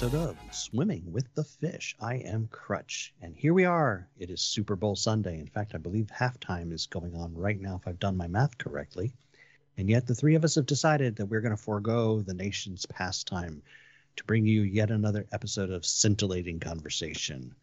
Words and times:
Episode 0.00 0.30
of 0.30 0.38
Swimming 0.50 1.12
with 1.12 1.26
the 1.34 1.44
Fish. 1.44 1.94
I 2.00 2.14
am 2.14 2.48
Crutch, 2.50 3.12
and 3.20 3.36
here 3.36 3.52
we 3.52 3.66
are. 3.66 4.08
It 4.16 4.30
is 4.30 4.40
Super 4.40 4.74
Bowl 4.74 4.96
Sunday. 4.96 5.38
In 5.38 5.46
fact, 5.46 5.74
I 5.74 5.78
believe 5.78 6.06
halftime 6.06 6.72
is 6.72 6.86
going 6.86 7.14
on 7.14 7.34
right 7.34 7.60
now, 7.60 7.76
if 7.76 7.86
I've 7.86 7.98
done 7.98 8.16
my 8.16 8.26
math 8.26 8.56
correctly. 8.56 9.12
And 9.76 9.90
yet, 9.90 10.06
the 10.06 10.14
three 10.14 10.36
of 10.36 10.42
us 10.42 10.54
have 10.54 10.64
decided 10.64 11.16
that 11.16 11.26
we're 11.26 11.42
going 11.42 11.54
to 11.54 11.62
forego 11.62 12.22
the 12.22 12.32
nation's 12.32 12.86
pastime 12.86 13.60
to 14.16 14.24
bring 14.24 14.46
you 14.46 14.62
yet 14.62 14.90
another 14.90 15.26
episode 15.32 15.68
of 15.68 15.84
scintillating 15.84 16.60
conversation. 16.60 17.54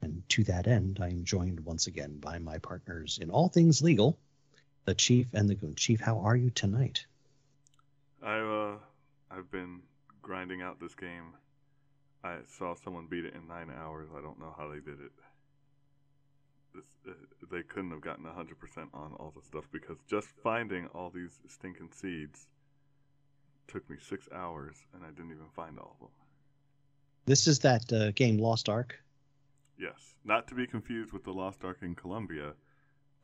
And 0.00 0.26
to 0.30 0.44
that 0.44 0.66
end, 0.66 0.98
I 0.98 1.08
am 1.08 1.24
joined 1.24 1.60
once 1.60 1.88
again 1.88 2.16
by 2.20 2.38
my 2.38 2.56
partners 2.56 3.18
in 3.20 3.28
all 3.28 3.50
things 3.50 3.82
legal, 3.82 4.18
the 4.86 4.94
Chief 4.94 5.26
and 5.34 5.46
the 5.46 5.56
Goon. 5.56 5.74
Chief, 5.74 6.00
how 6.00 6.20
are 6.20 6.36
you 6.36 6.48
tonight? 6.48 7.04
I 8.22 8.38
uh, 8.38 8.76
I've 9.30 9.50
been 9.50 9.80
grinding 10.22 10.62
out 10.62 10.80
this 10.80 10.94
game. 10.94 11.34
I 12.24 12.36
saw 12.46 12.74
someone 12.74 13.06
beat 13.10 13.24
it 13.24 13.34
in 13.34 13.48
nine 13.48 13.70
hours. 13.70 14.08
I 14.16 14.20
don't 14.20 14.38
know 14.38 14.54
how 14.56 14.68
they 14.68 14.78
did 14.78 15.00
it. 15.00 15.12
This, 16.74 16.84
uh, 17.08 17.12
they 17.50 17.62
couldn't 17.62 17.90
have 17.90 18.00
gotten 18.00 18.24
hundred 18.24 18.58
percent 18.58 18.88
on 18.94 19.12
all 19.14 19.32
the 19.34 19.42
stuff 19.42 19.64
because 19.72 19.98
just 20.08 20.28
finding 20.42 20.86
all 20.88 21.10
these 21.10 21.38
stinking 21.48 21.90
seeds 21.92 22.46
took 23.68 23.88
me 23.90 23.96
six 24.00 24.28
hours, 24.34 24.76
and 24.94 25.04
I 25.04 25.10
didn't 25.10 25.32
even 25.32 25.48
find 25.54 25.78
all 25.78 25.96
of 26.00 26.00
them. 26.00 26.10
This 27.26 27.46
is 27.46 27.58
that 27.60 27.92
uh, 27.92 28.10
game 28.12 28.38
Lost 28.38 28.68
Ark. 28.68 28.98
Yes, 29.78 30.14
not 30.24 30.46
to 30.48 30.54
be 30.54 30.66
confused 30.66 31.12
with 31.12 31.24
the 31.24 31.32
Lost 31.32 31.64
Ark 31.64 31.78
in 31.82 31.94
Columbia, 31.94 32.52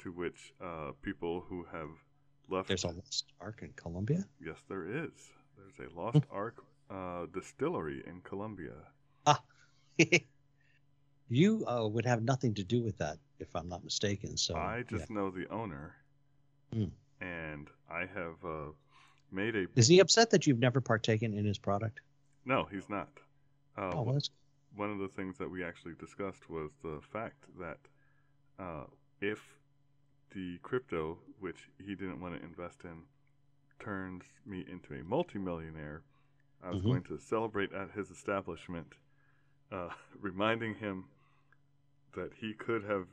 to 0.00 0.12
which 0.12 0.52
uh, 0.62 0.92
people 1.02 1.44
who 1.48 1.64
have 1.72 1.88
left. 2.48 2.68
There's 2.68 2.84
a 2.84 2.88
Lost 2.88 3.32
Ark 3.40 3.60
in 3.62 3.72
Columbia. 3.76 4.24
Yes, 4.44 4.56
there 4.68 4.84
is. 4.84 5.12
There's 5.56 5.90
a 5.90 6.00
Lost 6.00 6.24
Ark 6.30 6.64
uh, 6.90 7.26
distillery 7.32 8.02
in 8.06 8.20
Columbia. 8.22 8.74
Ah, 9.26 9.42
you 11.28 11.64
uh, 11.66 11.86
would 11.86 12.06
have 12.06 12.22
nothing 12.22 12.54
to 12.54 12.64
do 12.64 12.82
with 12.82 12.98
that, 12.98 13.18
if 13.38 13.54
I'm 13.54 13.68
not 13.68 13.84
mistaken. 13.84 14.36
So 14.36 14.56
I 14.56 14.84
just 14.88 15.10
yeah. 15.10 15.16
know 15.16 15.30
the 15.30 15.46
owner, 15.48 15.94
Hmm. 16.72 16.86
and 17.20 17.68
I 17.90 18.00
have 18.00 18.44
uh, 18.44 18.72
made 19.32 19.56
a. 19.56 19.66
Is 19.76 19.88
he 19.88 20.00
upset 20.00 20.30
that 20.30 20.46
you've 20.46 20.58
never 20.58 20.80
partaken 20.80 21.34
in 21.34 21.44
his 21.44 21.58
product? 21.58 22.00
No, 22.44 22.66
he's 22.70 22.88
not. 22.88 23.08
Uh, 23.76 23.90
oh, 23.94 24.02
well, 24.02 24.14
that's 24.14 24.30
one 24.76 24.90
of 24.90 24.98
the 24.98 25.08
things 25.08 25.38
that 25.38 25.50
we 25.50 25.64
actually 25.64 25.94
discussed 25.98 26.48
was 26.48 26.70
the 26.82 27.00
fact 27.12 27.44
that 27.58 27.78
uh, 28.58 28.84
if 29.20 29.40
the 30.34 30.58
crypto, 30.62 31.18
which 31.40 31.68
he 31.78 31.94
didn't 31.94 32.20
want 32.20 32.34
to 32.38 32.44
invest 32.44 32.80
in, 32.84 33.02
turns 33.78 34.24
me 34.46 34.64
into 34.70 34.94
a 34.94 35.02
multimillionaire, 35.04 36.02
I 36.62 36.70
was 36.70 36.80
Mhm. 36.82 36.84
going 36.84 37.02
to 37.04 37.18
celebrate 37.18 37.72
at 37.72 37.90
his 37.92 38.10
establishment, 38.10 38.94
uh, 39.70 39.90
reminding 40.20 40.74
him 40.76 41.04
that 42.14 42.32
he 42.34 42.54
could 42.54 42.84
have, 42.84 43.06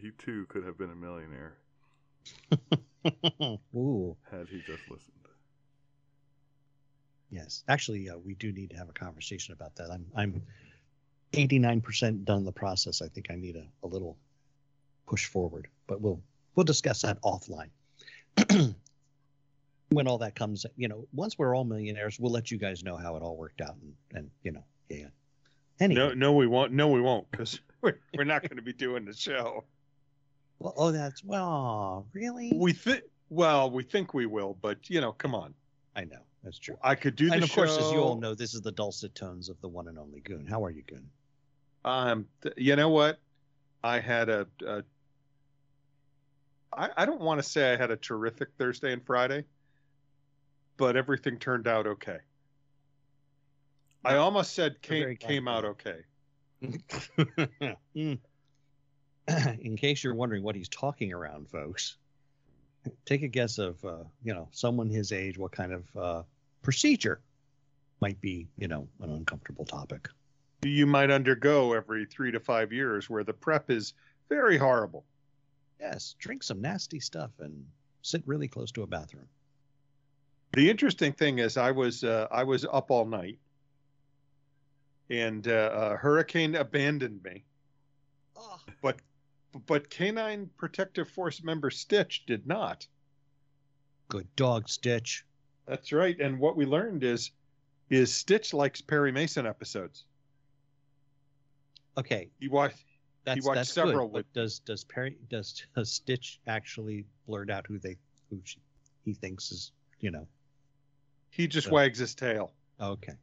he 0.00 0.10
too 0.18 0.46
could 0.46 0.64
have 0.64 0.76
been 0.78 0.90
a 0.90 0.96
millionaire 0.96 1.58
Ooh, 3.74 4.16
had 4.30 4.48
he 4.48 4.60
just 4.60 4.88
listened. 4.90 5.28
yes. 7.30 7.64
Actually, 7.68 8.08
uh, 8.10 8.18
we 8.18 8.34
do 8.34 8.52
need 8.52 8.70
to 8.70 8.76
have 8.76 8.88
a 8.88 8.92
conversation 8.92 9.52
about 9.54 9.74
that. 9.76 9.90
I'm 9.90 10.06
I'm 10.14 10.42
89% 11.32 12.24
done 12.24 12.44
the 12.44 12.52
process. 12.52 13.00
I 13.02 13.08
think 13.08 13.30
I 13.30 13.36
need 13.36 13.56
a, 13.56 13.66
a 13.82 13.86
little 13.86 14.18
push 15.06 15.26
forward, 15.26 15.68
but 15.86 16.00
we'll 16.00 16.22
we'll 16.54 16.64
discuss 16.64 17.02
that 17.02 17.20
offline. 17.22 17.70
when 19.92 20.08
all 20.08 20.18
that 20.18 20.34
comes, 20.34 20.66
you 20.76 20.88
know, 20.88 21.06
once 21.12 21.38
we're 21.38 21.56
all 21.56 21.64
millionaires, 21.64 22.18
we'll 22.18 22.32
let 22.32 22.50
you 22.50 22.58
guys 22.58 22.82
know 22.82 22.96
how 22.96 23.16
it 23.16 23.22
all 23.22 23.36
worked 23.36 23.60
out, 23.60 23.76
and 23.80 23.94
and 24.12 24.30
you 24.42 24.52
know, 24.52 24.64
yeah. 24.88 25.06
Anyway, 25.80 26.00
No, 26.00 26.14
no, 26.14 26.32
we 26.32 26.46
won't. 26.46 26.72
No, 26.72 26.88
we 26.88 27.00
won't, 27.00 27.30
because 27.30 27.60
we're, 27.80 27.98
we're 28.16 28.24
not 28.24 28.42
going 28.42 28.56
to 28.56 28.62
be 28.62 28.72
doing 28.72 29.04
the 29.04 29.14
show. 29.14 29.64
well, 30.58 30.74
oh, 30.76 30.92
that's 30.92 31.24
well, 31.24 32.06
really? 32.12 32.52
We 32.54 32.72
think, 32.72 33.02
well, 33.30 33.70
we 33.70 33.82
think 33.82 34.14
we 34.14 34.26
will, 34.26 34.56
but 34.60 34.88
you 34.88 35.00
know, 35.00 35.12
come 35.12 35.34
on. 35.34 35.54
I 35.94 36.04
know 36.04 36.20
that's 36.42 36.58
true. 36.58 36.76
I 36.82 36.94
could 36.94 37.16
do 37.16 37.28
the 37.28 37.34
and 37.34 37.42
of 37.42 37.52
course, 37.52 37.76
as 37.76 37.90
you 37.92 37.98
all 37.98 38.16
know, 38.16 38.34
this 38.34 38.54
is 38.54 38.60
the 38.60 38.72
dulcet 38.72 39.14
tones 39.14 39.48
of 39.48 39.60
the 39.60 39.68
one 39.68 39.88
and 39.88 39.98
only 39.98 40.20
Goon. 40.20 40.46
How 40.46 40.64
are 40.64 40.70
you, 40.70 40.82
Goon? 40.82 41.08
Um, 41.84 42.26
th- 42.42 42.54
you 42.56 42.76
know 42.76 42.88
what? 42.88 43.18
I 43.84 43.98
had 43.98 44.28
a, 44.28 44.46
a 44.64 44.84
I, 46.72 46.90
I 46.96 47.06
don't 47.06 47.20
want 47.20 47.42
to 47.42 47.48
say 47.48 47.72
I 47.72 47.76
had 47.76 47.90
a 47.90 47.96
terrific 47.96 48.48
Thursday 48.58 48.92
and 48.92 49.04
Friday, 49.04 49.44
but 50.82 50.96
everything 50.96 51.38
turned 51.38 51.68
out 51.68 51.86
okay. 51.86 52.18
I 54.04 54.16
almost 54.16 54.52
said 54.52 54.82
came, 54.82 55.14
came 55.14 55.46
out 55.46 55.64
okay. 55.64 55.98
In 59.60 59.76
case 59.76 60.02
you're 60.02 60.16
wondering 60.16 60.42
what 60.42 60.56
he's 60.56 60.68
talking 60.68 61.12
around, 61.12 61.48
folks, 61.48 61.98
take 63.04 63.22
a 63.22 63.28
guess 63.28 63.58
of 63.58 63.84
uh, 63.84 64.02
you 64.24 64.34
know 64.34 64.48
someone 64.50 64.90
his 64.90 65.12
age, 65.12 65.38
what 65.38 65.52
kind 65.52 65.72
of 65.72 65.96
uh, 65.96 66.22
procedure 66.62 67.20
might 68.00 68.20
be 68.20 68.48
you 68.58 68.66
know 68.66 68.88
an 69.02 69.12
uncomfortable 69.12 69.64
topic. 69.64 70.08
You 70.64 70.86
might 70.86 71.12
undergo 71.12 71.74
every 71.74 72.06
three 72.06 72.32
to 72.32 72.40
five 72.40 72.72
years, 72.72 73.08
where 73.08 73.22
the 73.22 73.34
prep 73.34 73.70
is 73.70 73.94
very 74.28 74.58
horrible. 74.58 75.04
Yes, 75.78 76.16
drink 76.18 76.42
some 76.42 76.60
nasty 76.60 76.98
stuff 76.98 77.30
and 77.38 77.66
sit 78.02 78.24
really 78.26 78.48
close 78.48 78.72
to 78.72 78.82
a 78.82 78.86
bathroom. 78.88 79.28
The 80.54 80.68
interesting 80.68 81.12
thing 81.12 81.38
is, 81.38 81.56
I 81.56 81.70
was 81.70 82.04
uh, 82.04 82.28
I 82.30 82.44
was 82.44 82.66
up 82.70 82.90
all 82.90 83.06
night, 83.06 83.38
and 85.08 85.46
uh, 85.48 85.96
Hurricane 85.96 86.54
abandoned 86.56 87.22
me. 87.24 87.44
Oh, 88.36 88.60
But 88.82 89.00
but 89.66 89.88
Canine 89.88 90.50
Protective 90.58 91.08
Force 91.08 91.42
member 91.42 91.70
Stitch 91.70 92.24
did 92.26 92.46
not. 92.46 92.86
good 94.08 94.28
dog, 94.36 94.68
Stitch. 94.68 95.24
That's 95.66 95.90
right. 95.92 96.18
And 96.20 96.38
what 96.38 96.56
we 96.56 96.66
learned 96.66 97.02
is 97.02 97.30
is 97.88 98.12
Stitch 98.12 98.52
likes 98.52 98.80
Perry 98.82 99.12
Mason 99.12 99.46
episodes. 99.46 100.04
Okay, 101.96 102.28
He 102.40 102.48
watched. 102.48 102.84
that's 103.24 103.42
he 103.42 103.46
watched 103.46 103.56
that's 103.56 103.72
several 103.72 104.08
good. 104.08 104.26
But 104.34 104.40
does 104.40 104.58
does 104.58 104.84
Perry 104.84 105.16
does, 105.30 105.62
does 105.74 105.90
Stitch 105.92 106.40
actually 106.46 107.06
blurt 107.26 107.50
out 107.50 107.66
who 107.66 107.78
they 107.78 107.96
who 108.28 108.40
she, 108.44 108.58
he 109.04 109.14
thinks 109.14 109.50
is 109.50 109.72
you 110.00 110.10
know 110.10 110.26
He 111.32 111.48
just 111.48 111.66
Yeah. 111.68 111.72
wags 111.72 111.98
his 111.98 112.14
tail. 112.14 112.52
okay? 112.78 113.14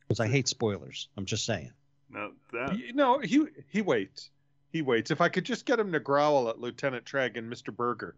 Because 0.00 0.20
I 0.20 0.26
hate 0.28 0.48
spoilers. 0.48 1.08
I'm 1.16 1.24
just 1.26 1.44
saying. 1.46 1.72
Now 2.10 2.32
that 2.52 2.76
You 2.78 2.92
know, 2.92 3.18
he 3.20 3.46
he 3.68 3.82
waits. 3.82 4.30
He 4.72 4.82
waits. 4.82 5.10
If 5.10 5.20
I 5.20 5.28
could 5.28 5.44
just 5.44 5.64
get 5.64 5.78
him 5.78 5.92
to 5.92 6.00
growl 6.00 6.48
at 6.48 6.58
Lieutenant 6.58 7.04
Tragg 7.06 7.36
and 7.36 7.50
Mr. 7.52 7.74
Burger, 7.74 8.16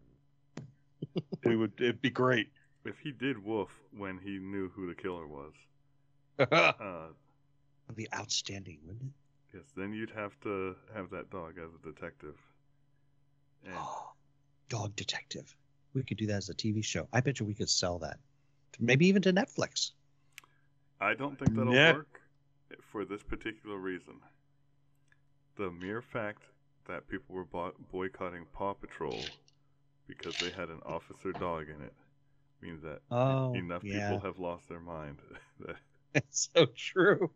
we 1.44 1.56
would. 1.56 1.72
It'd 1.78 2.00
be 2.00 2.10
great. 2.10 2.48
if 2.84 2.98
he 3.00 3.12
did 3.12 3.44
woof 3.44 3.68
when 3.96 4.18
he 4.18 4.38
knew 4.38 4.68
who 4.71 4.86
the 4.86 4.94
killer 4.94 5.26
was, 5.26 5.53
uh, 6.38 6.47
That'd 6.48 7.97
be 7.97 8.09
outstanding, 8.15 8.78
wouldn't 8.86 9.03
it? 9.04 9.56
yes, 9.59 9.65
then 9.76 9.92
you'd 9.92 10.10
have 10.10 10.38
to 10.41 10.74
have 10.94 11.10
that 11.10 11.28
dog 11.30 11.59
as 11.59 11.71
a 11.74 11.92
detective. 11.92 12.36
And 13.66 13.74
Dog 14.71 14.94
Detective. 14.97 15.54
We 15.92 16.03
could 16.04 16.16
do 16.16 16.26
that 16.28 16.36
as 16.36 16.48
a 16.48 16.54
TV 16.54 16.83
show. 16.84 17.09
I 17.12 17.21
bet 17.21 17.41
you 17.41 17.47
we 17.47 17.54
could 17.54 17.68
sell 17.68 17.98
that. 17.98 18.18
Maybe 18.78 19.07
even 19.09 19.22
to 19.22 19.33
Netflix. 19.33 19.91
I 21.01 21.15
don't 21.15 21.39
think 21.39 21.55
that'll 21.57 21.72
Net- 21.72 21.95
work 21.97 22.21
for 22.93 23.05
this 23.05 23.22
particular 23.22 23.77
reason. 23.78 24.15
The 25.57 25.71
mere 25.71 26.03
fact 26.03 26.43
that 26.87 27.09
people 27.09 27.34
were 27.34 27.45
bo- 27.45 27.75
boycotting 27.91 28.47
Paw 28.53 28.75
Patrol 28.75 29.25
because 30.07 30.34
they 30.41 30.51
had 30.51 30.69
an 30.69 30.81
officer 30.87 31.33
dog 31.33 31.69
in 31.69 31.83
it 31.83 31.93
means 32.63 32.83
that 32.83 33.01
Oh, 33.11 33.55
enough 33.55 33.83
yeah. 33.84 34.11
people 34.11 34.21
have 34.27 34.39
lost 34.39 34.69
their 34.69 34.81
mind. 34.81 35.19
that 35.67 35.77
It's 36.15 36.49
so 36.55 36.67
true. 36.77 37.31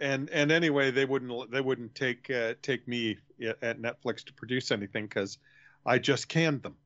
and 0.00 0.28
and 0.30 0.50
anyway, 0.50 0.90
they 0.90 1.04
wouldn't 1.04 1.50
they 1.50 1.60
wouldn't 1.60 1.94
take 1.94 2.30
uh, 2.30 2.54
take 2.62 2.86
me 2.88 3.18
at 3.62 3.80
Netflix 3.80 4.24
to 4.24 4.32
produce 4.34 4.70
anything 4.70 5.04
because 5.06 5.38
I 5.86 5.98
just 5.98 6.28
canned 6.28 6.62
them. 6.62 6.76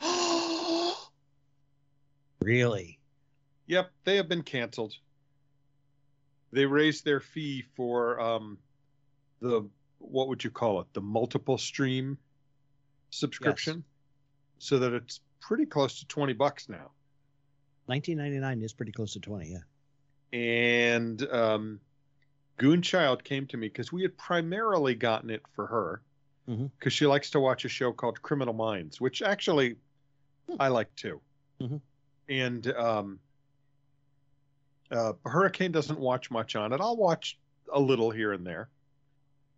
really? 2.40 2.98
Yep, 3.72 3.90
they 4.04 4.16
have 4.16 4.28
been 4.28 4.42
canceled. 4.42 4.92
They 6.52 6.66
raised 6.66 7.06
their 7.06 7.20
fee 7.20 7.64
for 7.74 8.20
um, 8.20 8.58
the 9.40 9.66
what 9.98 10.28
would 10.28 10.44
you 10.44 10.50
call 10.50 10.82
it? 10.82 10.88
The 10.92 11.00
multiple 11.00 11.56
stream 11.56 12.18
subscription, 13.08 13.82
so 14.58 14.78
that 14.78 14.92
it's 14.92 15.20
pretty 15.40 15.64
close 15.64 16.00
to 16.00 16.06
twenty 16.06 16.34
bucks 16.34 16.68
now. 16.68 16.90
1999 17.86 18.62
is 18.62 18.72
pretty 18.74 18.92
close 18.92 19.14
to 19.14 19.20
20, 19.20 19.48
yeah. 19.48 20.38
And 20.38 21.20
um, 21.32 21.80
Goonchild 22.58 23.24
came 23.24 23.46
to 23.48 23.56
me 23.56 23.68
because 23.68 23.90
we 23.90 24.02
had 24.02 24.16
primarily 24.16 24.94
gotten 24.94 25.30
it 25.30 25.42
for 25.56 25.66
her 25.66 26.02
because 26.78 26.92
she 26.92 27.06
likes 27.06 27.30
to 27.30 27.40
watch 27.40 27.64
a 27.64 27.68
show 27.68 27.90
called 27.92 28.20
Criminal 28.22 28.54
Minds, 28.54 29.00
which 29.00 29.22
actually 29.22 29.76
Hmm. 30.48 30.56
I 30.60 30.68
like 30.68 30.94
too. 30.94 31.20
Mhm. 31.60 31.80
And 32.28 32.66
um, 32.74 33.18
Uh, 34.92 35.14
Hurricane 35.24 35.72
doesn't 35.72 35.98
watch 35.98 36.30
much 36.30 36.54
on 36.54 36.72
it. 36.72 36.80
I'll 36.80 36.96
watch 36.96 37.38
a 37.72 37.80
little 37.80 38.10
here 38.10 38.32
and 38.32 38.46
there. 38.46 38.68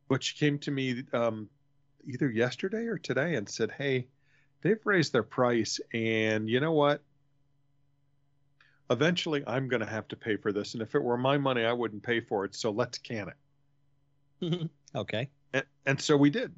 But 0.09 0.23
she 0.23 0.37
came 0.37 0.59
to 0.61 0.71
me 0.71 1.03
um, 1.13 1.49
either 2.07 2.31
yesterday 2.31 2.87
or 2.87 2.99
today 2.99 3.35
and 3.35 3.49
said, 3.49 3.71
"Hey, 3.73 4.07
they've 4.63 4.85
raised 4.85 5.13
their 5.13 5.23
price, 5.23 5.81
and 5.93 6.49
you 6.49 6.61
know 6.61 6.73
what? 6.73 7.03
Eventually, 8.91 9.43
I'm 9.47 9.69
going 9.69 9.81
to 9.81 9.87
have 9.87 10.07
to 10.09 10.17
pay 10.17 10.37
for 10.37 10.53
this, 10.53 10.75
and 10.75 10.83
if 10.83 10.95
it 10.95 11.03
were 11.03 11.17
my 11.17 11.39
money, 11.39 11.65
I 11.65 11.73
wouldn't 11.73 12.03
pay 12.03 12.21
for 12.21 12.45
it. 12.45 12.55
So 12.55 12.71
let's 12.71 12.99
can 12.99 13.31
it." 14.41 14.71
okay. 14.95 15.31
And, 15.53 15.65
and 15.87 16.01
so 16.01 16.17
we 16.17 16.31
did. 16.31 16.53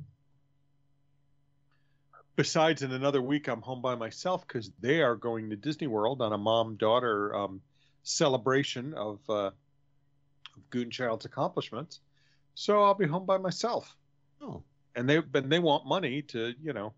Besides, 2.34 2.82
in 2.82 2.92
another 2.92 3.22
week, 3.22 3.48
I'm 3.48 3.62
home 3.62 3.80
by 3.80 3.94
myself 3.94 4.46
because 4.46 4.70
they 4.80 5.00
are 5.00 5.16
going 5.16 5.48
to 5.50 5.56
Disney 5.56 5.86
World 5.86 6.20
on 6.20 6.34
a 6.34 6.38
mom 6.38 6.76
daughter 6.76 7.34
um, 7.34 7.62
celebration 8.06 8.94
of, 8.94 9.18
uh, 9.28 9.50
of 10.56 10.70
Goonchild's 10.70 11.24
accomplishments. 11.24 12.00
So 12.54 12.82
I'll 12.82 12.94
be 12.94 13.06
home 13.06 13.26
by 13.26 13.36
myself. 13.38 13.96
Oh. 14.40 14.62
And 14.94 15.08
they 15.08 15.18
but 15.18 15.50
they 15.50 15.58
want 15.58 15.86
money 15.86 16.22
to, 16.22 16.54
you 16.62 16.72
know, 16.72 16.94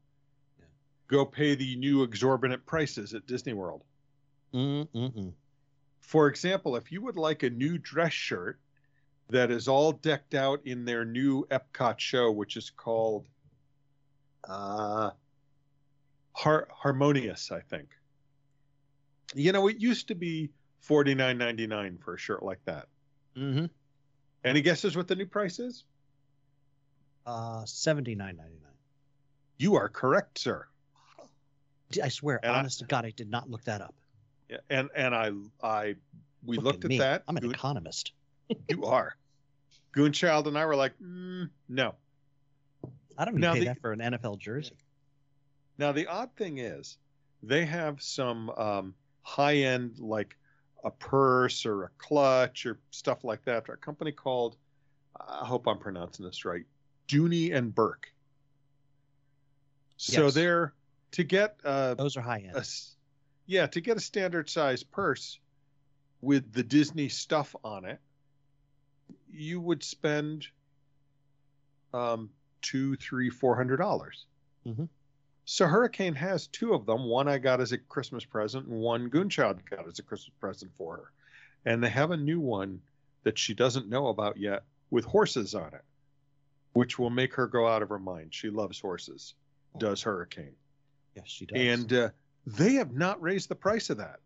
Yeah. 0.58 0.66
go 1.08 1.24
pay 1.24 1.54
the 1.56 1.74
new 1.76 2.02
exorbitant 2.04 2.64
prices 2.66 3.14
at 3.14 3.26
Disney 3.26 3.54
World. 3.54 3.82
Mm-mm-mm. 4.54 5.32
For 6.00 6.28
example, 6.28 6.76
if 6.76 6.92
you 6.92 7.02
would 7.02 7.16
like 7.16 7.42
a 7.42 7.50
new 7.50 7.78
dress 7.78 8.12
shirt 8.12 8.60
that 9.28 9.50
is 9.50 9.66
all 9.66 9.92
decked 9.92 10.34
out 10.34 10.60
in 10.64 10.84
their 10.84 11.04
new 11.04 11.44
Epcot 11.46 11.98
show, 11.98 12.30
which 12.30 12.56
is 12.56 12.70
called 12.70 13.26
uh, 14.48 15.10
Har- 16.32 16.68
Harmonious, 16.70 17.50
I 17.50 17.60
think. 17.60 17.88
You 19.34 19.52
know, 19.52 19.68
it 19.68 19.78
used 19.78 20.08
to 20.08 20.14
be 20.14 20.50
forty 20.80 21.14
nine 21.14 21.38
ninety 21.38 21.66
nine 21.66 21.98
for 21.98 22.14
a 22.14 22.18
shirt 22.18 22.42
like 22.42 22.64
that. 22.64 22.86
Mm-hmm. 23.36 23.66
Any 24.44 24.60
guesses 24.62 24.96
what 24.96 25.08
the 25.08 25.16
new 25.16 25.26
price 25.26 25.58
is? 25.58 25.84
Uh, 27.26 27.64
seventy 27.66 28.14
nine 28.14 28.36
ninety 28.36 28.58
nine. 28.62 28.72
You 29.58 29.76
are 29.76 29.88
correct, 29.88 30.38
sir. 30.38 30.66
I 32.02 32.08
swear, 32.08 32.38
And 32.42 32.52
I- 32.54 32.58
honest 32.58 32.80
to 32.80 32.84
God, 32.84 33.04
I 33.06 33.10
did 33.10 33.30
not 33.30 33.50
look 33.50 33.64
that 33.64 33.80
up. 33.80 33.94
Yeah, 34.48 34.58
and 34.70 34.88
and 34.94 35.14
I 35.14 35.30
I 35.62 35.96
we 36.44 36.56
Look 36.56 36.64
looked 36.64 36.84
at, 36.84 36.88
me. 36.88 36.98
that. 36.98 37.22
I'm 37.28 37.36
an 37.36 37.42
Goon- 37.42 37.50
economist. 37.52 38.12
you 38.68 38.84
are. 38.84 39.16
Goonchild 39.94 40.46
and 40.46 40.56
I 40.56 40.64
were 40.66 40.76
like, 40.76 40.92
mm, 41.02 41.48
no. 41.68 41.94
I 43.16 43.24
don't 43.24 43.34
even 43.34 43.40
Now 43.40 43.52
pay 43.54 43.60
the- 43.60 43.64
that 43.66 43.80
for 43.80 43.92
an 43.92 43.98
NFL 44.00 44.38
jersey. 44.38 44.76
Now 45.76 45.92
the 45.92 46.06
odd 46.06 46.30
thing 46.36 46.58
is, 46.58 46.96
they 47.42 47.64
have 47.66 48.00
some 48.02 48.50
um, 48.50 48.94
high 49.22 49.56
end 49.58 49.98
like 49.98 50.36
a 50.84 50.90
purse 50.90 51.66
or 51.66 51.84
a 51.84 51.88
clutch 51.98 52.66
or 52.66 52.78
stuff 52.90 53.24
like 53.24 53.44
that. 53.44 53.68
A 53.68 53.76
company 53.76 54.12
called, 54.12 54.56
I 55.20 55.44
hope 55.44 55.66
I'm 55.66 55.78
pronouncing 55.78 56.24
this 56.24 56.44
right, 56.44 56.64
Dooney 57.08 57.54
and 57.54 57.74
Bourke. 57.74 58.12
So 59.96 60.24
Yes. 60.26 60.34
they're 60.34 60.74
to 61.12 61.24
get 61.24 61.58
uh, 61.64 61.94
Those 61.94 62.16
are 62.16 62.20
high 62.20 62.40
end. 62.46 62.54
a 62.56 62.64
yeah 63.46 63.66
to 63.66 63.80
get 63.80 63.96
a 63.96 64.00
standard 64.00 64.48
size 64.48 64.82
purse 64.84 65.40
with 66.20 66.52
the 66.52 66.62
Disney 66.62 67.08
stuff 67.08 67.56
on 67.64 67.84
it, 67.84 67.98
you 69.30 69.60
would 69.60 69.82
spend 69.82 70.46
um, 71.94 72.30
two, 72.62 72.94
three, 72.96 73.30
four 73.30 73.56
hundred 73.56 73.78
dollars. 73.78 74.26
Mhm. 74.66 74.88
So 75.50 75.66
Hurricane 75.66 76.14
has 76.16 76.46
two 76.46 76.74
of 76.74 76.84
them. 76.84 77.04
One 77.04 77.26
I 77.26 77.38
got 77.38 77.62
as 77.62 77.72
a 77.72 77.78
Christmas 77.78 78.22
present, 78.22 78.66
and 78.66 78.80
one 78.80 79.08
Goonchild 79.08 79.60
got 79.70 79.88
as 79.88 79.98
a 79.98 80.02
Christmas 80.02 80.34
present 80.38 80.70
for 80.76 80.96
her. 80.98 81.12
And 81.64 81.82
they 81.82 81.88
have 81.88 82.10
a 82.10 82.18
new 82.18 82.38
one 82.38 82.82
that 83.22 83.38
she 83.38 83.54
doesn't 83.54 83.88
know 83.88 84.08
about 84.08 84.36
yet 84.36 84.64
with 84.90 85.06
horses 85.06 85.54
on 85.54 85.72
it, 85.72 85.84
which 86.74 86.98
will 86.98 87.08
make 87.08 87.32
her 87.32 87.46
go 87.46 87.66
out 87.66 87.80
of 87.80 87.88
her 87.88 87.98
mind. 87.98 88.34
She 88.34 88.50
loves 88.50 88.78
horses. 88.78 89.32
Does 89.78 90.02
Hurricane? 90.02 90.54
yes, 91.16 91.24
she 91.28 91.46
does. 91.46 91.58
and 91.58 91.92
uh, 91.94 92.10
they 92.46 92.74
have 92.74 92.92
not 92.92 93.22
raised 93.22 93.48
the 93.48 93.54
price 93.54 93.88
of 93.88 93.96
that. 93.96 94.20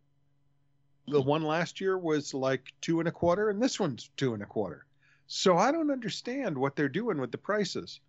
The 1.07 1.23
one 1.23 1.45
last 1.45 1.81
year 1.81 1.97
was 1.97 2.35
like 2.35 2.73
two 2.81 2.99
and 2.99 3.09
a 3.09 3.13
quarter, 3.13 3.49
and 3.49 3.63
this 3.63 3.79
one's 3.79 4.11
two 4.17 4.35
and 4.35 4.43
a 4.43 4.47
quarter. 4.47 4.87
So 5.29 5.57
I 5.57 5.71
don't 5.71 5.93
understand 5.93 6.59
what 6.59 6.75
they're 6.75 6.89
doing 6.89 7.19
with 7.19 7.31
the 7.31 7.39
prices. 7.39 8.01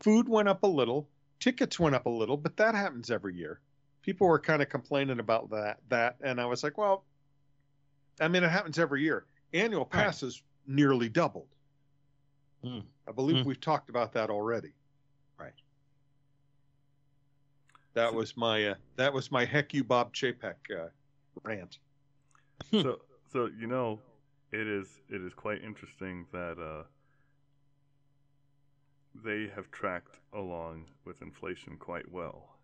Food 0.00 0.28
went 0.28 0.48
up 0.48 0.64
a 0.64 0.66
little, 0.66 1.08
tickets 1.40 1.78
went 1.78 1.94
up 1.94 2.06
a 2.06 2.10
little, 2.10 2.36
but 2.36 2.56
that 2.56 2.74
happens 2.74 3.10
every 3.10 3.34
year. 3.34 3.60
People 4.02 4.26
were 4.26 4.38
kind 4.38 4.62
of 4.62 4.68
complaining 4.68 5.20
about 5.20 5.50
that, 5.50 5.78
that, 5.88 6.16
and 6.22 6.40
I 6.40 6.46
was 6.46 6.62
like, 6.62 6.78
well, 6.78 7.04
I 8.20 8.28
mean, 8.28 8.42
it 8.42 8.50
happens 8.50 8.78
every 8.78 9.02
year. 9.02 9.26
Annual 9.52 9.82
Right. 9.82 9.90
passes 10.04 10.42
nearly 10.66 11.08
doubled. 11.08 11.48
Hmm. 12.62 12.80
I 13.06 13.12
believe 13.12 13.42
Hmm. 13.42 13.48
we've 13.48 13.60
talked 13.60 13.88
about 13.90 14.12
that 14.14 14.30
already. 14.30 14.72
Right. 15.38 15.52
That 17.94 18.12
was 18.14 18.36
my 18.36 18.68
uh, 18.68 18.74
that 18.96 19.12
was 19.12 19.30
my 19.30 19.44
heck 19.44 19.74
you 19.74 19.82
Bob 19.84 20.12
Chapek 20.14 20.54
uh, 20.76 20.88
rant. 21.42 21.78
so 22.70 23.00
so 23.32 23.48
you 23.58 23.66
know 23.66 24.00
it 24.52 24.66
is 24.66 25.00
it 25.08 25.20
is 25.22 25.32
quite 25.34 25.62
interesting 25.62 26.26
that 26.32 26.58
uh, 26.58 26.84
they 29.24 29.48
have 29.54 29.70
tracked 29.70 30.16
along 30.32 30.86
with 31.04 31.22
inflation 31.22 31.76
quite 31.78 32.10
well. 32.10 32.56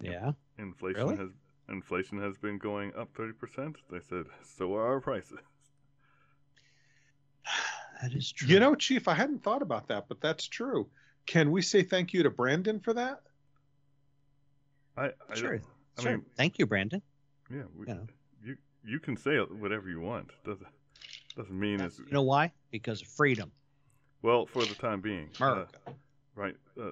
yeah. 0.00 0.32
Inflation 0.58 1.02
Really? 1.02 1.16
has 1.16 1.30
inflation 1.68 2.20
has 2.20 2.36
been 2.38 2.58
going 2.58 2.92
up 2.96 3.08
thirty 3.14 3.32
percent. 3.32 3.76
They 3.90 4.00
said 4.00 4.26
so 4.42 4.74
are 4.74 4.86
our 4.86 5.00
prices. 5.00 5.38
That 8.02 8.14
is 8.14 8.32
true. 8.32 8.48
You 8.48 8.58
know, 8.58 8.74
Chief, 8.74 9.06
I 9.06 9.14
hadn't 9.14 9.44
thought 9.44 9.62
about 9.62 9.86
that, 9.86 10.06
but 10.08 10.20
that's 10.20 10.48
true. 10.48 10.88
Can 11.26 11.52
we 11.52 11.62
say 11.62 11.84
thank 11.84 12.12
you 12.12 12.24
to 12.24 12.30
Brandon 12.30 12.80
for 12.80 12.92
that? 12.94 13.20
I, 14.96 15.10
I 15.30 15.34
Sure. 15.36 15.60
I 15.96 16.02
Sure. 16.02 16.10
mean, 16.12 16.24
Thank 16.36 16.58
you, 16.58 16.66
Brandon. 16.66 17.00
yeah, 17.48 17.62
we, 17.78 17.86
You 17.86 17.94
know. 17.94 18.06
you 18.44 18.56
you 18.84 18.98
can 18.98 19.16
say 19.16 19.36
whatever 19.38 19.88
you 19.88 20.00
want. 20.00 20.30
Doesn't 20.44 20.66
doesn't 21.36 21.56
mean 21.56 21.80
uh, 21.80 21.86
it's 21.86 22.00
You 22.00 22.06
know 22.10 22.22
why? 22.22 22.50
Because 22.72 23.02
of 23.02 23.06
freedom. 23.06 23.52
Well 24.22 24.46
for 24.46 24.64
the 24.64 24.74
time 24.74 25.00
being. 25.00 25.28
Uh, 25.40 25.64
right. 26.34 26.56
Uh, 26.80 26.90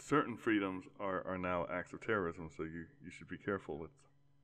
certain 0.00 0.36
freedoms 0.36 0.84
are, 1.00 1.26
are 1.26 1.38
now 1.38 1.66
acts 1.70 1.92
of 1.92 2.00
terrorism, 2.00 2.50
so 2.56 2.62
you, 2.62 2.84
you 3.04 3.10
should 3.10 3.28
be 3.28 3.36
careful 3.38 3.76
with. 3.76 3.90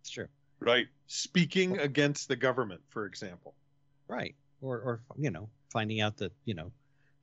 It's 0.01 0.11
true. 0.11 0.29
Right. 0.59 0.89
Speaking 1.07 1.79
against 1.79 2.29
the 2.29 2.37
government, 2.37 2.81
for 2.89 3.07
example. 3.07 3.55
Right. 4.09 4.35
Or, 4.61 4.77
or 4.79 5.01
you 5.17 5.31
know, 5.31 5.49
finding 5.71 6.01
out 6.01 6.19
that 6.19 6.33
you 6.45 6.55
know, 6.55 6.71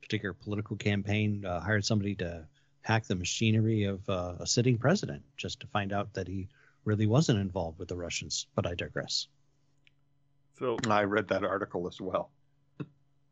particular 0.02 0.32
political 0.32 0.76
campaign 0.76 1.44
uh, 1.44 1.60
hired 1.60 1.84
somebody 1.84 2.14
to 2.16 2.46
hack 2.82 3.04
the 3.06 3.14
machinery 3.14 3.84
of 3.84 4.08
uh, 4.08 4.34
a 4.40 4.46
sitting 4.46 4.78
president 4.78 5.22
just 5.36 5.60
to 5.60 5.66
find 5.68 5.92
out 5.92 6.14
that 6.14 6.26
he 6.26 6.48
really 6.84 7.06
wasn't 7.06 7.38
involved 7.38 7.78
with 7.78 7.88
the 7.88 7.96
Russians. 7.96 8.46
But 8.54 8.66
I 8.66 8.74
digress. 8.74 9.28
So 10.58 10.76
I 10.88 11.04
read 11.04 11.28
that 11.28 11.44
article 11.44 11.86
as 11.86 12.00
well. 12.00 12.30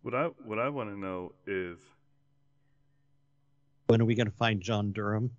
What 0.07 0.15
I 0.15 0.27
what 0.45 0.61
I 0.61 0.69
want 0.69 0.89
to 0.91 0.97
know 0.97 1.33
is 1.49 1.79
When 3.89 4.01
are 4.01 4.05
we 4.05 4.15
going 4.15 4.29
to 4.31 4.37
find 4.37 4.61
John 4.61 4.93
Durham 4.93 5.33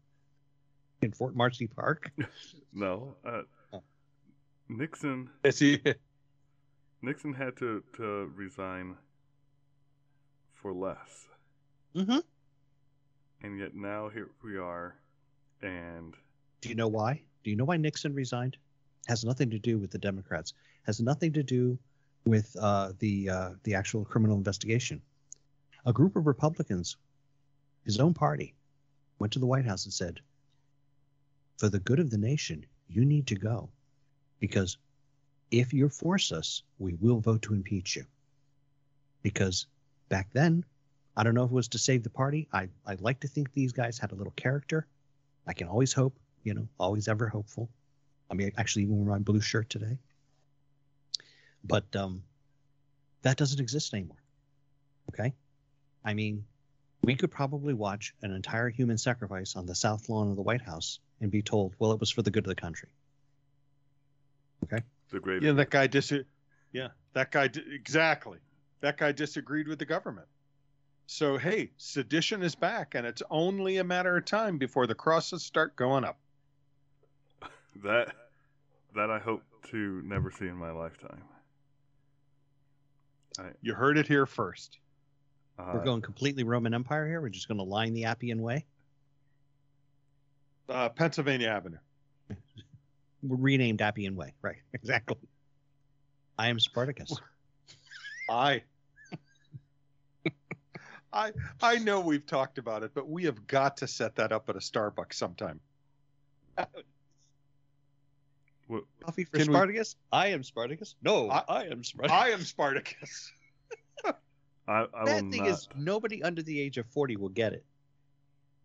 in 1.02 1.14
Fort 1.14 1.38
Marcy 1.38 1.68
Park? 1.68 2.12
no 2.74 3.16
uh, 3.26 3.44
Oh. 3.72 3.82
Nixon 4.68 5.30
Is 5.46 5.60
he? 5.60 5.82
Nixon 7.02 7.34
had 7.34 7.56
to, 7.58 7.82
to 7.96 8.30
resign 8.36 8.96
for 10.56 10.74
less, 10.74 11.28
Mm-hmm. 11.96 12.18
and 13.44 13.58
yet 13.60 13.74
now 13.74 14.10
here 14.10 14.32
we 14.44 14.58
are, 14.58 14.96
and 15.62 16.14
Do 16.60 16.68
you 16.68 16.76
know 16.76 16.90
why? 16.90 17.22
Do 17.46 17.52
you 17.52 17.56
know 17.56 17.64
why 17.66 17.78
Nixon 17.78 18.14
resigned? 18.14 18.58
Has 19.08 19.24
nothing 19.24 19.50
to 19.52 19.60
do 19.60 19.78
with 19.78 19.92
the 19.92 19.98
Democrats. 19.98 20.54
Has 20.86 21.00
nothing 21.00 21.32
to 21.34 21.44
do 21.44 21.80
with 22.28 22.56
uh, 22.60 22.94
the 23.00 23.30
uh, 23.30 23.50
the 23.64 23.76
actual 23.76 24.06
criminal 24.06 24.38
investigation. 24.38 25.02
A 25.86 25.94
group 25.94 26.16
of 26.16 26.28
Republicans, 26.28 26.98
his 27.86 28.00
own 28.00 28.14
party, 28.14 28.54
went 29.20 29.34
to 29.34 29.40
the 29.40 29.46
White 29.46 29.66
House 29.66 29.86
and 29.86 29.94
said, 29.94 30.20
"For 31.58 31.70
the 31.70 31.80
good 31.80 32.00
of 32.00 32.10
the 32.10 32.18
nation, 32.18 32.66
you 32.88 33.06
need 33.06 33.28
to 33.28 33.36
go, 33.36 33.70
because 34.40 34.78
if 35.52 35.74
you 35.74 35.90
force 35.90 36.32
us, 36.32 36.64
we 36.80 36.94
will 36.96 37.20
vote 37.20 37.42
to 37.44 37.54
impeach 37.54 37.96
you." 37.96 38.06
Because 39.24 39.66
back 40.10 40.28
then, 40.34 40.64
I 41.16 41.24
don't 41.24 41.34
know 41.34 41.46
if 41.46 41.52
it 41.52 41.56
was 41.56 41.70
to 41.70 41.80
save 41.80 42.04
the 42.04 42.10
party. 42.10 42.48
I 42.54 42.70
I 42.86 42.96
like 43.00 43.22
to 43.22 43.28
think 43.28 43.54
these 43.54 43.72
guys 43.72 43.98
had 43.98 44.12
a 44.12 44.16
little 44.16 44.34
character. 44.36 44.86
I 45.46 45.54
can 45.54 45.68
always 45.68 45.94
hope 45.94 46.20
you 46.48 46.54
know, 46.54 46.68
always 46.80 47.10
ever 47.10 47.28
hopeful. 47.28 47.70
I 48.32 48.34
mean, 48.34 48.54
actually, 48.58 48.84
even 48.84 48.96
wearing 48.96 49.10
my 49.10 49.20
blue 49.20 49.42
shirt 49.42 49.70
today. 49.70 49.98
But 51.64 51.96
um, 51.96 52.24
that 53.24 53.38
doesn't 53.38 53.60
exist 53.60 53.94
anymore. 53.94 54.22
Okay. 55.10 55.34
I 56.04 56.14
mean, 56.14 56.46
we 57.04 57.16
could 57.16 57.32
probably 57.32 57.74
watch 57.74 58.14
an 58.22 58.32
entire 58.32 58.70
human 58.70 58.98
sacrifice 58.98 59.56
on 59.56 59.66
the 59.66 59.76
south 59.76 60.10
lawn 60.10 60.30
of 60.30 60.36
the 60.36 60.42
White 60.42 60.62
House 60.62 61.00
and 61.22 61.32
be 61.32 61.42
told, 61.42 61.74
well, 61.80 61.92
it 61.92 62.00
was 62.00 62.12
for 62.12 62.22
the 62.22 62.32
good 62.32 62.46
of 62.46 62.50
the 62.50 62.56
country. 62.56 62.90
Okay. 64.64 64.84
The 65.12 65.20
great 65.20 65.42
You 65.42 65.50
know, 65.50 65.56
that 65.56 65.70
guy 65.70 65.88
dis- 65.88 66.14
Yeah, 66.72 66.90
that 67.14 67.32
guy 67.32 67.48
di- 67.48 67.64
exactly. 67.74 68.40
That 68.82 68.98
guy 68.98 69.12
disagreed 69.12 69.68
with 69.68 69.80
the 69.80 69.86
government. 69.86 70.28
So 71.08 71.38
hey, 71.38 71.72
sedition 71.78 72.44
is 72.44 72.56
back, 72.56 72.94
and 72.94 73.08
it's 73.08 73.24
only 73.30 73.78
a 73.78 73.84
matter 73.84 74.18
of 74.18 74.26
time 74.26 74.58
before 74.58 74.88
the 74.88 74.96
crosses 74.96 75.44
start 75.44 75.76
going 75.78 76.04
up. 76.04 76.20
That 77.84 78.14
that 78.96 79.10
I 79.10 79.20
hope 79.20 79.44
to 79.72 80.02
never 80.04 80.32
see 80.32 80.48
in 80.48 80.56
my 80.58 80.72
lifetime. 80.72 81.24
You 83.62 83.74
heard 83.74 83.98
it 83.98 84.08
here 84.08 84.26
first. 84.26 84.80
Uh, 85.60 85.72
We're 85.74 85.84
going 85.84 86.02
completely 86.02 86.44
Roman 86.44 86.74
Empire 86.74 87.08
here. 87.08 87.22
We're 87.22 87.30
just 87.30 87.48
going 87.48 87.58
to 87.58 87.64
line 87.64 87.94
the 87.94 88.06
Appian 88.06 88.42
Way. 88.42 88.66
Uh, 90.70 90.90
Pennsylvania 90.90 91.50
Avenue. 91.50 91.78
We're 93.24 93.38
renamed 93.38 93.82
Appian 93.82 94.16
Way. 94.16 94.34
Right. 94.42 94.58
Exactly. 94.74 95.18
I 96.38 96.50
am 96.50 96.60
Spartacus. 96.60 97.14
I. 98.30 98.62
I 101.12 101.32
I 101.62 101.78
know 101.78 102.02
we've 102.02 102.26
talked 102.26 102.58
about 102.60 102.84
it, 102.84 102.92
but 102.94 103.10
we 103.10 103.24
have 103.24 103.48
got 103.48 103.78
to 103.78 103.88
set 103.88 104.16
that 104.18 104.32
up 104.32 104.50
at 104.50 104.56
a 104.56 104.60
Starbucks 104.60 105.14
sometime. 105.14 105.60
Wh- 108.72 108.80
Coffee 109.04 109.24
for 109.26 109.38
Can 109.38 109.48
we- 109.48 109.54
Spartacus? 109.54 109.96
I 110.12 110.28
am 110.28 110.44
Spartacus. 110.44 110.96
No, 111.02 111.30
I- 111.30 111.44
I, 111.48 111.64
am 111.66 111.84
Spartacus. 111.84 112.18
I 112.18 112.30
am 112.32 112.42
Spartacus. 112.42 113.32
I, 114.06 114.12
I 114.94 115.06
Bad 115.06 115.24
will 115.26 115.32
thing 115.32 115.44
not. 115.44 115.50
is, 115.50 115.68
nobody 115.76 116.22
under 116.24 116.42
the 116.42 116.60
age 116.60 116.78
of 116.78 116.86
40 116.88 117.16
will 117.18 117.30
get 117.30 117.54
it. 117.54 117.66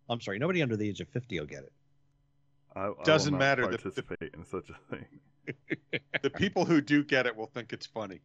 I'm 0.09 0.21
sorry, 0.21 0.39
nobody 0.39 0.63
under 0.63 0.77
the 0.77 0.89
age 0.89 1.01
of 1.01 1.09
50 1.09 1.39
will 1.39 1.47
get 1.47 1.63
it. 1.65 1.73
I, 2.75 2.87
I 2.89 2.93
Doesn't 3.05 3.33
not 3.33 3.39
matter, 3.39 3.63
the- 3.63 3.73
the- 3.73 3.79
Participate 3.79 4.35
in 4.35 4.45
such 4.45 4.71
a 4.71 4.75
thing. 4.95 5.07
The 6.23 6.31
people 6.31 6.65
who 6.65 6.81
do 6.81 7.03
get 7.03 7.27
it 7.27 7.37
will 7.37 7.47
think 7.49 7.73
it's 7.73 7.87
funny. 7.87 8.21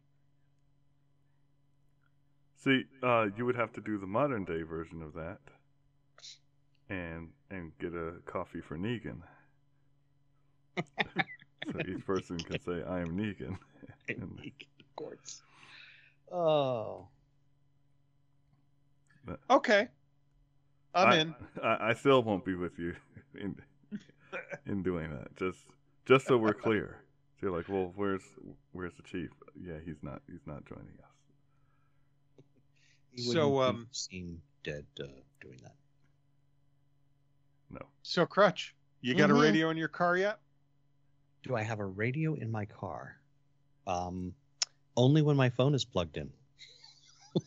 See, 2.62 2.84
uh, 3.02 3.26
you 3.36 3.44
would 3.44 3.56
have 3.56 3.72
to 3.72 3.80
do 3.80 3.98
the 3.98 4.06
modern 4.06 4.44
day 4.44 4.62
version 4.62 5.02
of 5.02 5.14
that, 5.14 5.38
and 6.88 7.30
and 7.50 7.72
get 7.80 7.94
a 7.94 8.12
coffee 8.24 8.60
for 8.60 8.76
Negan. 8.78 9.18
So 11.72 11.80
each 11.88 12.04
person 12.06 12.38
can 12.42 12.60
say, 12.60 12.82
"I 12.88 13.00
am 13.00 13.16
Negan." 13.16 13.56
And- 14.08 14.40
of 14.80 14.96
course. 14.96 15.42
Oh. 16.32 17.08
Okay. 19.50 19.88
I'm 20.94 21.08
I, 21.08 21.16
in. 21.18 21.34
I, 21.62 21.90
I 21.90 21.92
still 21.94 22.22
won't 22.22 22.44
be 22.44 22.54
with 22.54 22.78
you 22.78 22.94
in 23.38 23.56
in 24.66 24.82
doing 24.82 25.10
that. 25.10 25.36
Just 25.36 25.58
just 26.06 26.26
so 26.26 26.38
we're 26.38 26.54
clear. 26.54 26.96
So 27.38 27.46
you're 27.46 27.56
like, 27.56 27.68
well, 27.68 27.92
where's 27.94 28.22
where's 28.72 28.94
the 28.94 29.02
chief? 29.02 29.28
Yeah, 29.54 29.74
he's 29.84 30.02
not 30.02 30.22
he's 30.30 30.46
not 30.46 30.64
joining 30.64 30.98
us. 30.98 32.44
He 33.12 33.22
So, 33.22 33.60
um, 33.60 33.88
seen 33.92 34.40
dead 34.64 34.86
uh, 35.00 35.06
doing 35.40 35.58
that. 35.62 35.74
No. 37.70 37.86
So 38.02 38.24
Crutch, 38.26 38.74
you 39.02 39.14
got 39.14 39.28
Mhm. 39.30 39.36
a 39.38 39.40
radio 39.42 39.70
in 39.70 39.76
your 39.76 39.88
car 39.88 40.16
yet? 40.16 40.40
Do 41.48 41.56
I 41.56 41.62
have 41.62 41.80
a 41.80 41.86
radio 41.86 42.34
in 42.34 42.52
my 42.52 42.66
car? 42.66 43.16
Um, 43.86 44.34
only 44.96 45.22
when 45.22 45.34
my 45.34 45.48
phone 45.48 45.74
is 45.74 45.84
plugged 45.84 46.18
in. 46.18 46.30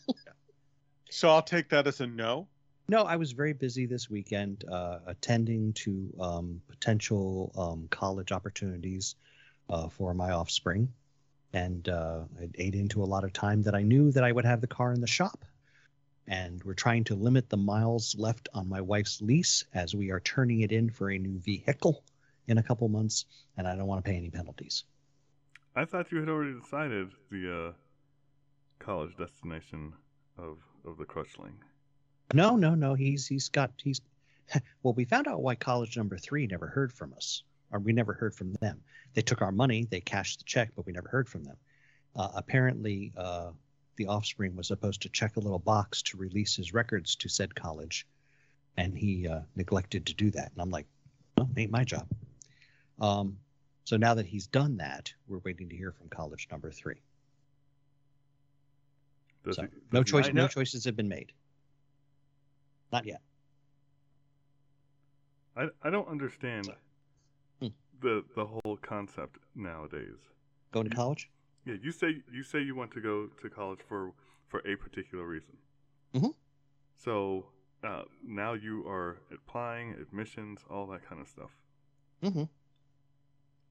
So 1.13 1.29
I'll 1.29 1.41
take 1.41 1.67
that 1.69 1.87
as 1.87 1.99
a 1.99 2.07
no. 2.07 2.47
No, 2.87 3.03
I 3.03 3.17
was 3.17 3.33
very 3.33 3.51
busy 3.51 3.85
this 3.85 4.09
weekend 4.09 4.63
uh, 4.71 4.99
attending 5.05 5.73
to 5.73 6.09
um, 6.21 6.61
potential 6.69 7.51
um, 7.57 7.89
college 7.91 8.31
opportunities 8.31 9.15
uh, 9.69 9.89
for 9.89 10.13
my 10.13 10.31
offspring. 10.31 10.87
And 11.51 11.89
uh, 11.89 12.21
I 12.39 12.49
ate 12.55 12.75
into 12.75 13.03
a 13.03 13.05
lot 13.05 13.25
of 13.25 13.33
time 13.33 13.61
that 13.63 13.75
I 13.75 13.81
knew 13.81 14.09
that 14.13 14.23
I 14.23 14.31
would 14.31 14.45
have 14.45 14.61
the 14.61 14.67
car 14.67 14.93
in 14.93 15.01
the 15.01 15.05
shop. 15.05 15.43
And 16.27 16.63
we're 16.63 16.75
trying 16.75 17.03
to 17.03 17.15
limit 17.15 17.49
the 17.49 17.57
miles 17.57 18.15
left 18.17 18.47
on 18.53 18.69
my 18.69 18.79
wife's 18.79 19.21
lease 19.21 19.65
as 19.73 19.93
we 19.93 20.11
are 20.11 20.21
turning 20.21 20.61
it 20.61 20.71
in 20.71 20.89
for 20.89 21.11
a 21.11 21.17
new 21.17 21.39
vehicle 21.39 22.05
in 22.47 22.57
a 22.57 22.63
couple 22.63 22.87
months. 22.89 23.25
And 23.57 23.67
I 23.67 23.75
don't 23.75 23.87
want 23.87 24.03
to 24.03 24.09
pay 24.09 24.17
any 24.17 24.29
penalties. 24.29 24.83
I 25.75 25.85
thought 25.85 26.11
you 26.11 26.19
had 26.19 26.29
already 26.29 26.59
decided 26.59 27.11
the 27.29 27.67
uh, 27.69 27.71
college 28.79 29.15
destination 29.17 29.93
of 30.37 30.57
of 30.85 30.97
the 30.97 31.05
Crutchling. 31.05 31.53
No, 32.33 32.55
no, 32.55 32.75
no. 32.75 32.93
He's 32.93 33.27
he's 33.27 33.49
got 33.49 33.71
he's 33.77 34.01
well, 34.83 34.93
we 34.93 35.05
found 35.05 35.27
out 35.27 35.41
why 35.41 35.55
college 35.55 35.97
number 35.97 36.17
three 36.17 36.47
never 36.47 36.67
heard 36.67 36.91
from 36.91 37.13
us, 37.13 37.43
or 37.71 37.79
we 37.79 37.93
never 37.93 38.13
heard 38.13 38.35
from 38.35 38.53
them. 38.53 38.81
They 39.13 39.21
took 39.21 39.41
our 39.41 39.51
money, 39.51 39.87
they 39.89 40.01
cashed 40.01 40.39
the 40.39 40.45
check, 40.45 40.71
but 40.75 40.85
we 40.85 40.93
never 40.93 41.09
heard 41.09 41.29
from 41.29 41.43
them. 41.43 41.57
Uh, 42.15 42.29
apparently, 42.35 43.13
uh, 43.17 43.51
the 43.97 44.07
offspring 44.07 44.55
was 44.55 44.67
supposed 44.67 45.01
to 45.03 45.09
check 45.09 45.35
a 45.35 45.39
little 45.39 45.59
box 45.59 46.01
to 46.03 46.17
release 46.17 46.55
his 46.55 46.73
records 46.73 47.15
to 47.17 47.29
said 47.29 47.53
college, 47.55 48.07
and 48.77 48.97
he 48.97 49.27
uh, 49.27 49.41
neglected 49.55 50.05
to 50.07 50.13
do 50.13 50.31
that. 50.31 50.51
And 50.51 50.61
I'm 50.61 50.69
like, 50.69 50.87
well, 51.37 51.49
ain't 51.55 51.71
my 51.71 51.83
job. 51.83 52.07
Um, 53.01 53.37
so 53.83 53.97
now 53.97 54.13
that 54.13 54.25
he's 54.27 54.47
done 54.47 54.77
that, 54.77 55.11
we're 55.27 55.39
waiting 55.39 55.67
to 55.69 55.75
hear 55.75 55.91
from 55.91 56.07
college 56.09 56.47
number 56.51 56.71
three. 56.71 57.01
So, 59.51 59.63
he- 59.63 59.67
no 59.91 60.03
choice, 60.03 60.31
no 60.31 60.47
choices 60.47 60.85
have 60.85 60.95
been 60.95 61.09
made. 61.09 61.33
Not 62.91 63.05
yet. 63.05 63.21
I 65.57 65.67
I 65.81 65.89
don't 65.89 66.07
understand 66.07 66.69
Hmm. 67.59 67.67
the 67.99 68.23
the 68.35 68.45
whole 68.45 68.77
concept 68.81 69.39
nowadays. 69.55 70.19
Going 70.71 70.87
to 70.89 70.95
college? 70.95 71.29
Yeah, 71.65 71.75
you 71.81 71.91
say 71.91 72.21
you 72.31 72.43
say 72.43 72.61
you 72.61 72.75
want 72.75 72.91
to 72.91 73.01
go 73.01 73.27
to 73.27 73.49
college 73.49 73.79
for 73.81 74.13
for 74.47 74.59
a 74.59 74.75
particular 74.75 75.25
reason. 75.25 75.57
Mhm. 76.13 76.35
So 76.95 77.51
uh, 77.83 78.03
now 78.23 78.53
you 78.53 78.87
are 78.87 79.17
applying 79.33 79.93
admissions, 79.93 80.63
all 80.69 80.85
that 80.87 81.01
kind 81.03 81.19
of 81.19 81.27
stuff. 81.27 81.49
Mm-hmm. 82.21 82.43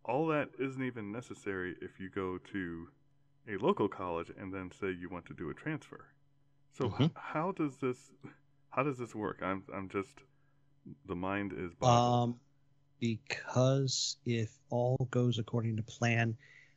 All 0.05 0.27
that 0.29 0.51
isn't 0.59 0.83
even 0.83 1.13
necessary 1.13 1.77
if 1.81 2.01
you 2.01 2.09
go 2.11 2.39
to 2.53 2.89
a 3.49 3.57
local 3.57 3.89
college 3.89 4.31
and 4.39 4.53
then 4.53 4.71
say 4.71 4.91
you 4.91 5.09
want 5.09 5.27
to 5.27 5.35
do 5.35 5.51
a 5.51 5.55
transfer. 5.55 6.07
So 6.73 6.87
h- 6.87 6.93
Mhm. 6.93 7.13
how 7.17 7.53
does 7.53 7.77
this 7.79 8.13
how 8.71 8.83
does 8.85 8.99
this 8.99 9.15
work? 9.15 9.43
I'm 9.43 9.65
I'm 9.73 9.89
just 9.89 10.23
the 11.07 11.17
mind 11.17 11.53
is 11.53 11.75
boggled. 11.75 12.35
Um, 12.35 12.41
because 13.01 14.17
if 14.25 14.59
all 14.71 14.97
goes 15.11 15.39
according 15.39 15.77
to 15.77 15.83
plan, 15.83 16.37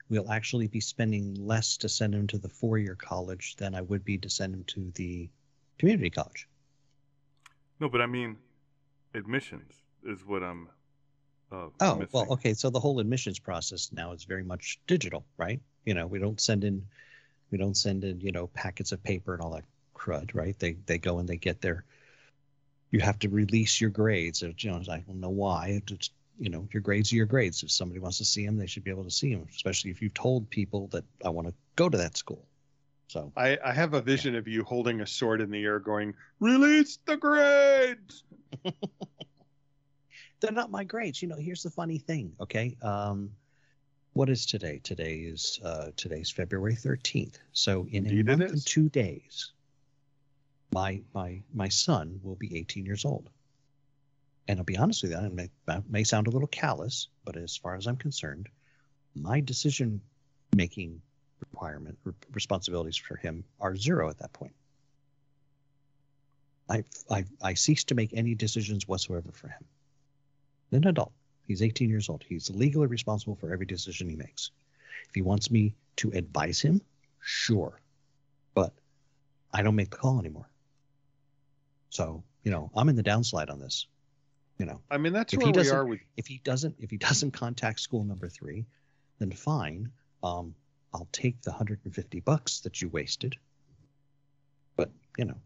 we'll 0.10 0.30
actually 0.32 0.68
be 0.68 0.80
spending 0.80 1.34
less 1.36 1.78
to 1.78 1.90
send 1.90 2.14
him 2.16 2.28
to 2.28 2.38
the 2.38 2.50
four-year 2.50 2.96
college 2.96 3.56
than 3.58 3.76
I 3.76 3.82
would 3.82 4.04
be 4.04 4.18
to 4.20 4.30
send 4.30 4.54
him 4.54 4.64
to 4.66 4.92
the 4.96 5.30
community 5.78 6.10
college. 6.10 6.48
no, 7.80 7.90
but 7.90 8.02
I 8.02 8.06
mean 8.06 8.38
admissions 9.14 9.82
is 10.04 10.26
what 10.26 10.44
I'm. 10.44 10.70
Uh, 11.54 11.70
Oh, 11.80 11.96
missing. 11.96 12.10
well, 12.12 12.26
okay. 12.32 12.54
So 12.54 12.70
the 12.70 12.80
whole 12.80 13.00
admissions 13.00 13.40
process 13.40 13.92
now 13.92 14.12
is 14.12 14.24
very 14.24 14.44
much 14.44 14.80
digital, 14.88 15.26
right? 15.38 15.62
You 15.86 15.94
know, 15.94 16.08
we 16.08 16.20
don't 16.20 16.42
send 16.42 16.64
in, 16.64 16.86
we 17.52 17.58
don't 17.58 17.78
send 17.78 18.04
in, 18.04 18.20
you 18.20 18.32
know, 18.32 18.48
packets 18.48 18.92
of 18.92 19.04
paper 19.04 19.34
and 19.34 19.42
all 19.42 19.52
that 19.52 19.66
crud, 19.96 20.34
right? 20.34 20.58
They 20.58 20.74
they 20.86 20.98
go 20.98 21.20
and 21.20 21.30
they 21.30 21.38
get 21.38 21.62
their. 21.62 21.84
You 22.92 23.00
have 23.02 23.20
to 23.20 23.30
release 23.30 23.80
your 23.82 23.90
grades. 23.90 24.42
You 24.42 24.54
know, 24.72 24.82
I 24.90 25.00
don't 25.00 25.20
know 25.20 25.30
why. 25.30 25.82
It's 25.90 26.10
you 26.40 26.50
know, 26.50 26.68
your 26.74 26.82
grades 26.82 27.12
are 27.14 27.16
your 27.16 27.26
grades. 27.28 27.62
If 27.62 27.72
somebody 27.72 28.00
wants 28.00 28.18
to 28.18 28.26
see 28.26 28.46
them, 28.46 28.58
they 28.58 28.66
should 28.66 28.84
be 28.84 28.92
able 28.92 29.04
to 29.04 29.12
see 29.12 29.34
them. 29.34 29.46
Especially 29.54 29.92
if 29.92 30.02
you've 30.02 30.14
told 30.14 30.50
people 30.50 30.88
that 30.88 31.04
I 31.24 31.30
want 31.30 31.48
to 31.48 31.54
go 31.76 31.90
to 31.90 31.98
that 31.98 32.18
school. 32.18 32.46
So 33.08 33.32
I, 33.38 33.60
I 33.64 33.74
have 33.74 33.94
a 33.94 34.02
vision 34.02 34.36
of 34.36 34.48
you 34.48 34.64
holding 34.64 35.02
a 35.02 35.08
sword 35.08 35.42
in 35.42 35.52
the 35.52 35.64
air 35.64 35.80
going, 35.80 36.16
release 36.40 36.98
the 37.06 37.18
grades. 37.18 38.24
they're 40.44 40.52
not 40.52 40.70
my 40.70 40.84
grades. 40.84 41.22
You 41.22 41.30
know, 41.30 41.38
here's 41.38 41.64
the 41.64 41.70
funny 41.70 41.98
thing. 41.98 42.34
Okay. 42.42 42.76
Um, 42.82 43.32
what 44.12 44.30
is 44.30 44.46
today? 44.46 44.82
Today 44.84 45.16
is 45.20 45.60
uh, 45.64 45.88
today's 45.96 46.30
February 46.30 46.76
13th. 46.76 47.38
So 47.54 47.88
in 47.90 48.06
Indeed 48.06 48.30
a 48.30 48.38
month 48.38 48.52
and 48.52 48.66
two 48.66 48.90
days, 48.90 49.54
my 50.74 51.02
my 51.14 51.42
my 51.54 51.70
son 51.70 52.20
will 52.22 52.36
be 52.36 52.58
18 52.58 52.86
years 52.86 53.06
old. 53.06 53.30
And 54.50 54.60
I'll 54.60 54.66
be 54.66 54.78
honest 54.78 55.02
with 55.02 55.12
you, 55.12 55.18
that 55.18 55.32
may, 55.32 55.50
that 55.68 55.90
may 55.90 56.04
sound 56.04 56.28
a 56.28 56.30
little 56.30 56.50
callous, 56.50 57.08
but 57.24 57.38
as 57.38 57.56
far 57.56 57.76
as 57.76 57.88
I'm 57.88 57.96
concerned, 57.96 58.50
my 59.16 59.40
decision 59.40 60.02
making 60.54 61.02
requirement 61.40 61.98
re- 62.04 62.14
responsibilities 62.34 62.98
for 62.98 63.16
him 63.16 63.46
are 63.62 63.78
zero 63.78 64.10
at 64.10 64.20
that 64.20 64.34
point. 64.34 64.54
I, 66.70 66.84
I 67.10 67.24
I 67.42 67.54
cease 67.54 67.86
to 67.86 67.96
make 67.96 68.12
any 68.14 68.36
decisions 68.36 68.86
whatsoever 68.86 69.32
for 69.32 69.48
him. 69.48 69.64
An 70.74 70.88
adult. 70.88 71.12
He's 71.48 71.62
18 71.62 71.90
years 71.90 72.10
old. 72.10 72.24
He's 72.28 72.50
legally 72.50 72.88
responsible 72.88 73.36
for 73.36 73.52
every 73.52 73.66
decision 73.66 74.10
he 74.10 74.16
makes. 74.16 74.52
If 75.10 75.16
he 75.16 75.22
wants 75.22 75.52
me 75.52 75.76
to 75.98 76.10
advise 76.12 76.62
him, 76.62 76.82
sure. 77.22 77.80
But 78.56 78.74
I 79.54 79.62
don't 79.62 79.76
make 79.76 79.92
the 79.92 79.98
call 79.98 80.20
anymore. 80.20 80.50
So, 81.90 82.24
you 82.44 82.52
know, 82.52 82.72
I'm 82.76 82.90
in 82.90 82.96
the 82.96 83.04
downslide 83.04 83.52
on 83.52 83.60
this. 83.60 83.88
You 84.58 84.66
know, 84.66 84.82
I 84.90 84.98
mean, 84.98 85.14
that's 85.14 85.34
If 85.34 85.40
he 85.40 85.46
where 85.46 85.52
we 85.52 85.54
doesn't- 85.54 85.76
are 85.76 85.86
with. 85.86 86.00
if 86.16 86.28
he 86.28 86.38
doesn't 86.44 86.76
if 86.80 86.90
he 86.92 86.98
doesn't 86.98 87.32
contact 87.32 87.80
school 87.80 88.04
number 88.04 88.30
three, 88.30 88.66
then 89.20 89.32
fine. 89.32 89.92
Um, 90.22 90.56
I'll 90.94 91.08
take 91.12 91.42
the 91.42 91.50
150 91.52 92.20
bucks 92.22 92.60
that 92.62 92.82
you 92.82 92.88
wasted. 92.90 93.36
But, 94.76 94.92
you 95.18 95.26
know, 95.26 95.40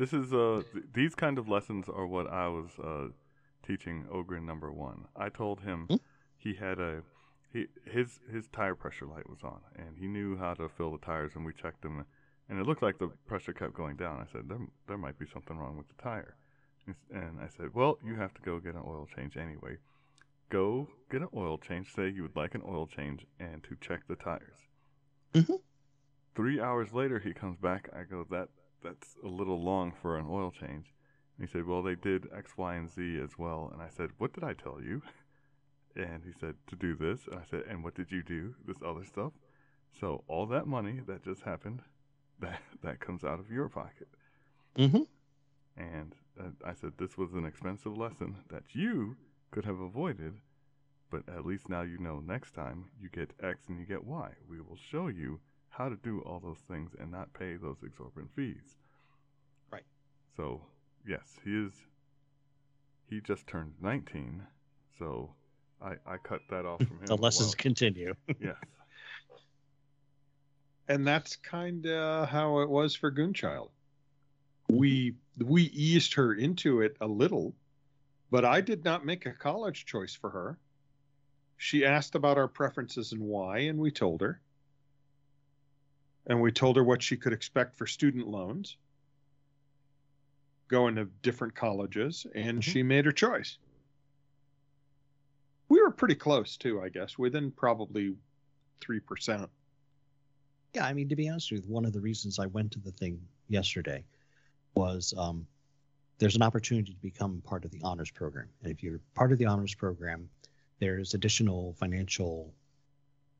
This 0.00 0.14
is 0.14 0.32
uh 0.32 0.62
th- 0.72 0.86
these 0.94 1.14
kind 1.14 1.36
of 1.38 1.46
lessons 1.46 1.86
are 1.90 2.06
what 2.06 2.26
I 2.26 2.48
was 2.48 2.70
uh 2.82 3.08
teaching 3.62 4.06
Ogren 4.10 4.46
number 4.46 4.72
one. 4.72 5.00
I 5.14 5.28
told 5.28 5.60
him 5.60 5.86
Hmm? 5.90 5.96
he 6.38 6.54
had 6.54 6.78
a 6.80 7.02
he 7.52 7.66
his 7.84 8.18
his 8.34 8.48
tire 8.48 8.74
pressure 8.74 9.04
light 9.04 9.28
was 9.28 9.42
on 9.44 9.60
and 9.76 9.98
he 9.98 10.06
knew 10.08 10.38
how 10.38 10.54
to 10.54 10.70
fill 10.70 10.92
the 10.92 11.04
tires 11.04 11.32
and 11.36 11.44
we 11.44 11.52
checked 11.52 11.82
them 11.82 12.06
and 12.48 12.58
it 12.58 12.66
looked 12.66 12.82
like 12.82 12.98
the 12.98 13.08
pressure 13.26 13.52
kept 13.52 13.74
going 13.74 13.96
down. 13.96 14.16
I 14.26 14.32
said 14.32 14.48
there 14.48 14.64
there 14.88 14.96
might 14.96 15.18
be 15.18 15.26
something 15.26 15.58
wrong 15.58 15.76
with 15.76 15.88
the 15.88 16.02
tire. 16.02 16.34
And 17.12 17.38
I 17.38 17.48
said, 17.48 17.74
"Well, 17.74 17.98
you 18.02 18.14
have 18.16 18.32
to 18.34 18.40
go 18.40 18.58
get 18.58 18.74
an 18.74 18.82
oil 18.86 19.06
change 19.14 19.36
anyway. 19.36 19.76
Go 20.48 20.88
get 21.10 21.20
an 21.20 21.28
oil 21.34 21.58
change. 21.58 21.94
Say 21.94 22.08
you 22.08 22.22
would 22.22 22.34
like 22.34 22.54
an 22.54 22.62
oil 22.66 22.86
change 22.86 23.26
and 23.38 23.62
to 23.64 23.76
check 23.86 24.06
the 24.08 24.16
tires." 24.16 24.60
Mhm. 25.34 25.60
Three 26.34 26.58
hours 26.58 26.94
later, 26.94 27.18
he 27.18 27.34
comes 27.34 27.58
back. 27.58 27.90
I 27.92 28.04
go, 28.04 28.24
"That 28.24 28.48
that's 28.82 29.16
a 29.24 29.28
little 29.28 29.60
long 29.62 29.92
for 29.92 30.16
an 30.18 30.26
oil 30.28 30.50
change." 30.50 30.92
And 31.36 31.46
he 31.48 31.52
said, 31.52 31.66
"Well, 31.66 31.82
they 31.82 31.94
did 31.94 32.28
X, 32.34 32.56
Y, 32.56 32.74
and 32.74 32.90
Z 32.90 33.18
as 33.22 33.38
well." 33.38 33.70
And 33.72 33.82
I 33.82 33.88
said, 33.88 34.10
"What 34.18 34.32
did 34.32 34.44
I 34.44 34.54
tell 34.54 34.80
you?" 34.82 35.02
And 35.96 36.22
he 36.24 36.32
said, 36.32 36.54
"To 36.68 36.76
do 36.76 36.94
this." 36.94 37.26
And 37.26 37.40
I 37.40 37.44
said, 37.44 37.62
"And 37.68 37.82
what 37.82 37.94
did 37.94 38.12
you 38.12 38.22
do? 38.22 38.54
This 38.64 38.80
other 38.84 39.04
stuff." 39.04 39.32
So 39.98 40.22
all 40.28 40.46
that 40.46 40.66
money 40.66 41.00
that 41.06 41.24
just 41.24 41.42
happened, 41.42 41.82
that 42.40 42.62
that 42.82 43.00
comes 43.00 43.24
out 43.24 43.40
of 43.40 43.50
your 43.50 43.68
pocket. 43.68 44.08
Mm-hmm. 44.76 45.02
And 45.76 46.14
uh, 46.38 46.50
I 46.64 46.74
said, 46.74 46.92
"This 46.96 47.18
was 47.18 47.34
an 47.34 47.44
expensive 47.44 47.96
lesson 47.96 48.36
that 48.50 48.64
you 48.72 49.16
could 49.50 49.64
have 49.64 49.80
avoided." 49.80 50.34
But 51.10 51.28
at 51.28 51.44
least 51.44 51.68
now 51.68 51.82
you 51.82 51.98
know 51.98 52.20
next 52.20 52.54
time 52.54 52.84
you 53.00 53.08
get 53.08 53.32
X 53.42 53.68
and 53.68 53.80
you 53.80 53.84
get 53.84 54.04
Y. 54.04 54.30
We 54.48 54.60
will 54.60 54.76
show 54.76 55.08
you 55.08 55.40
how 55.70 55.88
to 55.88 55.96
do 55.96 56.20
all 56.26 56.40
those 56.40 56.58
things 56.68 56.90
and 57.00 57.10
not 57.10 57.32
pay 57.32 57.56
those 57.56 57.76
exorbitant 57.84 58.30
fees. 58.34 58.76
Right. 59.72 59.84
So, 60.36 60.60
yes, 61.08 61.36
he 61.44 61.50
is. 61.56 61.72
He 63.08 63.20
just 63.20 63.46
turned 63.46 63.72
19. 63.80 64.42
So 64.98 65.30
I, 65.82 65.92
I 66.06 66.16
cut 66.18 66.42
that 66.50 66.66
off 66.66 66.78
from 66.78 66.98
him. 67.00 67.06
the 67.06 67.16
lessons 67.16 67.48
Well, 67.48 67.54
continue. 67.58 68.14
yes. 68.40 68.56
and 70.88 71.06
that's 71.06 71.36
kind 71.36 71.86
of 71.86 72.28
how 72.28 72.60
it 72.60 72.68
was 72.68 72.94
for 72.94 73.10
Goonchild. 73.10 73.70
We 74.68 75.14
we 75.44 75.62
eased 75.64 76.14
her 76.14 76.34
into 76.34 76.82
it 76.82 76.96
a 77.00 77.06
little, 77.06 77.54
but 78.30 78.44
I 78.44 78.60
did 78.60 78.84
not 78.84 79.04
make 79.04 79.26
a 79.26 79.32
college 79.32 79.84
choice 79.86 80.14
for 80.14 80.30
her. 80.30 80.58
She 81.56 81.84
asked 81.84 82.14
about 82.14 82.38
our 82.38 82.46
preferences 82.48 83.12
and 83.12 83.20
why, 83.22 83.58
and 83.60 83.78
we 83.78 83.90
told 83.90 84.20
her. 84.20 84.40
And 86.26 86.40
we 86.40 86.52
told 86.52 86.76
her 86.76 86.84
what 86.84 87.02
she 87.02 87.16
could 87.16 87.32
expect 87.32 87.76
for 87.76 87.86
student 87.86 88.28
loans, 88.28 88.76
going 90.68 90.94
to 90.96 91.06
different 91.22 91.54
colleges, 91.54 92.26
and 92.34 92.58
Mhm. 92.58 92.62
she 92.62 92.82
made 92.82 93.04
her 93.04 93.12
choice. 93.12 93.58
We 95.68 95.80
were 95.80 95.90
pretty 95.90 96.14
close 96.16 96.56
too, 96.56 96.82
I 96.82 96.88
guess, 96.88 97.16
within 97.18 97.50
probably 97.52 98.16
three 98.80 99.00
percent. 99.00 99.50
Yeah, 100.74 100.86
I 100.86 100.92
mean, 100.92 101.08
to 101.08 101.16
be 101.16 101.28
honest 101.28 101.50
with 101.50 101.64
you, 101.64 101.72
one 101.72 101.84
of 101.84 101.92
the 101.92 102.00
reasons 102.00 102.38
I 102.38 102.46
went 102.46 102.72
to 102.72 102.78
the 102.80 102.92
thing 102.92 103.26
yesterday 103.48 104.04
was 104.74 105.12
um, 105.16 105.46
there's 106.18 106.36
an 106.36 106.42
opportunity 106.42 106.92
to 106.92 107.00
become 107.00 107.40
part 107.42 107.64
of 107.64 107.70
the 107.72 107.80
honors 107.82 108.10
program. 108.10 108.48
And 108.62 108.70
if 108.70 108.82
you're 108.82 109.00
part 109.14 109.32
of 109.32 109.38
the 109.38 109.46
honors 109.46 109.74
program, 109.74 110.28
there's 110.78 111.14
additional 111.14 111.72
financial 111.74 112.54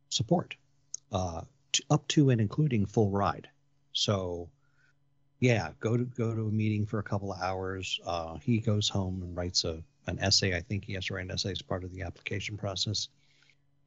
support 0.08 0.56
uh, 1.12 1.42
up 1.90 2.06
to 2.08 2.30
and 2.30 2.40
including 2.40 2.86
full 2.86 3.10
ride. 3.10 3.48
So, 3.92 4.48
yeah, 5.40 5.70
go 5.80 5.96
to 5.96 6.04
go 6.04 6.34
to 6.34 6.48
a 6.48 6.50
meeting 6.50 6.86
for 6.86 6.98
a 6.98 7.02
couple 7.02 7.32
of 7.32 7.40
hours. 7.40 8.00
Uh, 8.06 8.36
he 8.38 8.58
goes 8.58 8.88
home 8.88 9.22
and 9.22 9.36
writes 9.36 9.64
a 9.64 9.82
an 10.06 10.18
essay. 10.20 10.56
I 10.56 10.60
think 10.60 10.84
he 10.84 10.94
has 10.94 11.06
to 11.06 11.14
write 11.14 11.24
an 11.24 11.30
essay 11.30 11.52
as 11.52 11.62
part 11.62 11.84
of 11.84 11.92
the 11.92 12.02
application 12.02 12.56
process. 12.56 13.08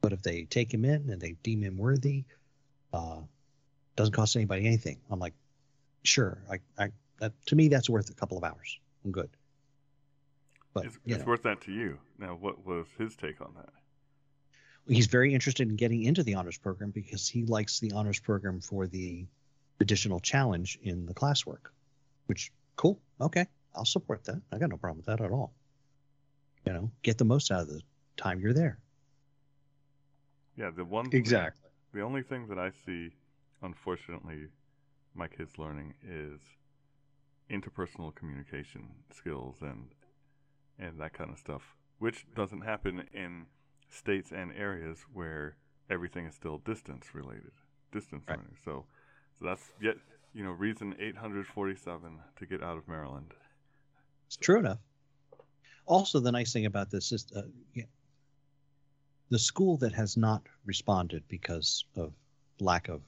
But 0.00 0.12
if 0.12 0.22
they 0.22 0.44
take 0.44 0.72
him 0.72 0.84
in 0.84 1.08
and 1.10 1.20
they 1.20 1.36
deem 1.42 1.62
him 1.62 1.78
worthy, 1.78 2.24
uh, 2.92 3.20
doesn't 3.96 4.14
cost 4.14 4.36
anybody 4.36 4.66
anything. 4.66 4.98
I'm 5.10 5.18
like, 5.18 5.34
sure. 6.02 6.42
I, 6.50 6.58
I, 6.78 6.90
that 7.20 7.32
to 7.46 7.56
me, 7.56 7.68
that's 7.68 7.88
worth 7.88 8.10
a 8.10 8.14
couple 8.14 8.36
of 8.36 8.44
hours. 8.44 8.78
I'm 9.04 9.12
good. 9.12 9.30
But 10.74 10.86
It's, 10.86 10.98
it's 11.06 11.24
worth 11.24 11.42
that 11.44 11.60
to 11.62 11.72
you. 11.72 11.98
Now, 12.18 12.34
what 12.34 12.66
was 12.66 12.86
his 12.98 13.16
take 13.16 13.40
on 13.40 13.54
that? 13.56 13.72
He's 14.86 15.06
very 15.06 15.34
interested 15.34 15.68
in 15.68 15.76
getting 15.76 16.02
into 16.02 16.22
the 16.22 16.34
honors 16.34 16.58
program 16.58 16.90
because 16.90 17.28
he 17.28 17.44
likes 17.44 17.80
the 17.80 17.92
honors 17.92 18.20
program 18.20 18.60
for 18.60 18.86
the 18.86 19.26
additional 19.80 20.20
challenge 20.20 20.78
in 20.82 21.06
the 21.06 21.14
classwork. 21.14 21.70
Which 22.26 22.52
cool. 22.76 23.00
Okay, 23.20 23.46
I'll 23.74 23.84
support 23.84 24.24
that. 24.24 24.40
I 24.52 24.58
got 24.58 24.70
no 24.70 24.76
problem 24.76 24.98
with 24.98 25.06
that 25.06 25.20
at 25.24 25.30
all. 25.30 25.52
You 26.66 26.72
know, 26.72 26.90
get 27.02 27.18
the 27.18 27.24
most 27.24 27.50
out 27.50 27.62
of 27.62 27.68
the 27.68 27.82
time 28.16 28.40
you're 28.40 28.54
there. 28.54 28.78
Yeah, 30.56 30.70
the 30.70 30.84
one 30.84 31.08
Exactly. 31.12 31.70
The 31.92 32.00
only 32.00 32.22
thing 32.22 32.48
that 32.48 32.58
I 32.58 32.70
see, 32.86 33.10
unfortunately, 33.62 34.48
my 35.14 35.28
kids 35.28 35.58
learning 35.58 35.94
is 36.02 36.40
interpersonal 37.50 38.14
communication 38.14 38.88
skills 39.12 39.56
and 39.60 39.88
and 40.78 40.98
that 40.98 41.12
kind 41.12 41.30
of 41.30 41.38
stuff, 41.38 41.62
which 41.98 42.26
doesn't 42.34 42.62
happen 42.62 43.04
in 43.12 43.46
states 43.94 44.32
and 44.32 44.52
areas 44.52 44.98
where 45.12 45.56
everything 45.90 46.26
is 46.26 46.34
still 46.34 46.58
distance 46.58 47.14
related, 47.14 47.52
distance 47.92 48.24
Right. 48.28 48.38
learning. 48.38 48.56
So, 48.64 48.86
so 49.38 49.44
that's 49.46 49.72
yet 49.80 49.96
you 50.34 50.44
know 50.44 50.52
reason 50.52 50.94
847 50.98 52.20
to 52.36 52.46
get 52.46 52.62
out 52.62 52.78
of 52.78 52.88
Maryland. 52.88 53.34
It's 54.26 54.36
true 54.36 54.58
enough. 54.58 54.78
Also, 55.86 56.20
the 56.20 56.32
nice 56.32 56.52
thing 56.52 56.66
about 56.66 56.90
this 56.90 57.12
is 57.12 57.26
uh, 57.36 57.42
yeah, 57.74 57.84
the 59.30 59.38
school 59.38 59.76
that 59.78 59.92
has 59.92 60.16
not 60.16 60.42
responded 60.64 61.22
because 61.28 61.84
of 61.96 62.12
lack 62.60 62.88
of, 62.88 63.02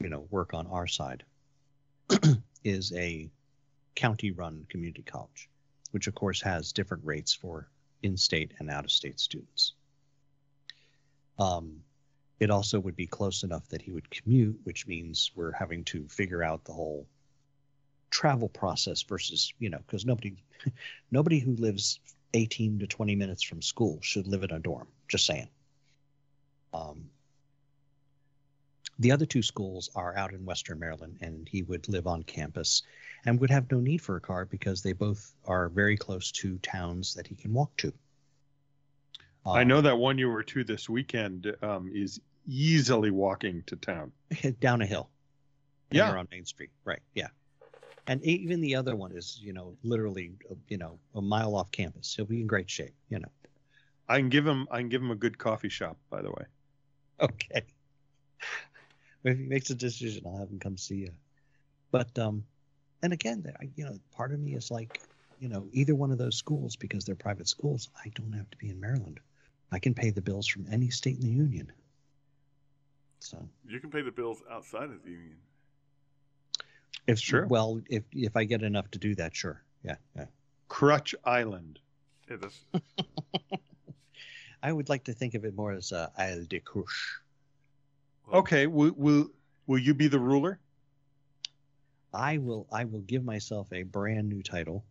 you 0.00 0.08
know, 0.08 0.26
work 0.30 0.54
on 0.54 0.66
our 0.68 0.86
side 0.86 1.24
is 2.64 2.92
a 2.94 3.30
county-run 3.94 4.66
community 4.68 5.02
college, 5.02 5.48
which 5.92 6.06
of 6.06 6.14
course 6.14 6.40
has 6.40 6.72
different 6.72 7.04
rates 7.04 7.34
for 7.34 7.68
in-state 8.02 8.52
and 8.58 8.70
out-of-state 8.70 9.20
students. 9.20 9.74
Um, 11.38 11.82
it 12.40 12.50
also 12.50 12.78
would 12.78 12.96
be 12.96 13.06
close 13.06 13.42
enough 13.42 13.68
that 13.68 13.82
he 13.82 13.90
would 13.90 14.10
commute, 14.10 14.60
which 14.64 14.86
means 14.86 15.30
we're 15.34 15.52
having 15.52 15.84
to 15.84 16.06
figure 16.08 16.42
out 16.42 16.64
the 16.64 16.72
whole 16.72 17.06
travel 18.10 18.48
process 18.48 19.02
versus 19.02 19.52
you 19.58 19.68
know 19.68 19.78
because 19.86 20.06
nobody 20.06 20.34
nobody 21.10 21.38
who 21.38 21.54
lives 21.56 22.00
18 22.34 22.78
to 22.78 22.86
20 22.86 23.16
minutes 23.16 23.42
from 23.42 23.62
school 23.62 23.98
should 24.02 24.26
live 24.26 24.42
in 24.42 24.50
a 24.50 24.58
dorm 24.58 24.88
just 25.08 25.26
saying. 25.26 25.48
Um, 26.72 27.08
the 28.98 29.12
other 29.12 29.26
two 29.26 29.42
schools 29.42 29.90
are 29.94 30.16
out 30.16 30.34
in 30.34 30.44
western 30.44 30.78
maryland 30.78 31.18
and 31.22 31.48
he 31.48 31.62
would 31.62 31.88
live 31.88 32.06
on 32.06 32.22
campus 32.24 32.82
and 33.24 33.40
would 33.40 33.50
have 33.50 33.70
no 33.70 33.80
need 33.80 33.98
for 34.02 34.16
a 34.16 34.20
car 34.20 34.44
because 34.44 34.82
they 34.82 34.92
both 34.92 35.32
are 35.46 35.68
very 35.68 35.96
close 35.96 36.30
to 36.32 36.58
towns 36.58 37.14
that 37.14 37.26
he 37.26 37.34
can 37.34 37.54
walk 37.54 37.74
to 37.78 37.92
I 39.54 39.62
Um, 39.62 39.68
know 39.68 39.80
that 39.80 39.96
one 39.98 40.18
you 40.18 40.28
were 40.28 40.42
to 40.42 40.64
this 40.64 40.88
weekend 40.88 41.54
um, 41.62 41.90
is 41.92 42.20
easily 42.46 43.10
walking 43.10 43.62
to 43.66 43.76
town. 43.76 44.12
down 44.60 44.82
a 44.82 44.86
hill. 44.86 45.10
Yeah. 45.90 46.10
on 46.10 46.28
main 46.30 46.44
street. 46.44 46.70
Right. 46.84 47.00
Yeah. 47.14 47.28
And 48.06 48.22
even 48.24 48.60
the 48.60 48.76
other 48.76 48.96
one 48.96 49.12
is 49.12 49.38
you 49.42 49.52
know 49.52 49.76
literally 49.82 50.32
uh, 50.50 50.54
you 50.68 50.78
know 50.78 50.98
a 51.14 51.20
mile 51.22 51.54
off 51.56 51.70
campus. 51.70 52.14
He'll 52.14 52.24
be 52.26 52.40
in 52.40 52.46
great 52.46 52.70
shape 52.70 52.94
you 53.08 53.18
know. 53.18 53.28
I 54.08 54.18
can 54.18 54.28
give 54.30 54.46
him 54.46 54.66
I 54.70 54.78
can 54.78 54.88
give 54.88 55.02
him 55.02 55.10
a 55.10 55.16
good 55.16 55.36
coffee 55.38 55.68
shop, 55.68 55.98
by 56.10 56.22
the 56.22 56.30
way. 56.30 56.44
okay. 57.20 57.64
If 59.24 59.36
he 59.36 59.44
makes 59.44 59.68
a 59.70 59.74
decision 59.74 60.22
i'll 60.26 60.38
have 60.38 60.48
him 60.48 60.60
come 60.60 60.76
see 60.76 60.94
you 60.96 61.10
but 61.90 62.16
um 62.18 62.44
and 63.02 63.12
again 63.12 63.44
you 63.74 63.84
know 63.84 63.98
part 64.12 64.32
of 64.32 64.38
me 64.38 64.54
is 64.54 64.70
like 64.70 65.00
you 65.40 65.48
know 65.48 65.66
either 65.72 65.94
one 65.94 66.12
of 66.12 66.18
those 66.18 66.36
schools 66.36 66.76
because 66.76 67.04
they're 67.04 67.16
private 67.16 67.48
schools 67.48 67.90
i 68.04 68.08
don't 68.14 68.32
have 68.32 68.48
to 68.50 68.56
be 68.58 68.70
in 68.70 68.78
maryland 68.80 69.18
i 69.72 69.78
can 69.78 69.94
pay 69.94 70.10
the 70.10 70.20
bills 70.22 70.46
from 70.46 70.66
any 70.70 70.90
state 70.90 71.16
in 71.16 71.22
the 71.22 71.30
union 71.30 71.70
so 73.20 73.48
You 73.66 73.80
can 73.80 73.90
pay 73.90 74.02
the 74.02 74.12
bills 74.12 74.42
outside 74.50 74.90
of 74.90 75.02
the 75.02 75.10
union. 75.10 75.36
if 77.06 77.18
Sure. 77.18 77.46
well 77.46 77.80
if 77.88 78.04
if 78.12 78.36
i 78.36 78.44
get 78.44 78.62
enough 78.62 78.90
to 78.92 78.98
do 78.98 79.14
that 79.16 79.34
sure 79.34 79.62
yeah 79.84 79.96
yeah 80.16 80.26
Crutch 80.68 81.14
Island. 81.24 81.78
Yeah, 82.30 82.36
that's 82.36 82.60
I 84.62 84.70
would 84.70 84.90
like 84.90 85.04
to 85.04 85.14
think 85.14 85.32
of 85.34 85.46
it 85.46 85.54
more 85.56 85.72
as 85.72 85.92
a 85.92 86.10
Isle 86.18 86.44
de 86.44 86.60
Couche. 86.60 87.20
well, 88.26 88.40
Okay, 88.40 88.66
will 88.66 88.92
will 88.96 89.30
will 89.66 89.78
you 89.78 89.94
be 89.94 90.08
the 90.08 90.18
ruler? 90.18 90.58
I 92.12 92.36
will 92.36 92.66
I 92.70 92.84
will 92.84 93.00
give 93.00 93.24
myself 93.24 93.72
a 93.72 93.82
brand 93.84 94.28
new 94.28 94.42
title. 94.42 94.84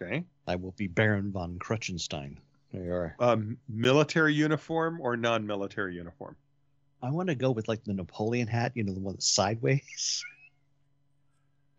Okay. 0.00 0.24
I 0.48 0.56
will 0.56 0.72
be 0.72 0.88
Baron 0.88 1.30
von 1.30 1.58
Krutchenstein. 1.60 2.38
You 2.76 2.92
are. 2.92 3.16
Um, 3.18 3.56
military 3.68 4.34
uniform 4.34 5.00
or 5.00 5.16
non-military 5.16 5.94
uniform? 5.94 6.36
I 7.02 7.10
want 7.10 7.28
to 7.28 7.34
go 7.34 7.50
with 7.50 7.68
like 7.68 7.84
the 7.84 7.94
Napoleon 7.94 8.48
hat, 8.48 8.72
you 8.74 8.84
know, 8.84 8.92
the 8.92 9.00
one 9.00 9.14
that's 9.14 9.28
sideways. 9.28 10.24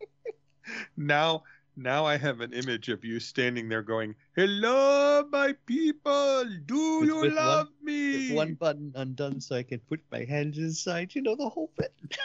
now 0.97 1.43
now 1.75 2.05
I 2.05 2.17
have 2.17 2.41
an 2.41 2.53
image 2.53 2.89
of 2.89 3.05
you 3.05 3.19
standing 3.19 3.69
there 3.69 3.83
going, 3.83 4.15
"Hello, 4.35 5.23
my 5.31 5.53
people. 5.65 6.45
Do 6.65 6.99
With- 7.01 7.09
you 7.09 7.15
with 7.21 7.33
love 7.33 7.67
With 7.83 7.85
me?" 7.85 8.33
one 8.33 8.55
button 8.55 8.91
undone 8.95 9.39
so 9.39 9.55
I 9.55 9.63
can 9.63 9.79
put 9.79 10.01
my 10.11 10.23
hands 10.25 10.57
inside, 10.57 11.13
you 11.13 11.21
know, 11.21 11.35
the 11.35 11.49
whole 11.49 11.71
bit. 11.77 11.93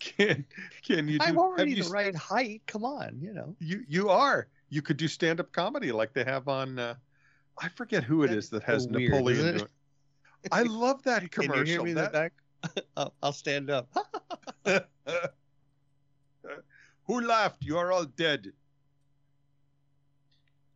Can 0.00 0.46
can 0.82 1.06
you 1.06 1.18
do? 1.18 1.24
I'm 1.26 1.38
already 1.38 1.72
you 1.72 1.82
the 1.82 1.90
right 1.90 2.16
height. 2.16 2.62
Come 2.66 2.82
on, 2.82 3.18
you 3.20 3.34
know. 3.34 3.54
You 3.58 3.84
you 3.86 4.08
are. 4.08 4.48
You 4.70 4.82
could 4.82 4.96
do 4.96 5.08
stand 5.08 5.40
up 5.40 5.52
comedy 5.52 5.90
like 5.92 6.12
they 6.14 6.24
have 6.24 6.48
on. 6.48 6.78
Uh, 6.78 6.94
I 7.60 7.68
forget 7.70 8.02
who 8.04 8.22
it 8.22 8.28
That 8.28 8.36
is 8.38 8.48
that 8.50 8.62
is 8.62 8.62
has 8.64 8.84
so 8.84 8.90
weird, 8.90 9.10
Napoleon. 9.12 9.38
isn't 9.40 9.60
it? 9.62 9.68
I 10.52 10.62
love 10.62 11.02
that 11.02 11.30
commercial. 11.30 11.54
Can 11.54 11.66
you 11.66 11.72
hear 11.72 11.82
me 11.82 11.90
in 11.90 11.96
the 11.96 12.02
That- 12.02 12.12
back? 12.12 12.32
I'll, 12.96 13.12
I'll 13.22 13.32
stand 13.32 13.70
up. 13.70 13.88
who 17.04 17.20
laughed? 17.20 17.62
You 17.64 17.78
are 17.78 17.90
all 17.92 18.04
dead. 18.04 18.52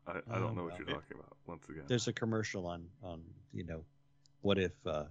I, 0.07 0.13
I 0.31 0.39
don't 0.39 0.51
Oh, 0.51 0.55
know 0.55 0.65
what 0.65 0.79
you're 0.79 0.87
well. 0.87 0.97
talking 0.97 1.17
about. 1.19 1.37
Once 1.47 1.69
again, 1.69 1.85
There's 1.87 2.09
a 2.09 2.13
commercial 2.13 2.67
on 2.67 2.87
on 3.03 3.23
you 3.53 3.65
know, 3.65 3.85
what 4.41 4.59
if 4.59 4.73
uh, 4.87 5.05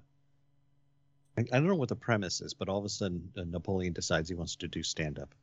I, 1.38 1.42
I 1.42 1.44
don't 1.44 1.68
know 1.68 1.76
what 1.76 1.90
the 1.90 1.96
premise 1.96 2.42
is, 2.42 2.54
but 2.54 2.70
all 2.70 2.80
of 2.80 2.86
a 2.86 2.90
sudden 2.90 3.32
uh, 3.38 3.44
Napoleon 3.48 3.94
decides 3.94 4.28
he 4.30 4.36
wants 4.36 4.56
to 4.58 4.68
do 4.68 4.84
stand 4.84 5.20
up. 5.20 5.34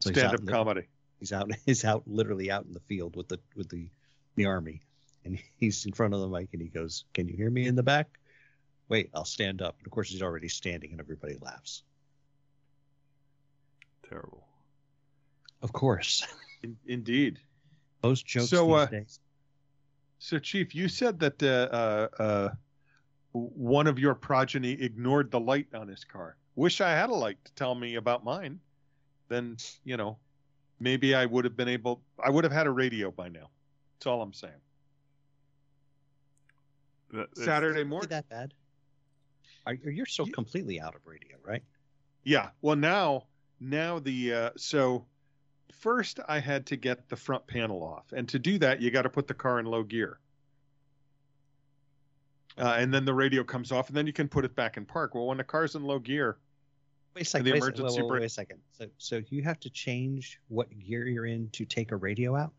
So 0.00 0.10
stand 0.10 0.34
up 0.34 0.40
in 0.40 0.46
the- 0.46 0.52
comedy. 0.52 0.82
He's 1.20 1.32
out. 1.32 1.50
He's 1.66 1.84
out, 1.84 2.02
literally 2.06 2.50
out 2.50 2.64
in 2.66 2.72
the 2.72 2.80
field 2.80 3.16
with 3.16 3.28
the 3.28 3.38
with 3.54 3.68
the 3.68 3.88
the 4.36 4.46
army, 4.46 4.82
and 5.24 5.38
he's 5.56 5.86
in 5.86 5.92
front 5.92 6.12
of 6.12 6.20
the 6.20 6.28
mic, 6.28 6.50
and 6.52 6.60
he 6.60 6.68
goes, 6.68 7.04
"Can 7.14 7.26
you 7.28 7.34
hear 7.36 7.50
me 7.50 7.66
in 7.66 7.74
the 7.74 7.82
back?" 7.82 8.18
Wait, 8.88 9.10
I'll 9.14 9.24
stand 9.24 9.62
up. 9.62 9.76
And 9.78 9.86
of 9.86 9.90
course, 9.92 10.10
he's 10.10 10.22
already 10.22 10.48
standing, 10.48 10.92
and 10.92 11.00
everybody 11.00 11.36
laughs. 11.40 11.82
terrible. 14.08 14.46
Of 15.62 15.72
course, 15.72 16.24
In, 16.62 16.76
indeed. 16.86 17.40
most 18.02 18.26
jokes 18.26 18.50
So, 18.50 18.72
uh. 18.72 18.86
So, 20.18 20.38
Chief, 20.38 20.74
you 20.74 20.88
said 20.88 21.18
that 21.20 21.42
uh, 21.42 21.74
uh, 21.74 22.22
uh, 22.22 22.48
one 23.32 23.86
of 23.86 23.98
your 23.98 24.14
progeny 24.14 24.72
ignored 24.72 25.30
the 25.30 25.40
light 25.40 25.66
on 25.74 25.88
his 25.88 26.04
car. 26.04 26.36
Wish 26.54 26.80
I 26.80 26.90
had 26.90 27.10
a 27.10 27.14
light 27.14 27.38
to 27.44 27.52
tell 27.54 27.74
me 27.74 27.96
about 27.96 28.24
mine. 28.24 28.60
Then, 29.28 29.56
you 29.84 29.96
know, 29.96 30.18
maybe 30.80 31.14
I 31.14 31.26
would 31.26 31.44
have 31.44 31.56
been 31.56 31.68
able. 31.68 32.02
I 32.22 32.30
would 32.30 32.44
have 32.44 32.52
had 32.52 32.66
a 32.66 32.70
radio 32.70 33.10
by 33.10 33.28
now. 33.28 33.50
That's 33.98 34.06
all 34.06 34.22
I'm 34.22 34.32
saying. 34.32 34.52
It's- 37.12 37.44
Saturday 37.44 37.84
morning. 37.84 38.08
that 38.10 38.28
bad? 38.28 38.52
Are, 39.66 39.72
are 39.84 39.90
you're 39.90 40.06
so 40.06 40.26
Ye- 40.26 40.32
completely 40.32 40.80
out 40.80 40.94
of 40.94 41.00
radio, 41.06 41.36
right? 41.42 41.62
Yeah. 42.24 42.50
Well, 42.62 42.76
now, 42.76 43.24
now 43.60 43.98
the 43.98 44.32
uh, 44.32 44.50
so 44.56 45.06
first 45.72 46.20
I 46.28 46.38
had 46.40 46.66
to 46.66 46.76
get 46.76 47.08
the 47.08 47.16
front 47.16 47.46
panel 47.46 47.82
off, 47.82 48.12
and 48.12 48.28
to 48.28 48.38
do 48.38 48.58
that, 48.58 48.80
you 48.80 48.90
got 48.90 49.02
to 49.02 49.10
put 49.10 49.26
the 49.26 49.34
car 49.34 49.58
in 49.58 49.66
low 49.66 49.82
gear. 49.82 50.18
Uh, 52.58 52.76
and 52.78 52.92
then 52.92 53.04
the 53.04 53.12
radio 53.14 53.44
comes 53.44 53.70
off, 53.70 53.88
and 53.88 53.96
then 53.96 54.06
you 54.06 54.12
can 54.12 54.28
put 54.28 54.44
it 54.44 54.54
back 54.56 54.76
in 54.76 54.84
park. 54.86 55.14
Well, 55.14 55.26
when 55.26 55.36
the 55.36 55.44
car's 55.44 55.74
in 55.74 55.84
low 55.84 55.98
gear, 55.98 56.38
Wait 57.16 57.22
a 57.22 57.24
second. 57.24 57.46
the 57.46 57.52
wait, 57.52 57.62
a 57.62 57.64
emergency 57.64 57.94
wait, 57.94 58.02
wait, 58.02 58.08
brake- 58.08 58.20
wait 58.20 58.26
a 58.26 58.28
second. 58.28 58.58
So, 58.78 58.86
so 58.98 59.22
you 59.30 59.42
have 59.42 59.58
to 59.60 59.70
change 59.70 60.38
what 60.48 60.68
gear 60.78 61.08
you're 61.08 61.24
in 61.24 61.48
to 61.52 61.64
take 61.64 61.90
a 61.90 61.96
radio 61.96 62.36
out. 62.36 62.52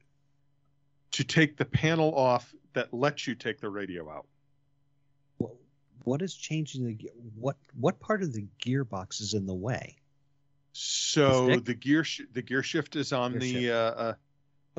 to 1.11 1.23
take 1.23 1.57
the 1.57 1.65
panel 1.65 2.13
off 2.15 2.53
that 2.73 2.91
lets 2.93 3.27
you 3.27 3.35
take 3.35 3.59
the 3.61 3.69
radio 3.69 4.09
out. 4.09 4.25
What, 5.37 5.51
what 6.05 6.21
is 6.23 6.33
changing 6.33 6.85
the 6.87 7.11
what? 7.39 7.55
What 7.79 7.99
part 7.99 8.23
of 8.23 8.33
the 8.33 8.47
gearbox 8.65 9.21
is 9.21 9.35
in 9.35 9.45
the 9.45 9.53
way? 9.53 9.95
So 10.73 11.57
the 11.57 11.75
gear 11.75 12.03
sh- 12.03 12.21
the 12.33 12.41
gear 12.41 12.63
shift 12.63 12.95
is 12.95 13.13
on 13.13 13.33
Gear 13.33 13.39
the 13.39 13.71
uh, 13.71 13.75
uh 13.75 14.13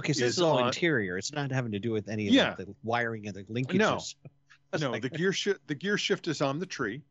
Okay, 0.00 0.12
so 0.12 0.24
Is 0.24 0.30
this 0.30 0.36
is 0.38 0.42
all 0.42 0.58
on- 0.58 0.66
interior. 0.68 1.16
It's 1.18 1.32
not 1.32 1.50
having 1.52 1.72
to 1.72 1.78
do 1.80 1.92
with 1.92 2.08
any 2.08 2.26
of 2.28 2.34
Yeah. 2.34 2.54
the, 2.56 2.66
the 2.66 2.74
wiring 2.82 3.26
and 3.28 3.34
the 3.36 3.44
linkages. 3.44 4.14
No. 4.72 4.78
No 4.80 4.90
like- 4.90 5.02
the 5.02 5.08
gear 5.08 5.32
shift 5.32 5.66
the 5.68 5.74
gear 5.74 5.96
shift 5.98 6.26
is 6.28 6.42
on 6.42 6.58
the 6.58 6.66
tree. 6.66 7.02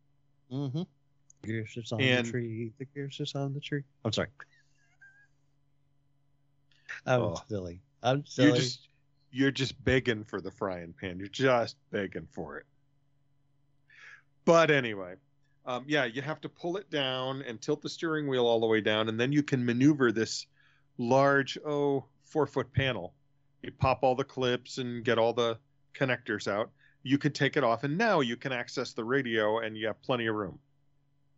Mhm. 1.43 1.47
Gear 1.47 1.65
shifts 1.65 1.91
on 1.91 2.01
And- 2.01 2.25
the 2.25 2.31
tree. 2.31 2.73
The 2.77 2.85
gear 2.85 3.09
shifts 3.09 3.35
on 3.35 3.53
the 3.53 3.59
tree. 3.59 3.83
I'm 4.05 4.11
sorry. 4.11 4.29
I'm 7.05 7.21
Oh. 7.21 7.41
silly. 7.47 7.81
I'm 8.03 8.25
silly. 8.25 8.47
You're 8.49 8.57
just 8.57 8.79
you're 9.29 9.51
just 9.51 9.83
begging 9.83 10.23
for 10.23 10.39
the 10.39 10.49
frying 10.51 10.93
pan. 10.93 11.19
You're 11.19 11.27
just 11.27 11.75
begging 11.91 12.27
for 12.31 12.57
it. 12.57 12.65
But 14.45 14.71
anyway, 14.71 15.15
um, 15.65 15.83
yeah, 15.87 16.05
you 16.05 16.21
have 16.21 16.39
to 16.41 16.49
pull 16.49 16.77
it 16.77 16.89
down 16.89 17.41
and 17.41 17.61
tilt 17.61 17.81
the 17.81 17.89
steering 17.89 18.27
wheel 18.27 18.47
all 18.47 18.61
the 18.61 18.65
way 18.67 18.79
down, 18.79 19.09
and 19.09 19.19
then 19.19 19.33
you 19.33 19.43
can 19.43 19.65
maneuver 19.65 20.11
this 20.13 20.47
large 20.97 21.57
oh 21.65 22.05
four 22.23 22.47
foot 22.47 22.71
panel. 22.73 23.13
You 23.61 23.71
pop 23.71 23.99
all 24.01 24.15
the 24.15 24.23
clips 24.23 24.77
and 24.77 25.03
get 25.03 25.19
all 25.19 25.33
the 25.33 25.59
connectors 25.93 26.47
out. 26.47 26.71
You 27.03 27.17
can 27.17 27.33
take 27.33 27.57
it 27.57 27.63
off, 27.63 27.83
and 27.83 27.97
now 27.97 28.21
you 28.21 28.37
can 28.37 28.53
access 28.53 28.93
the 28.93 29.03
radio, 29.03 29.59
and 29.59 29.77
you 29.77 29.87
have 29.87 30.01
plenty 30.01 30.27
of 30.27 30.35
room. 30.35 30.57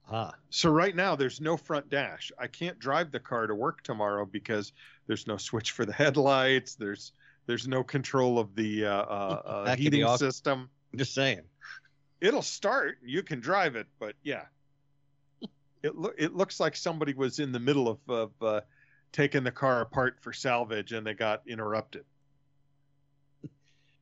Ah. 0.10 0.34
So 0.50 0.70
right 0.70 0.96
now 0.96 1.16
there's 1.16 1.40
no 1.42 1.58
front 1.58 1.90
dash. 1.90 2.32
I 2.40 2.48
can't 2.48 2.78
drive 2.80 3.12
the 3.12 3.20
car 3.20 3.48
to 3.48 3.56
work 3.56 3.84
tomorrow 3.84 4.26
because 4.26 4.74
there's 5.08 5.28
no 5.28 5.38
switch 5.38 5.72
for 5.72 5.86
the 5.86 5.94
headlights. 6.04 6.76
There's 6.76 7.14
there's 7.46 7.68
no 7.68 7.84
control 7.84 8.38
of 8.40 8.54
the 8.56 8.86
uh, 8.86 8.92
uh, 8.92 9.42
uh, 9.46 9.64
That 9.64 9.72
could 9.72 9.78
be 9.78 9.84
heating 9.84 10.04
awkward. 10.04 10.20
system. 10.20 10.70
I'm 10.94 11.00
just 11.00 11.14
saying. 11.14 11.42
It'll 12.22 12.42
start. 12.42 12.98
You 13.04 13.24
can 13.24 13.40
drive 13.40 13.76
it, 13.76 13.88
but 14.00 14.16
yeah, 14.24 14.46
it 15.84 15.96
lo- 15.96 16.14
it 16.18 16.36
looks 16.36 16.60
like 16.60 16.76
somebody 16.76 17.14
was 17.14 17.40
in 17.40 17.52
the 17.52 17.60
middle 17.60 17.88
of 17.88 18.00
of 18.10 18.32
uh, 18.42 18.62
taking 19.12 19.44
the 19.44 19.52
car 19.52 19.82
apart 19.82 20.18
for 20.22 20.34
salvage 20.34 20.92
and 20.92 21.06
they 21.08 21.14
got 21.14 21.42
interrupted. 21.48 22.04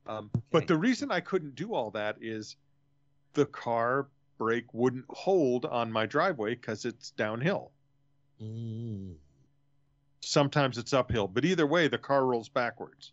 Um, 0.06 0.30
But 0.50 0.66
the 0.66 0.76
reason 0.76 1.10
I 1.12 1.20
couldn't 1.20 1.54
do 1.54 1.74
all 1.74 1.90
that 1.92 2.16
is 2.20 2.56
the 3.34 3.44
car 3.46 4.08
brake 4.38 4.72
wouldn't 4.72 5.04
hold 5.10 5.64
on 5.64 5.90
my 5.92 6.06
driveway 6.06 6.54
because 6.54 6.84
it's 6.84 7.10
downhill. 7.10 7.72
Mm. 8.42 9.14
Sometimes 10.20 10.78
it's 10.78 10.92
uphill, 10.92 11.28
but 11.28 11.44
either 11.44 11.66
way, 11.66 11.88
the 11.88 11.98
car 11.98 12.24
rolls 12.24 12.48
backwards. 12.48 13.12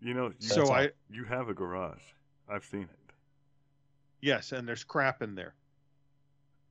You 0.00 0.14
know, 0.14 0.26
you, 0.38 0.48
So 0.48 0.72
I 0.72 0.90
you 1.10 1.24
have 1.24 1.48
a 1.48 1.54
garage. 1.54 2.02
I've 2.48 2.64
seen 2.64 2.82
it. 2.82 3.12
yes, 4.20 4.52
and 4.52 4.66
there's 4.66 4.84
crap 4.84 5.22
in 5.22 5.34
there. 5.34 5.54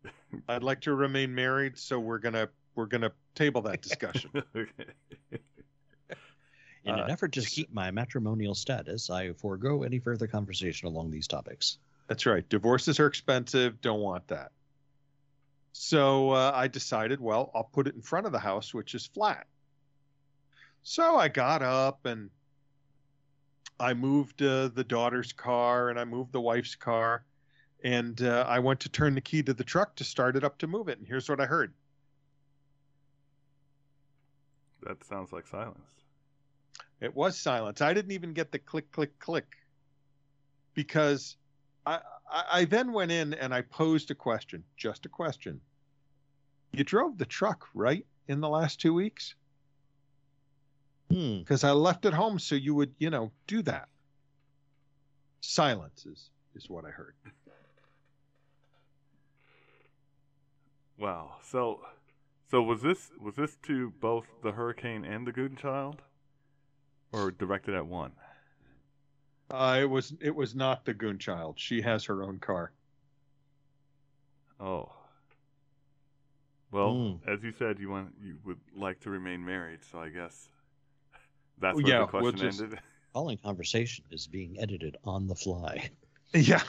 I'd 0.49 0.63
like 0.63 0.81
to 0.81 0.93
remain 0.95 1.33
married, 1.35 1.77
so 1.77 1.99
we're 1.99 2.19
gonna 2.19 2.49
we're 2.75 2.85
gonna 2.85 3.11
table 3.35 3.61
that 3.63 3.81
discussion. 3.81 4.31
okay. 4.55 4.85
In 6.85 6.93
an 6.93 7.01
Uh, 7.01 7.07
effort 7.09 7.33
to 7.33 7.41
keep 7.41 7.73
my 7.73 7.91
matrimonial 7.91 8.55
status, 8.55 9.09
I 9.09 9.33
forego 9.33 9.83
any 9.83 9.99
further 9.99 10.25
conversation 10.27 10.87
along 10.87 11.11
these 11.11 11.27
topics. 11.27 11.79
That's 12.07 12.25
right. 12.25 12.47
Divorces 12.47 12.99
are 12.99 13.07
expensive. 13.07 13.81
Don't 13.81 13.99
want 13.99 14.27
that. 14.29 14.51
So 15.73 16.31
uh, 16.31 16.51
I 16.55 16.67
decided, 16.67 17.19
well, 17.19 17.51
I'll 17.53 17.69
put 17.71 17.87
it 17.87 17.95
in 17.95 18.01
front 18.01 18.25
of 18.25 18.31
the 18.31 18.39
house, 18.39 18.73
which 18.73 18.95
is 18.95 19.05
flat. 19.05 19.45
So 20.83 21.17
I 21.17 21.27
got 21.27 21.61
up 21.61 22.05
and 22.05 22.29
I 23.79 23.93
moved 23.93 24.41
uh, 24.41 24.69
the 24.69 24.83
daughter's 24.83 25.33
car 25.33 25.89
and 25.89 25.99
I 25.99 26.05
moved 26.05 26.31
the 26.31 26.41
wife's 26.41 26.75
car. 26.75 27.23
And 27.83 28.19
uh, 28.23 28.45
I 28.47 28.59
went 28.59 28.79
to 28.81 28.89
turn 28.89 29.13
the 29.13 29.21
key 29.21 29.43
to 29.43 29.53
the 29.53 29.63
truck 29.63 29.95
to 29.97 30.03
start 30.03 30.35
it 30.35 30.43
up 30.43 30.57
to 30.59 30.67
move 30.67 30.87
it. 30.87 30.97
And 30.97 31.07
here's 31.07 31.29
what 31.29 31.39
I 31.39 31.45
heard. 31.45 31.73
That 34.81 35.03
sounds 35.03 35.31
like 35.31 35.45
silence. 35.45 35.91
It 37.01 37.15
was 37.15 37.37
silence. 37.37 37.81
I 37.81 37.93
didn't 37.93 38.11
even 38.11 38.33
get 38.33 38.51
the 38.51 38.57
click, 38.57 38.91
click, 38.91 39.19
click 39.19 39.57
because 40.73 41.37
I, 41.87 41.99
I, 42.29 42.43
I 42.51 42.65
then 42.65 42.91
went 42.91 43.11
in 43.11 43.33
and 43.33 43.53
I 43.53 43.61
posed 43.61 44.11
a 44.11 44.15
question, 44.15 44.63
just 44.75 45.05
a 45.05 45.09
question. 45.09 45.61
You 46.73 46.83
drove 46.83 47.17
the 47.17 47.25
truck, 47.25 47.67
right, 47.73 48.05
in 48.27 48.41
the 48.41 48.49
last 48.49 48.81
two 48.81 48.93
weeks? 48.93 49.35
Hmm. 51.09 51.39
Because 51.39 51.63
I 51.63 51.71
left 51.71 52.05
it 52.05 52.13
home 52.13 52.39
so 52.39 52.55
you 52.55 52.75
would, 52.75 52.93
you 52.99 53.09
know, 53.09 53.31
do 53.47 53.61
that. 53.63 53.87
Silence 55.39 56.05
is, 56.05 56.29
is 56.55 56.69
what 56.69 56.83
I 56.83 56.89
heard. 56.89 57.13
Wow. 60.97 61.35
So, 61.43 61.79
so 62.51 62.61
was 62.61 62.81
this 62.81 63.11
was 63.21 63.35
this 63.35 63.55
to 63.63 63.93
both 64.01 64.25
the 64.43 64.51
hurricane 64.51 65.05
and 65.05 65.27
the 65.27 65.31
Goon 65.31 65.55
Child, 65.55 66.01
or 67.11 67.31
directed 67.31 67.75
at 67.75 67.85
one? 67.85 68.11
Uh, 69.49 69.77
it 69.81 69.85
was 69.89 70.13
it 70.21 70.35
was 70.35 70.53
not 70.55 70.83
the 70.85 70.93
goon 70.93 71.17
child. 71.17 71.55
She 71.57 71.81
has 71.81 72.03
her 72.05 72.23
own 72.23 72.39
car. 72.39 72.71
Oh. 74.59 74.91
Well, 76.71 76.93
Mm. 76.93 77.27
as 77.27 77.41
you 77.43 77.53
said, 77.57 77.79
you 77.79 77.89
want 77.89 78.13
you 78.21 78.37
would 78.43 78.59
like 78.75 78.99
to 79.01 79.09
remain 79.09 79.43
married, 79.45 79.79
so 79.89 79.99
I 80.01 80.09
guess 80.09 80.49
that's 81.59 81.75
Well, 81.75 81.83
where 81.83 81.93
yeah, 81.93 81.99
the 82.05 82.11
we'll 82.17 82.31
question 82.33 82.47
just- 82.49 82.61
ended. 82.61 82.79
Following 83.13 83.37
conversation 83.37 84.03
is 84.11 84.27
being 84.27 84.59
edited 84.59 84.97
on 85.03 85.27
the 85.27 85.35
fly. 85.35 85.89
Yeah. 86.33 86.61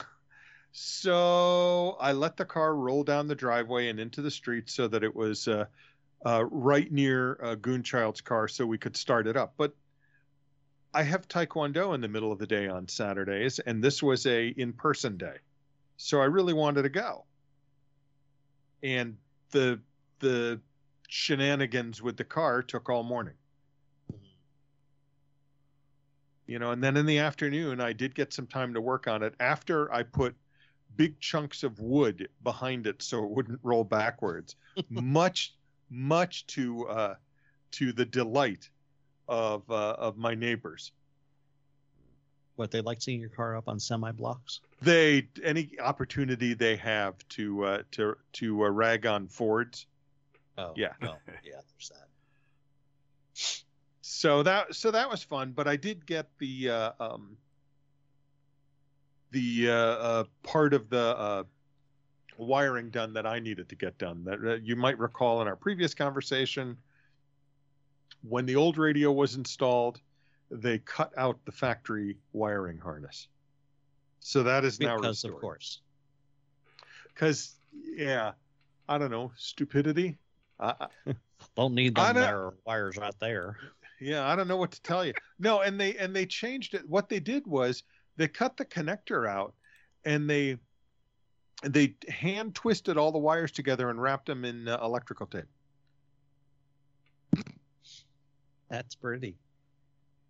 So 0.71 1.97
I 1.99 2.13
let 2.13 2.37
the 2.37 2.45
car 2.45 2.73
roll 2.75 3.03
down 3.03 3.27
the 3.27 3.35
driveway 3.35 3.89
and 3.89 3.99
into 3.99 4.21
the 4.21 4.31
street 4.31 4.69
so 4.69 4.87
that 4.87 5.03
it 5.03 5.13
was 5.13 5.49
uh, 5.49 5.65
uh, 6.25 6.45
right 6.49 6.89
near 6.89 7.37
uh, 7.43 7.55
Goonchild's 7.55 8.21
car 8.21 8.47
so 8.47 8.65
we 8.65 8.77
could 8.77 8.95
start 8.95 9.27
it 9.27 9.35
up. 9.35 9.53
But 9.57 9.75
I 10.93 11.03
have 11.03 11.27
Taekwondo 11.27 11.93
in 11.93 12.01
the 12.01 12.07
middle 12.07 12.31
of 12.31 12.39
the 12.39 12.47
day 12.47 12.67
on 12.67 12.87
Saturdays, 12.87 13.59
and 13.59 13.83
this 13.83 14.01
was 14.01 14.25
a 14.25 14.47
in-person 14.47 15.17
day, 15.17 15.37
so 15.97 16.19
I 16.19 16.25
really 16.25 16.53
wanted 16.53 16.83
to 16.83 16.89
go. 16.89 17.25
And 18.81 19.17
the 19.51 19.79
the 20.19 20.59
shenanigans 21.07 22.01
with 22.01 22.17
the 22.17 22.23
car 22.23 22.61
took 22.63 22.89
all 22.89 23.03
morning. 23.03 23.35
You 26.47 26.57
know, 26.57 26.71
and 26.71 26.83
then 26.83 26.97
in 26.97 27.05
the 27.05 27.19
afternoon, 27.19 27.79
I 27.79 27.93
did 27.93 28.15
get 28.15 28.33
some 28.33 28.47
time 28.47 28.73
to 28.73 28.81
work 28.81 29.07
on 29.07 29.21
it 29.21 29.35
after 29.39 29.93
I 29.93 30.01
put 30.01 30.35
big 30.95 31.19
chunks 31.19 31.61
of 31.61 31.79
wood 31.79 32.27
behind 32.43 32.87
it 32.87 33.03
so 33.03 33.23
it 33.23 33.29
wouldn't 33.29 33.59
roll 33.61 33.83
backwards. 33.83 34.55
much, 34.89 35.53
much 35.91 36.47
to 36.47 36.87
uh, 36.87 37.15
to 37.71 37.93
the 37.93 38.05
delight 38.05 38.69
of 39.29 39.69
uh, 39.69 39.95
of 39.97 40.17
my 40.17 40.35
neighbors. 40.35 40.91
What 42.55 42.71
they 42.71 42.81
like 42.81 43.01
seeing 43.01 43.21
your 43.21 43.29
car 43.29 43.55
up 43.55 43.69
on 43.69 43.79
semi 43.79 44.11
blocks. 44.11 44.59
They 44.81 45.27
any 45.41 45.71
opportunity 45.81 46.53
they 46.53 46.75
have 46.75 47.15
to 47.29 47.63
uh, 47.63 47.83
to 47.91 48.17
to 48.33 48.65
uh, 48.65 48.69
rag 48.69 49.05
on 49.05 49.27
Fords. 49.27 49.85
Oh 50.57 50.73
Yeah. 50.75 50.93
Oh 51.01 51.15
yeah, 51.45 51.61
there's 51.71 51.91
that. 51.93 53.63
So 54.01 54.41
that 54.41 54.73
so 54.73 54.89
that 54.89 55.07
was 55.09 55.23
fun, 55.23 55.53
but 55.55 55.67
I 55.67 55.75
did 55.75 56.03
get 56.05 56.27
the 56.39 56.69
uh, 56.71 56.91
um, 56.99 57.37
the 59.31 59.69
uh, 59.69 59.73
uh, 59.73 60.23
part 60.41 60.73
of 60.73 60.89
the 60.89 61.15
uh, 61.17 61.43
wiring 62.37 62.89
done 62.89 63.13
that 63.13 63.25
I 63.25 63.39
needed 63.39 63.69
to 63.69 63.75
get 63.75 63.97
done. 63.97 64.23
That 64.23 64.39
uh, 64.43 64.55
you 64.55 64.75
might 64.75 64.97
recall 64.97 65.41
in 65.41 65.47
our 65.47 65.55
previous 65.55 65.93
conversation, 65.93 66.75
when 68.21 68.45
the 68.45 68.55
old 68.55 68.77
radio 68.77 69.11
was 69.11 69.35
installed, 69.35 70.01
they 70.51 70.79
cut 70.79 71.11
out 71.17 71.39
the 71.45 71.51
factory 71.51 72.17
wiring 72.33 72.77
harness. 72.77 73.27
So 74.19 74.43
that 74.43 74.65
is 74.65 74.79
now 74.79 74.97
Because 74.97 75.23
of 75.23 75.35
course. 75.35 75.81
Because 77.13 77.55
yeah, 77.95 78.31
I 78.87 78.97
don't 78.97 79.11
know, 79.11 79.31
stupidity. 79.37 80.17
I, 80.59 80.73
Don't 81.55 81.73
need 81.73 81.95
them 81.95 82.15
there 82.15 82.51
wires 82.65 82.97
right 82.97 83.13
there. 83.19 83.57
yeah, 83.99 84.27
I 84.27 84.35
don't 84.35 84.47
know 84.47 84.57
what 84.57 84.71
to 84.71 84.81
tell 84.81 85.05
you. 85.05 85.13
No, 85.39 85.61
and 85.61 85.79
they 85.79 85.95
and 85.95 86.13
they 86.15 86.25
changed 86.25 86.73
it. 86.73 86.87
What 86.87 87.07
they 87.09 87.19
did 87.19 87.47
was 87.47 87.83
they 88.17 88.27
cut 88.27 88.57
the 88.57 88.65
connector 88.65 89.27
out, 89.27 89.53
and 90.03 90.29
they 90.29 90.57
they 91.63 91.95
hand 92.07 92.55
twisted 92.55 92.97
all 92.97 93.11
the 93.11 93.19
wires 93.19 93.51
together 93.51 93.89
and 93.89 94.01
wrapped 94.01 94.27
them 94.27 94.45
in 94.45 94.67
uh, 94.67 94.79
electrical 94.83 95.27
tape. 95.27 95.45
That's 98.69 98.95
pretty. 98.95 99.37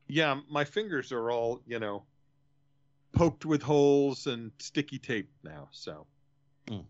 Yeah, 0.07 0.39
my 0.49 0.63
fingers 0.65 1.11
are 1.11 1.29
all 1.31 1.61
you 1.67 1.79
know 1.79 2.03
poked 3.13 3.45
with 3.45 3.61
holes 3.61 4.27
and 4.27 4.51
sticky 4.59 4.99
tape 4.99 5.29
now. 5.43 5.67
So, 5.71 6.05
Hmm. 6.67 6.81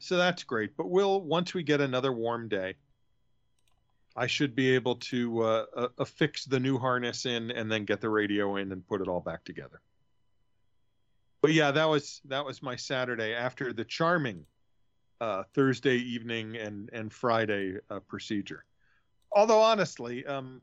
so 0.00 0.16
that's 0.16 0.42
great. 0.44 0.76
But 0.76 0.90
we'll 0.90 1.20
once 1.22 1.54
we 1.54 1.62
get 1.62 1.80
another 1.80 2.12
warm 2.12 2.48
day, 2.48 2.76
I 4.14 4.26
should 4.26 4.54
be 4.54 4.74
able 4.74 4.96
to 4.96 5.42
uh, 5.42 5.66
uh, 5.76 5.88
affix 5.98 6.44
the 6.44 6.60
new 6.60 6.78
harness 6.78 7.26
in 7.26 7.50
and 7.50 7.70
then 7.70 7.84
get 7.84 8.00
the 8.00 8.08
radio 8.08 8.56
in 8.56 8.72
and 8.72 8.86
put 8.86 9.00
it 9.00 9.08
all 9.08 9.20
back 9.20 9.44
together. 9.44 9.80
But 11.42 11.52
yeah, 11.52 11.70
that 11.70 11.84
was 11.84 12.20
that 12.24 12.44
was 12.44 12.62
my 12.62 12.76
Saturday 12.76 13.34
after 13.34 13.72
the 13.72 13.84
charming 13.84 14.46
uh, 15.20 15.44
Thursday 15.54 15.96
evening 15.96 16.56
and 16.56 16.90
and 16.92 17.12
Friday 17.12 17.76
uh, 17.90 18.00
procedure. 18.00 18.64
Although 19.32 19.60
honestly, 19.60 20.24
um, 20.26 20.62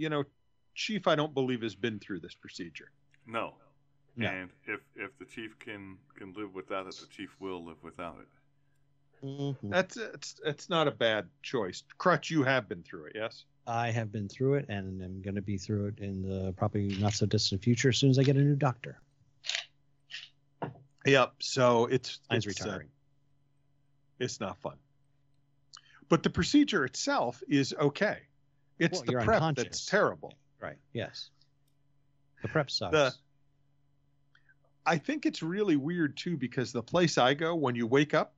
you 0.00 0.08
know, 0.08 0.24
Chief, 0.74 1.06
I 1.06 1.14
don't 1.14 1.34
believe 1.34 1.60
has 1.62 1.74
been 1.74 1.98
through 1.98 2.20
this 2.20 2.34
procedure. 2.34 2.90
No. 3.26 3.54
No. 4.16 4.28
And 4.28 4.50
if 4.66 4.80
if 4.96 5.16
the 5.18 5.26
chief 5.26 5.58
can 5.58 5.98
can 6.16 6.32
live 6.32 6.54
without 6.54 6.86
it, 6.86 6.96
the 6.96 7.06
chief 7.06 7.30
will 7.38 7.64
live 7.64 7.76
without 7.82 8.16
it. 8.20 9.26
Mhm. 9.26 9.56
That's 9.70 9.96
it's 9.96 10.40
it's 10.44 10.70
not 10.70 10.88
a 10.88 10.90
bad 10.90 11.28
choice. 11.42 11.84
Crutch, 11.98 12.30
you 12.30 12.42
have 12.42 12.68
been 12.68 12.82
through 12.82 13.06
it, 13.06 13.12
yes? 13.14 13.44
I 13.66 13.90
have 13.90 14.10
been 14.10 14.28
through 14.28 14.54
it, 14.54 14.66
and 14.68 15.02
I'm 15.02 15.20
going 15.20 15.34
to 15.34 15.42
be 15.42 15.58
through 15.58 15.88
it 15.88 15.98
in 15.98 16.22
the 16.22 16.52
probably 16.54 16.96
not 16.98 17.12
so 17.12 17.26
distant 17.26 17.62
future 17.62 17.90
as 17.90 17.98
soon 17.98 18.10
as 18.10 18.18
I 18.18 18.22
get 18.22 18.36
a 18.36 18.40
new 18.40 18.56
doctor. 18.56 18.98
Yep. 21.04 21.34
So 21.40 21.86
it's 21.86 22.20
Mine's 22.30 22.46
it's, 22.46 22.60
uh, 22.60 22.64
retiring. 22.64 22.88
it's 24.18 24.40
not 24.40 24.58
fun. 24.60 24.76
But 26.08 26.22
the 26.22 26.30
procedure 26.30 26.84
itself 26.84 27.42
is 27.48 27.74
okay. 27.78 28.20
It's 28.80 28.98
Well, 29.06 29.20
the 29.20 29.24
prep 29.24 29.54
that's 29.56 29.86
terrible. 29.86 30.34
right. 30.58 30.78
Yes. 30.92 31.30
The 32.42 32.48
prep 32.48 32.70
sucks. 32.70 32.92
The- 32.92 33.14
I 34.86 34.96
think 34.98 35.26
it's 35.26 35.42
really 35.42 35.76
weird 35.76 36.16
too 36.16 36.36
because 36.38 36.72
the 36.72 36.82
place 36.82 37.18
I 37.18 37.34
go, 37.34 37.54
when 37.54 37.76
you 37.76 37.86
wake 37.86 38.14
up, 38.14 38.34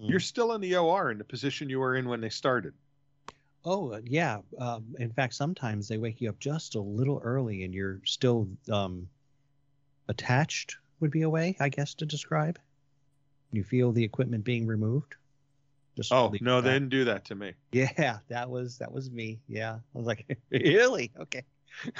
Mm. 0.00 0.08
you're 0.08 0.20
still 0.20 0.54
in 0.54 0.62
the 0.62 0.76
OR 0.76 1.10
in 1.10 1.18
the 1.18 1.24
position 1.24 1.68
you 1.68 1.78
were 1.78 1.94
in 1.94 2.08
when 2.08 2.22
they 2.22 2.30
started. 2.30 2.72
Oh 3.62 3.92
uh, 3.92 4.00
yeah. 4.02 4.38
Um, 4.58 4.96
in 4.98 5.12
fact, 5.12 5.34
sometimes 5.34 5.86
they 5.88 5.98
wake 5.98 6.22
you 6.22 6.30
up 6.30 6.38
just 6.38 6.74
a 6.74 6.80
little 6.80 7.20
early, 7.22 7.64
and 7.64 7.74
you're 7.74 8.00
still 8.06 8.48
um, 8.72 9.10
attached. 10.08 10.78
Would 11.00 11.10
be 11.10 11.22
a 11.22 11.28
way, 11.30 11.56
I 11.60 11.68
guess, 11.68 11.94
to 11.96 12.06
describe. 12.06 12.58
You 13.52 13.62
feel 13.64 13.92
the 13.92 14.04
equipment 14.04 14.44
being 14.44 14.66
removed. 14.66 15.16
Just 15.96 16.12
Oh 16.12 16.32
no, 16.40 16.60
they 16.60 16.72
didn't 16.72 16.88
do 16.90 17.04
that 17.04 17.24
to 17.26 17.34
me. 17.34 17.54
Yeah, 17.72 18.18
that 18.28 18.50
was 18.50 18.78
that 18.78 18.92
was 18.92 19.10
me. 19.10 19.40
Yeah, 19.48 19.74
I 19.94 19.98
was 19.98 20.06
like, 20.06 20.38
really? 20.50 21.12
Okay. 21.20 21.42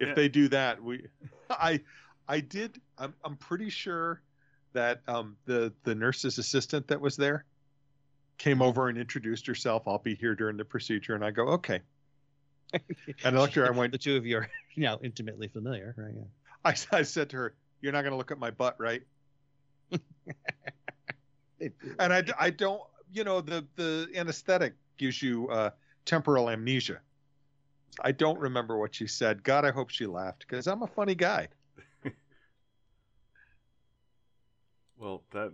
if 0.00 0.08
Yeah. 0.08 0.14
they 0.14 0.28
do 0.28 0.48
that 0.48 0.82
we 0.82 1.06
i 1.50 1.80
i 2.28 2.40
did 2.40 2.80
i'm, 2.98 3.14
I'm 3.24 3.36
pretty 3.36 3.70
sure 3.70 4.22
that 4.72 5.02
um 5.06 5.36
the 5.46 5.72
the 5.84 5.94
nurse's 5.94 6.38
assistant 6.38 6.88
that 6.88 7.00
was 7.00 7.16
there 7.16 7.44
came 8.38 8.60
over 8.60 8.88
and 8.88 8.98
introduced 8.98 9.46
herself 9.46 9.84
i'll 9.86 9.98
be 10.00 10.16
here 10.16 10.34
during 10.34 10.56
the 10.56 10.64
procedure 10.64 11.14
and 11.14 11.24
i 11.24 11.30
go 11.30 11.46
okay 11.50 11.80
And 12.72 13.36
I 13.36 13.40
looked 13.40 13.52
at 13.56 13.62
her, 13.62 13.66
I 13.66 13.70
went- 13.70 13.92
the 13.92 13.98
two 13.98 14.16
of 14.16 14.26
you 14.26 14.38
are 14.38 14.48
now 14.76 14.98
intimately 15.02 15.46
familiar, 15.46 15.94
right? 15.96 16.14
Yeah. 16.16 16.24
i, 16.92 16.98
I 16.98 17.02
said 17.02 17.30
to 17.30 17.36
her 17.36 17.54
you're 17.80 17.92
not 17.92 18.02
going 18.02 18.10
to 18.12 18.16
look 18.16 18.32
at 18.32 18.38
my 18.38 18.50
butt 18.50 18.76
right 18.80 19.02
and 21.98 22.12
I, 22.12 22.24
I 22.38 22.50
don't 22.50 22.82
you 23.12 23.24
know 23.24 23.40
the 23.40 23.66
the 23.76 24.08
anesthetic 24.14 24.74
gives 24.96 25.22
you 25.22 25.48
uh 25.48 25.70
temporal 26.04 26.50
amnesia 26.50 27.00
i 28.02 28.12
don't 28.12 28.38
remember 28.38 28.78
what 28.78 28.94
she 28.94 29.06
said 29.06 29.42
god 29.42 29.64
i 29.64 29.70
hope 29.70 29.90
she 29.90 30.06
laughed 30.06 30.40
because 30.40 30.66
i'm 30.66 30.82
a 30.82 30.86
funny 30.86 31.14
guy 31.14 31.48
Well, 34.96 35.22
that 35.32 35.52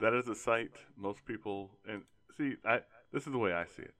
that 0.00 0.14
is 0.14 0.28
a 0.28 0.34
sight 0.34 0.70
most 0.96 1.24
people 1.24 1.70
and 1.88 2.02
see. 2.36 2.54
I 2.64 2.80
this 3.12 3.26
is 3.26 3.32
the 3.32 3.38
way 3.38 3.52
I 3.52 3.64
see 3.64 3.82
it. 3.82 3.94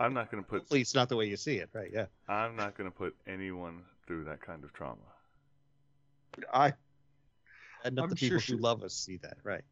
I'm 0.00 0.12
not 0.12 0.30
going 0.30 0.42
to 0.42 0.48
put 0.48 0.60
Hopefully, 0.60 0.80
it's 0.80 0.94
not 0.94 1.08
the 1.08 1.16
way 1.16 1.26
you 1.26 1.36
see 1.36 1.56
it, 1.56 1.70
right? 1.72 1.90
Yeah. 1.92 2.06
I'm 2.28 2.56
not 2.56 2.76
going 2.76 2.90
to 2.90 2.96
put 2.96 3.14
anyone 3.26 3.82
through 4.06 4.24
that 4.24 4.40
kind 4.40 4.64
of 4.64 4.72
trauma. 4.72 5.00
i 6.52 6.72
And 7.84 7.94
not 7.96 8.04
I'm 8.04 8.10
the 8.10 8.16
sure 8.16 8.28
people 8.28 8.40
she- 8.40 8.52
who 8.52 8.58
love 8.58 8.82
us 8.82 8.94
see 8.94 9.18
that, 9.18 9.36
right? 9.44 9.62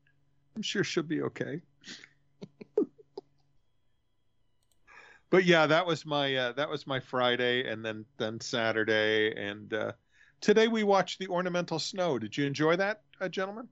I'm 0.55 0.63
sure 0.63 0.85
she'll 0.85 1.03
be 1.03 1.23
okay. 1.23 1.63
but 5.31 5.45
yeah, 5.45 5.67
that 5.67 5.87
was 5.87 6.05
my 6.05 6.35
uh, 6.37 6.53
that 6.53 6.69
was 6.69 6.87
my 6.87 7.01
Friday, 7.01 7.67
and 7.67 7.83
then 7.83 8.05
then 8.19 8.39
Saturday, 8.39 9.35
and 9.35 9.73
uh, 9.73 9.93
today 10.43 10.69
we 10.69 10.83
watched 10.85 11.19
the 11.19 11.29
ornamental 11.29 11.79
snow. 11.79 12.19
Did 12.19 12.37
you 12.37 12.45
enjoy 12.45 12.77
that, 12.77 13.01
uh, 13.21 13.31
gentlemen? 13.31 13.67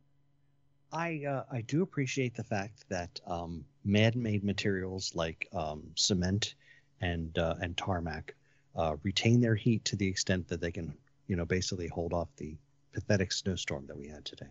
I 0.92 1.22
uh, 1.28 1.44
I 1.52 1.60
do 1.60 1.82
appreciate 1.82 2.34
the 2.34 2.44
fact 2.44 2.84
that 2.88 3.20
um, 3.26 3.64
man-made 3.84 4.42
materials 4.42 5.12
like 5.14 5.48
um, 5.52 5.82
cement 5.96 6.54
and 7.02 7.36
uh, 7.38 7.56
and 7.60 7.76
tarmac 7.76 8.34
uh, 8.74 8.96
retain 9.02 9.40
their 9.40 9.54
heat 9.54 9.84
to 9.84 9.96
the 9.96 10.08
extent 10.08 10.48
that 10.48 10.60
they 10.60 10.72
can, 10.72 10.92
you 11.28 11.36
know, 11.36 11.44
basically 11.44 11.88
hold 11.88 12.12
off 12.12 12.28
the 12.36 12.56
pathetic 12.92 13.32
snowstorm 13.32 13.86
that 13.86 13.96
we 13.96 14.08
had 14.08 14.24
today. 14.24 14.50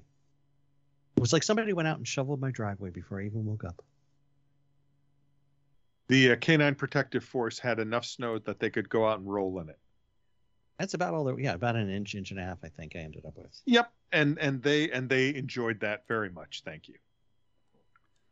It 1.17 1.19
was 1.19 1.33
like 1.33 1.43
somebody 1.43 1.73
went 1.73 1.87
out 1.87 1.97
and 1.97 2.07
shoveled 2.07 2.39
my 2.39 2.51
driveway 2.51 2.91
before 2.91 3.19
I 3.19 3.25
even 3.25 3.45
woke 3.45 3.63
up. 3.63 3.83
The 6.07 6.31
uh, 6.31 6.35
Canine 6.37 6.75
Protective 6.75 7.23
Force 7.23 7.59
had 7.59 7.79
enough 7.79 8.05
snow 8.05 8.39
that 8.39 8.59
they 8.59 8.69
could 8.69 8.89
go 8.89 9.07
out 9.07 9.19
and 9.19 9.31
roll 9.31 9.59
in 9.59 9.69
it. 9.69 9.77
That's 10.79 10.93
about 10.93 11.13
all. 11.13 11.25
That, 11.25 11.39
yeah, 11.39 11.53
about 11.53 11.75
an 11.75 11.89
inch, 11.89 12.15
inch 12.15 12.31
and 12.31 12.39
a 12.39 12.43
half. 12.43 12.57
I 12.63 12.69
think 12.69 12.95
I 12.95 12.99
ended 12.99 13.25
up 13.25 13.35
with. 13.35 13.61
Yep, 13.65 13.91
and 14.13 14.39
and 14.39 14.63
they 14.63 14.89
and 14.91 15.09
they 15.09 15.35
enjoyed 15.35 15.81
that 15.81 16.07
very 16.07 16.29
much. 16.29 16.63
Thank 16.63 16.87
you. 16.87 16.95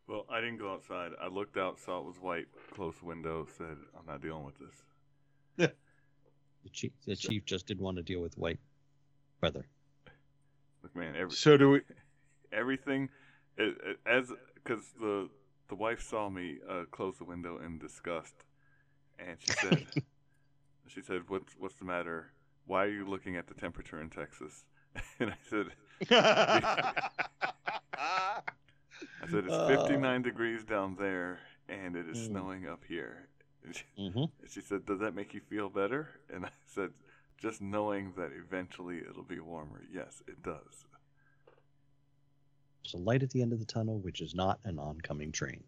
Well, 0.08 0.24
I 0.30 0.40
didn't 0.40 0.56
go 0.56 0.72
outside. 0.72 1.12
I 1.20 1.28
looked 1.28 1.58
out, 1.58 1.78
saw 1.78 2.00
it 2.00 2.06
was 2.06 2.16
white, 2.16 2.46
closed 2.72 3.02
the 3.02 3.04
window, 3.04 3.46
said, 3.58 3.76
I'm 3.94 4.06
not 4.06 4.22
dealing 4.22 4.44
with 4.44 4.58
this. 4.58 5.70
The 6.64 6.70
chief, 6.70 6.92
the 7.06 7.14
chief 7.16 7.44
just 7.44 7.66
didn't 7.66 7.82
want 7.84 7.98
to 7.98 8.02
deal 8.02 8.20
with 8.20 8.36
white 8.36 8.58
weather. 9.42 9.66
Man, 10.94 11.14
every, 11.16 11.36
So 11.36 11.56
do 11.56 11.70
we? 11.70 11.80
everything, 12.52 13.10
as 14.06 14.32
because 14.54 14.82
the 15.00 15.28
the 15.68 15.74
wife 15.74 16.02
saw 16.02 16.28
me 16.30 16.58
uh, 16.68 16.84
close 16.90 17.18
the 17.18 17.24
window 17.24 17.58
in 17.58 17.78
disgust, 17.78 18.34
and 19.18 19.38
she 19.40 19.52
said, 19.52 19.82
she 20.88 21.02
said, 21.02 21.22
"What's 21.28 21.54
what's 21.58 21.74
the 21.76 21.84
matter? 21.84 22.32
Why 22.66 22.84
are 22.84 22.90
you 22.90 23.06
looking 23.06 23.36
at 23.36 23.46
the 23.46 23.54
temperature 23.54 24.00
in 24.00 24.10
Texas?" 24.10 24.64
And 25.20 25.30
I 25.30 25.36
said, 25.48 25.66
I 29.22 29.26
said 29.30 29.44
it's 29.44 29.56
Uh. 29.56 29.66
59 29.66 30.22
degrees 30.22 30.64
down 30.64 30.96
there, 30.98 31.40
and 31.68 31.96
it 31.96 32.08
is 32.08 32.18
Mm. 32.18 32.26
snowing 32.30 32.66
up 32.68 32.82
here. 32.88 33.28
And 33.64 33.74
she, 33.74 33.84
hmm 33.96 34.24
and 34.40 34.50
she 34.50 34.60
said, 34.60 34.86
"Does 34.86 35.00
that 35.00 35.14
make 35.14 35.34
you 35.34 35.40
feel 35.40 35.68
better?" 35.68 36.08
And 36.32 36.46
I 36.46 36.50
said, 36.66 36.90
"Just 37.38 37.60
knowing 37.60 38.12
that 38.16 38.30
eventually 38.32 38.98
it'll 38.98 39.22
be 39.22 39.40
warmer. 39.40 39.84
Yes, 39.92 40.22
it 40.26 40.42
does." 40.42 40.84
There's 42.82 42.94
a 42.94 42.98
light 42.98 43.22
at 43.22 43.30
the 43.30 43.42
end 43.42 43.52
of 43.52 43.58
the 43.58 43.66
tunnel, 43.66 43.98
which 43.98 44.20
is 44.20 44.34
not 44.34 44.60
an 44.64 44.78
oncoming 44.78 45.32
train. 45.32 45.62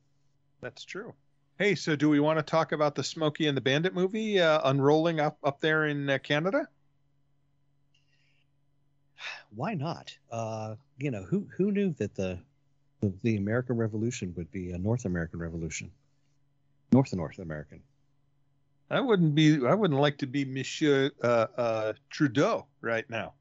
That's 0.61 0.85
true. 0.85 1.15
Hey, 1.59 1.75
so 1.75 1.95
do 1.95 2.09
we 2.09 2.21
want 2.21 2.39
to 2.39 2.43
talk 2.43 2.73
about 2.73 2.95
the 2.95 3.05
Smokey 3.05 3.47
and 3.47 3.57
the 3.57 3.61
Bandit 3.61 3.93
movie 3.93 4.41
uh, 4.41 4.61
unrolling 4.65 5.21
up 5.21 5.37
up 5.45 5.61
there 5.61 5.87
in 5.87 6.09
uh, 6.09 6.19
Canada? 6.19 6.67
Why 9.55 9.75
not? 9.75 10.17
Uh, 10.31 10.77
you 10.99 11.11
know, 11.11 11.23
who 11.25 11.47
who 11.55 11.71
knew 11.71 11.93
that 11.95 12.15
the, 12.15 12.39
the 13.01 13.13
the 13.23 13.37
American 13.37 13.77
Revolution 13.77 14.33
would 14.37 14.51
be 14.51 14.71
a 14.71 14.79
North 14.79 15.05
American 15.05 15.39
Revolution? 15.41 15.91
North 16.93 17.13
and 17.13 17.19
North 17.19 17.39
American. 17.39 17.83
I 18.91 19.01
wouldn't 19.01 19.35
be. 19.35 19.65
I 19.67 19.75
wouldn't 19.75 20.01
like 20.01 20.19
to 20.19 20.27
be 20.27 20.45
Monsieur 20.45 21.11
uh, 21.23 21.47
uh, 21.57 21.93
Trudeau 22.11 22.67
right 22.81 23.09
now. 23.09 23.35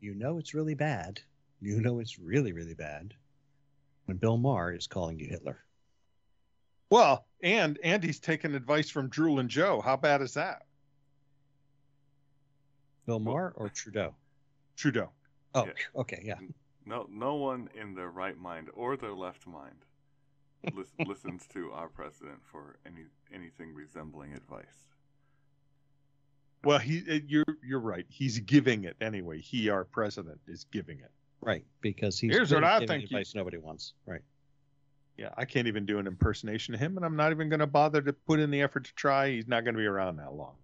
You 0.00 0.14
know 0.14 0.38
it's 0.38 0.54
really 0.54 0.74
bad. 0.74 1.20
You 1.60 1.80
know 1.80 1.98
it's 2.00 2.18
really 2.18 2.52
really 2.52 2.74
bad 2.74 3.14
when 4.04 4.18
Bill 4.18 4.36
Maher 4.36 4.72
is 4.72 4.86
calling 4.86 5.18
you 5.18 5.26
Hitler. 5.26 5.64
Well, 6.90 7.26
and 7.42 7.78
and 7.82 8.02
he's 8.02 8.20
taking 8.20 8.54
advice 8.54 8.90
from 8.90 9.08
Drool 9.08 9.40
and 9.40 9.48
Joe. 9.48 9.80
How 9.80 9.96
bad 9.96 10.22
is 10.22 10.34
that? 10.34 10.62
Bill 13.06 13.20
Maher 13.20 13.54
or 13.56 13.70
Trudeau? 13.70 14.14
Trudeau. 14.76 15.10
Oh, 15.54 15.64
Yeah. 15.64 15.72
okay, 15.96 16.22
yeah. 16.24 16.38
No, 16.84 17.06
no 17.10 17.36
one 17.36 17.70
in 17.74 17.94
their 17.94 18.10
right 18.10 18.38
mind 18.38 18.68
or 18.74 18.96
their 18.96 19.14
left 19.14 19.46
mind 19.46 19.84
lis- 20.74 20.92
listens 21.06 21.46
to 21.48 21.70
our 21.72 21.88
president 21.88 22.38
for 22.44 22.76
any 22.86 23.02
anything 23.32 23.74
resembling 23.74 24.32
advice. 24.34 24.64
Well, 26.64 26.78
he 26.78 27.02
uh, 27.08 27.20
you're 27.26 27.44
you're 27.62 27.80
right. 27.80 28.04
He's 28.08 28.38
giving 28.40 28.84
it 28.84 28.96
anyway. 29.00 29.40
He, 29.40 29.68
our 29.70 29.84
president, 29.84 30.40
is 30.48 30.64
giving 30.72 30.98
it. 31.00 31.10
Right, 31.40 31.64
because 31.80 32.18
he's 32.18 32.32
Here's 32.34 32.52
what 32.52 32.64
I 32.64 32.80
giving 32.80 32.88
think 32.88 33.10
you- 33.10 33.16
advice 33.16 33.34
nobody 33.34 33.58
wants. 33.58 33.92
Right. 34.06 34.22
Yeah, 35.16 35.30
I 35.36 35.44
can't 35.44 35.66
even 35.66 35.84
do 35.86 35.98
an 35.98 36.06
impersonation 36.06 36.74
of 36.74 36.80
him, 36.80 36.96
and 36.96 37.04
I'm 37.04 37.16
not 37.16 37.32
even 37.32 37.48
going 37.48 37.58
to 37.60 37.66
bother 37.66 38.00
to 38.02 38.12
put 38.12 38.38
in 38.38 38.50
the 38.52 38.60
effort 38.62 38.84
to 38.84 38.94
try. 38.94 39.30
He's 39.30 39.48
not 39.48 39.64
going 39.64 39.74
to 39.74 39.78
be 39.78 39.86
around 39.86 40.16
that 40.16 40.32
long. 40.32 40.54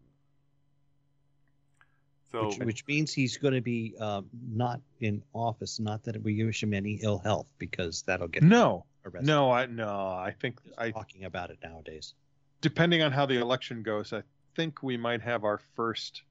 So 2.34 2.48
which, 2.48 2.58
which 2.58 2.86
means 2.88 3.12
he's 3.12 3.36
going 3.36 3.54
to 3.54 3.60
be 3.60 3.94
um, 4.00 4.28
not 4.50 4.80
in 5.00 5.22
office. 5.34 5.78
Not 5.78 6.02
that 6.02 6.20
we 6.20 6.42
wish 6.44 6.64
him 6.64 6.74
any 6.74 6.94
ill 7.00 7.18
health, 7.18 7.46
because 7.58 8.02
that'll 8.02 8.26
get 8.26 8.42
No, 8.42 8.84
arrested. 9.04 9.28
no, 9.28 9.52
I 9.52 9.66
no. 9.66 9.88
I 9.88 10.34
think 10.40 10.60
Just 10.64 10.74
I 10.76 10.90
talking 10.90 11.24
about 11.26 11.50
it 11.50 11.58
nowadays. 11.62 12.14
depending 12.60 13.02
on 13.02 13.12
how 13.12 13.24
the 13.24 13.40
election 13.40 13.84
goes, 13.84 14.12
I 14.12 14.22
think 14.56 14.82
we 14.82 14.96
might 14.96 15.20
have 15.22 15.44
our 15.44 15.60
first 15.76 16.22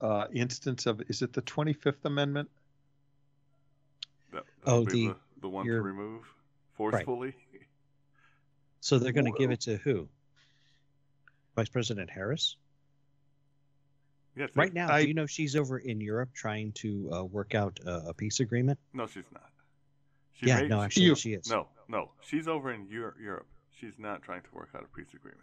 uh, 0.00 0.26
instance 0.32 0.86
of 0.86 1.02
is 1.08 1.22
it 1.22 1.32
the 1.32 1.42
25th 1.42 2.04
Amendment? 2.04 2.48
that, 4.32 4.44
Oh, 4.64 4.84
the- 4.84 5.08
the, 5.08 5.16
the 5.40 5.48
one 5.48 5.66
to 5.66 5.82
remove 5.82 6.22
forcefully. 6.74 7.34
So 8.80 9.00
they're 9.00 9.10
going 9.12 9.24
to 9.32 9.36
give 9.36 9.50
it 9.50 9.62
to 9.62 9.76
who? 9.78 10.06
Vice 11.56 11.68
President 11.68 12.10
Harris. 12.10 12.56
Yes, 14.36 14.50
Right 14.54 14.72
now, 14.74 14.90
I- 14.92 15.02
do 15.02 15.08
you 15.08 15.14
know 15.14 15.26
she's 15.26 15.56
over 15.56 15.78
in 15.78 16.00
Europe 16.00 16.30
trying 16.34 16.72
to 16.72 17.10
uh, 17.12 17.24
work 17.24 17.54
out 17.54 17.78
uh, 17.86 18.02
a 18.08 18.14
peace 18.14 18.40
agreement? 18.40 18.78
No, 18.92 19.06
she's 19.06 19.24
not. 19.32 19.50
She 20.34 20.46
yeah, 20.46 20.60
may- 20.62 20.68
no, 20.68 20.82
actually, 20.82 21.04
You- 21.06 21.14
she 21.16 21.32
is. 21.32 21.48
no, 21.48 21.68
no. 21.88 22.10
She's 22.20 22.46
over 22.46 22.70
in 22.72 22.86
Euro- 22.88 23.14
Europe. 23.20 23.46
She's 23.80 23.94
not 23.98 24.22
trying 24.22 24.42
to 24.42 24.48
work 24.52 24.70
out 24.74 24.84
a 24.84 24.96
peace 24.96 25.14
agreement. 25.14 25.42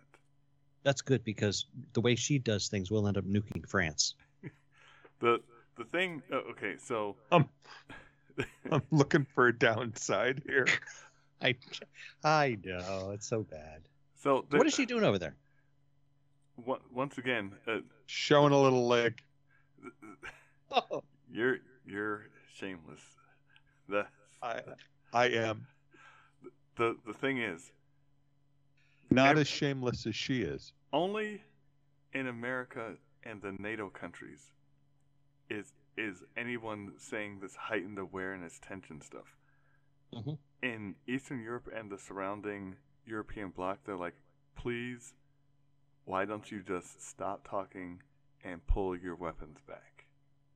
That's 0.84 1.02
good 1.02 1.24
because 1.24 1.66
the 1.94 2.02
way 2.02 2.16
she 2.16 2.38
does 2.40 2.68
things, 2.68 2.92
we'll 2.92 3.08
end 3.08 3.18
up 3.18 3.26
nuking 3.26 3.68
France. 3.68 4.16
The 5.20 5.40
the 5.78 5.86
thing. 5.86 6.22
Uh, 6.32 6.38
okay, 6.52 6.76
so 6.78 7.16
Um, 7.32 7.48
I'm 8.72 8.82
looking 8.92 9.26
for 9.34 9.48
a 9.48 9.58
downside 9.58 10.44
here. 10.46 10.68
I, 11.42 11.56
I 12.24 12.58
know 12.64 13.12
it's 13.14 13.28
so 13.28 13.44
bad. 13.44 13.82
so 14.22 14.46
the, 14.50 14.58
What 14.58 14.68
is 14.68 14.74
she 14.74 14.86
doing 14.86 15.04
over 15.06 15.18
there? 15.18 15.36
On- 16.68 16.80
Once 16.92 17.18
again, 17.18 17.54
uh, 17.68 17.80
Showing 18.06 18.54
a 18.54 18.62
little 18.62 18.88
leg. 18.88 19.22
Oh, 20.72 21.04
you're 21.32 21.58
you're 21.86 22.24
shameless. 22.56 23.02
The 23.88 24.08
I 24.42 24.62
I 25.14 25.26
am 25.28 25.68
the 26.78 26.98
the 27.06 27.14
thing 27.14 27.38
is, 27.38 27.72
not 29.12 29.32
Ev- 29.32 29.40
as 29.40 29.48
shameless 29.48 30.08
as 30.08 30.16
she 30.16 30.42
is. 30.42 30.74
only 30.92 31.44
in 32.14 32.26
America 32.28 32.96
and 33.24 33.40
the 33.42 33.52
NATO 33.60 33.90
countries 33.90 34.52
is 35.50 35.74
is 35.96 36.24
anyone 36.36 36.94
saying 36.98 37.40
this 37.40 37.56
heightened 37.56 38.00
awareness 38.00 38.60
tension 38.68 39.00
stuff. 39.00 39.36
Mhm. 40.12 40.40
In 40.64 40.96
Eastern 41.08 41.42
Europe 41.44 41.70
and 41.76 41.92
the 41.92 42.00
surrounding 42.00 42.78
European 43.06 43.50
bloc, 43.50 43.80
they're 43.86 43.96
like, 43.96 44.16
please, 44.56 45.14
why 46.06 46.26
don't 46.26 46.52
you 46.52 46.62
just 46.62 47.02
stop 47.08 47.48
talking 47.48 48.02
and 48.44 48.66
pull 48.68 48.96
your 48.98 49.16
weapons 49.16 49.58
back? 49.68 49.94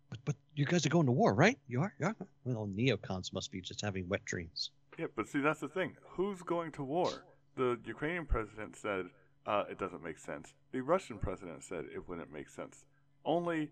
but, 0.10 0.20
but 0.26 0.36
you 0.56 0.66
guys 0.66 0.86
are 0.86 0.90
going 0.90 1.06
to 1.06 1.12
war, 1.12 1.34
right? 1.34 1.58
You 1.68 1.82
are. 1.82 1.94
Yeah. 2.00 2.14
Well, 2.46 2.68
neocons 2.68 3.34
must 3.34 3.52
be 3.52 3.62
just 3.62 3.82
having 3.82 4.08
wet 4.08 4.24
dreams. 4.26 4.72
Yeah, 4.98 5.08
but 5.16 5.28
see, 5.28 5.40
that's 5.40 5.60
the 5.60 5.68
thing. 5.68 5.96
Who's 6.12 6.42
going 6.42 6.72
to 6.74 6.84
war? 6.84 7.12
The 7.56 7.78
Ukrainian 7.86 8.26
president 8.26 8.76
said 8.76 9.06
uh, 9.46 9.64
it 9.70 9.78
doesn't 9.78 10.04
make 10.04 10.18
sense. 10.18 10.54
The 10.72 10.82
Russian 10.82 11.18
president 11.18 11.64
said 11.64 11.86
it 11.94 12.08
wouldn't 12.08 12.32
make 12.32 12.50
sense. 12.50 12.86
Only 13.26 13.70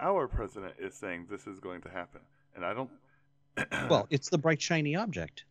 our 0.00 0.28
president 0.28 0.74
is 0.78 0.94
saying 0.94 1.26
this 1.30 1.46
is 1.46 1.58
going 1.58 1.80
to 1.82 1.88
happen, 1.88 2.20
and 2.54 2.64
I 2.64 2.74
don't. 2.74 2.90
Well, 3.90 4.06
it's 4.10 4.28
the 4.28 4.38
bright 4.38 4.62
shiny 4.62 4.94
object. 4.94 5.44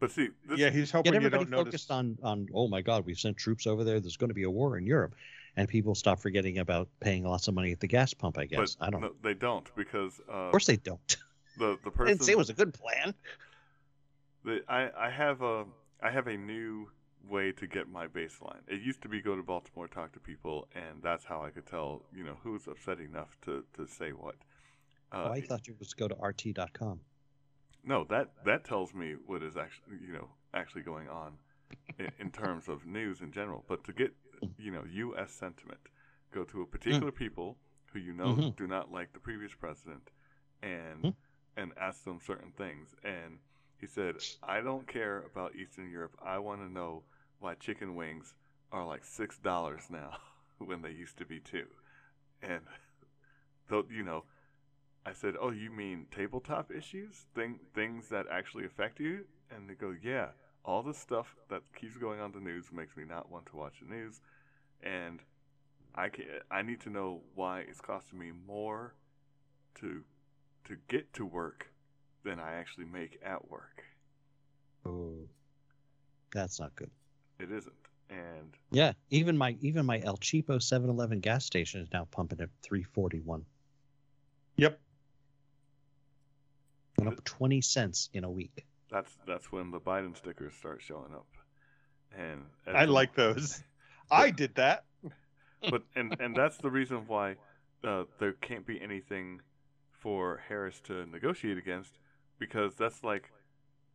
But 0.00 0.10
see, 0.10 0.30
this, 0.48 0.58
yeah, 0.58 0.70
he's 0.70 0.90
Get 0.90 0.96
hoping 0.96 1.12
you 1.12 1.16
everybody 1.18 1.44
don't 1.44 1.64
focused 1.66 1.90
notice. 1.90 2.18
on 2.24 2.30
on 2.32 2.48
oh 2.54 2.68
my 2.68 2.80
god, 2.80 3.04
we've 3.06 3.18
sent 3.18 3.36
troops 3.36 3.66
over 3.66 3.84
there. 3.84 4.00
There's 4.00 4.16
going 4.16 4.30
to 4.30 4.34
be 4.34 4.44
a 4.44 4.50
war 4.50 4.76
in 4.78 4.86
Europe, 4.86 5.14
and 5.56 5.68
people 5.68 5.94
stop 5.94 6.18
forgetting 6.18 6.58
about 6.58 6.88
paying 7.00 7.24
lots 7.24 7.48
of 7.48 7.54
money 7.54 7.70
at 7.70 7.80
the 7.80 7.86
gas 7.86 8.14
pump. 8.14 8.38
I 8.38 8.46
guess 8.46 8.74
but 8.74 8.86
I 8.86 8.90
don't. 8.90 9.00
no, 9.02 9.12
they 9.22 9.34
don't 9.34 9.68
because 9.76 10.20
uh, 10.28 10.32
Of 10.32 10.50
course 10.52 10.66
they 10.66 10.76
don't. 10.76 11.16
the 11.58 11.78
the 11.84 11.90
I 11.90 11.90
person. 11.90 12.06
didn't 12.06 12.22
say 12.24 12.32
it 12.32 12.38
was 12.38 12.50
a 12.50 12.54
good 12.54 12.74
plan. 12.74 13.14
the, 14.44 14.62
I 14.68 14.90
I 14.96 15.10
have 15.10 15.42
a 15.42 15.64
I 16.02 16.10
have 16.10 16.26
a 16.26 16.36
new 16.36 16.88
way 17.28 17.52
to 17.52 17.66
get 17.66 17.88
my 17.88 18.06
baseline. 18.06 18.60
It 18.66 18.80
used 18.80 19.02
to 19.02 19.08
be 19.08 19.20
go 19.20 19.36
to 19.36 19.42
Baltimore, 19.42 19.86
talk 19.86 20.12
to 20.12 20.20
people, 20.20 20.66
and 20.74 21.02
that's 21.02 21.24
how 21.24 21.42
I 21.42 21.50
could 21.50 21.66
tell 21.66 22.02
you 22.16 22.24
know 22.24 22.36
who's 22.42 22.66
upset 22.66 23.00
enough 23.00 23.36
to 23.44 23.64
to 23.76 23.86
say 23.86 24.10
what. 24.10 24.36
Uh, 25.12 25.24
oh, 25.28 25.32
I 25.32 25.40
thought 25.40 25.66
you 25.66 25.74
was 25.78 25.92
go 25.92 26.08
to 26.08 26.14
rt.com. 26.14 27.00
No, 27.84 28.04
that 28.04 28.30
that 28.44 28.64
tells 28.64 28.94
me 28.94 29.14
what 29.26 29.42
is 29.42 29.56
actually 29.56 29.98
you 30.06 30.12
know 30.12 30.28
actually 30.54 30.82
going 30.82 31.08
on 31.08 31.38
in, 31.98 32.10
in 32.18 32.30
terms 32.30 32.68
of 32.68 32.86
news 32.86 33.20
in 33.20 33.32
general. 33.32 33.64
But 33.68 33.84
to 33.84 33.92
get 33.92 34.12
you 34.58 34.70
know 34.70 34.84
U.S. 34.90 35.32
sentiment, 35.32 35.80
go 36.32 36.44
to 36.44 36.62
a 36.62 36.66
particular 36.66 37.12
people 37.12 37.58
who 37.92 37.98
you 37.98 38.12
know 38.12 38.40
Mhm. 38.40 38.54
do 38.56 38.66
not 38.66 38.92
like 38.92 39.12
the 39.12 39.20
previous 39.20 39.54
president, 39.54 40.10
and 40.62 41.06
Mhm. 41.06 41.14
and 41.56 41.72
ask 41.80 42.04
them 42.04 42.20
certain 42.20 42.52
things. 42.52 42.94
And 43.04 43.38
he 43.78 43.86
said, 43.86 44.16
"I 44.42 44.60
don't 44.60 44.86
care 44.86 45.22
about 45.22 45.56
Eastern 45.56 45.90
Europe. 45.90 46.16
I 46.24 46.38
want 46.38 46.60
to 46.60 46.70
know 46.72 47.04
why 47.40 47.54
chicken 47.54 47.94
wings 47.96 48.34
are 48.72 48.86
like 48.86 49.04
six 49.04 49.38
dollars 49.38 49.88
now 49.90 50.18
when 50.58 50.82
they 50.82 50.90
used 50.92 51.18
to 51.18 51.24
be 51.26 51.40
two." 51.40 51.66
And 52.42 52.62
though 53.68 53.84
you 53.90 54.02
know 54.02 54.24
I 55.06 55.12
said, 55.12 55.34
"Oh, 55.40 55.50
you 55.50 55.70
mean 55.70 56.06
tabletop 56.10 56.70
issues? 56.70 57.26
Thing 57.34 57.58
things 57.74 58.08
that 58.08 58.26
actually 58.30 58.64
affect 58.66 59.00
you?" 59.00 59.24
And 59.50 59.68
they 59.68 59.74
go, 59.74 59.94
"Yeah, 60.02 60.28
all 60.64 60.82
the 60.82 60.94
stuff 60.94 61.36
that 61.48 61.62
keeps 61.74 61.96
going 61.96 62.20
on 62.20 62.32
the 62.32 62.40
news 62.40 62.70
makes 62.72 62.96
me 62.96 63.04
not 63.04 63.30
want 63.30 63.46
to 63.46 63.56
watch 63.56 63.80
the 63.80 63.86
news, 63.86 64.20
and 64.82 65.22
I 65.94 66.08
can 66.10 66.26
I 66.50 66.62
need 66.62 66.80
to 66.82 66.90
know 66.90 67.22
why 67.34 67.60
it's 67.60 67.80
costing 67.80 68.18
me 68.18 68.30
more 68.46 68.94
to 69.76 70.04
to 70.64 70.76
get 70.88 71.12
to 71.14 71.24
work 71.24 71.72
than 72.22 72.38
I 72.38 72.52
actually 72.54 72.86
make 72.86 73.18
at 73.24 73.48
work." 73.48 73.84
Oh, 74.84 75.28
that's 76.32 76.60
not 76.60 76.74
good. 76.76 76.90
It 77.38 77.50
isn't. 77.50 77.74
And 78.10 78.56
Yeah, 78.70 78.92
even 79.10 79.38
my 79.38 79.56
even 79.60 79.86
my 79.86 80.00
El 80.00 80.16
Cheapo 80.18 80.58
7-Eleven 80.58 81.20
gas 81.20 81.44
station 81.44 81.80
is 81.80 81.88
now 81.92 82.06
pumping 82.10 82.40
at 82.40 82.50
341. 82.62 83.44
Yep. 84.56 84.80
Went 86.98 87.12
up 87.12 87.24
20 87.24 87.60
cents 87.60 88.10
in 88.12 88.24
a 88.24 88.30
week. 88.30 88.66
that's 88.90 89.16
that's 89.26 89.50
when 89.52 89.70
the 89.70 89.80
Biden 89.80 90.16
stickers 90.16 90.54
start 90.54 90.82
showing 90.82 91.12
up. 91.14 91.26
And 92.16 92.42
I 92.66 92.86
the- 92.86 92.92
like 92.92 93.14
those. 93.14 93.62
I 94.10 94.30
did 94.30 94.54
that. 94.56 94.84
but 95.70 95.82
and 95.94 96.16
and 96.20 96.34
that's 96.34 96.56
the 96.58 96.70
reason 96.70 97.04
why 97.06 97.36
uh, 97.84 98.04
there 98.18 98.32
can't 98.32 98.66
be 98.66 98.80
anything 98.80 99.40
for 99.92 100.40
Harris 100.48 100.80
to 100.84 101.06
negotiate 101.06 101.58
against 101.58 101.98
because 102.38 102.74
that's 102.74 103.04
like, 103.04 103.30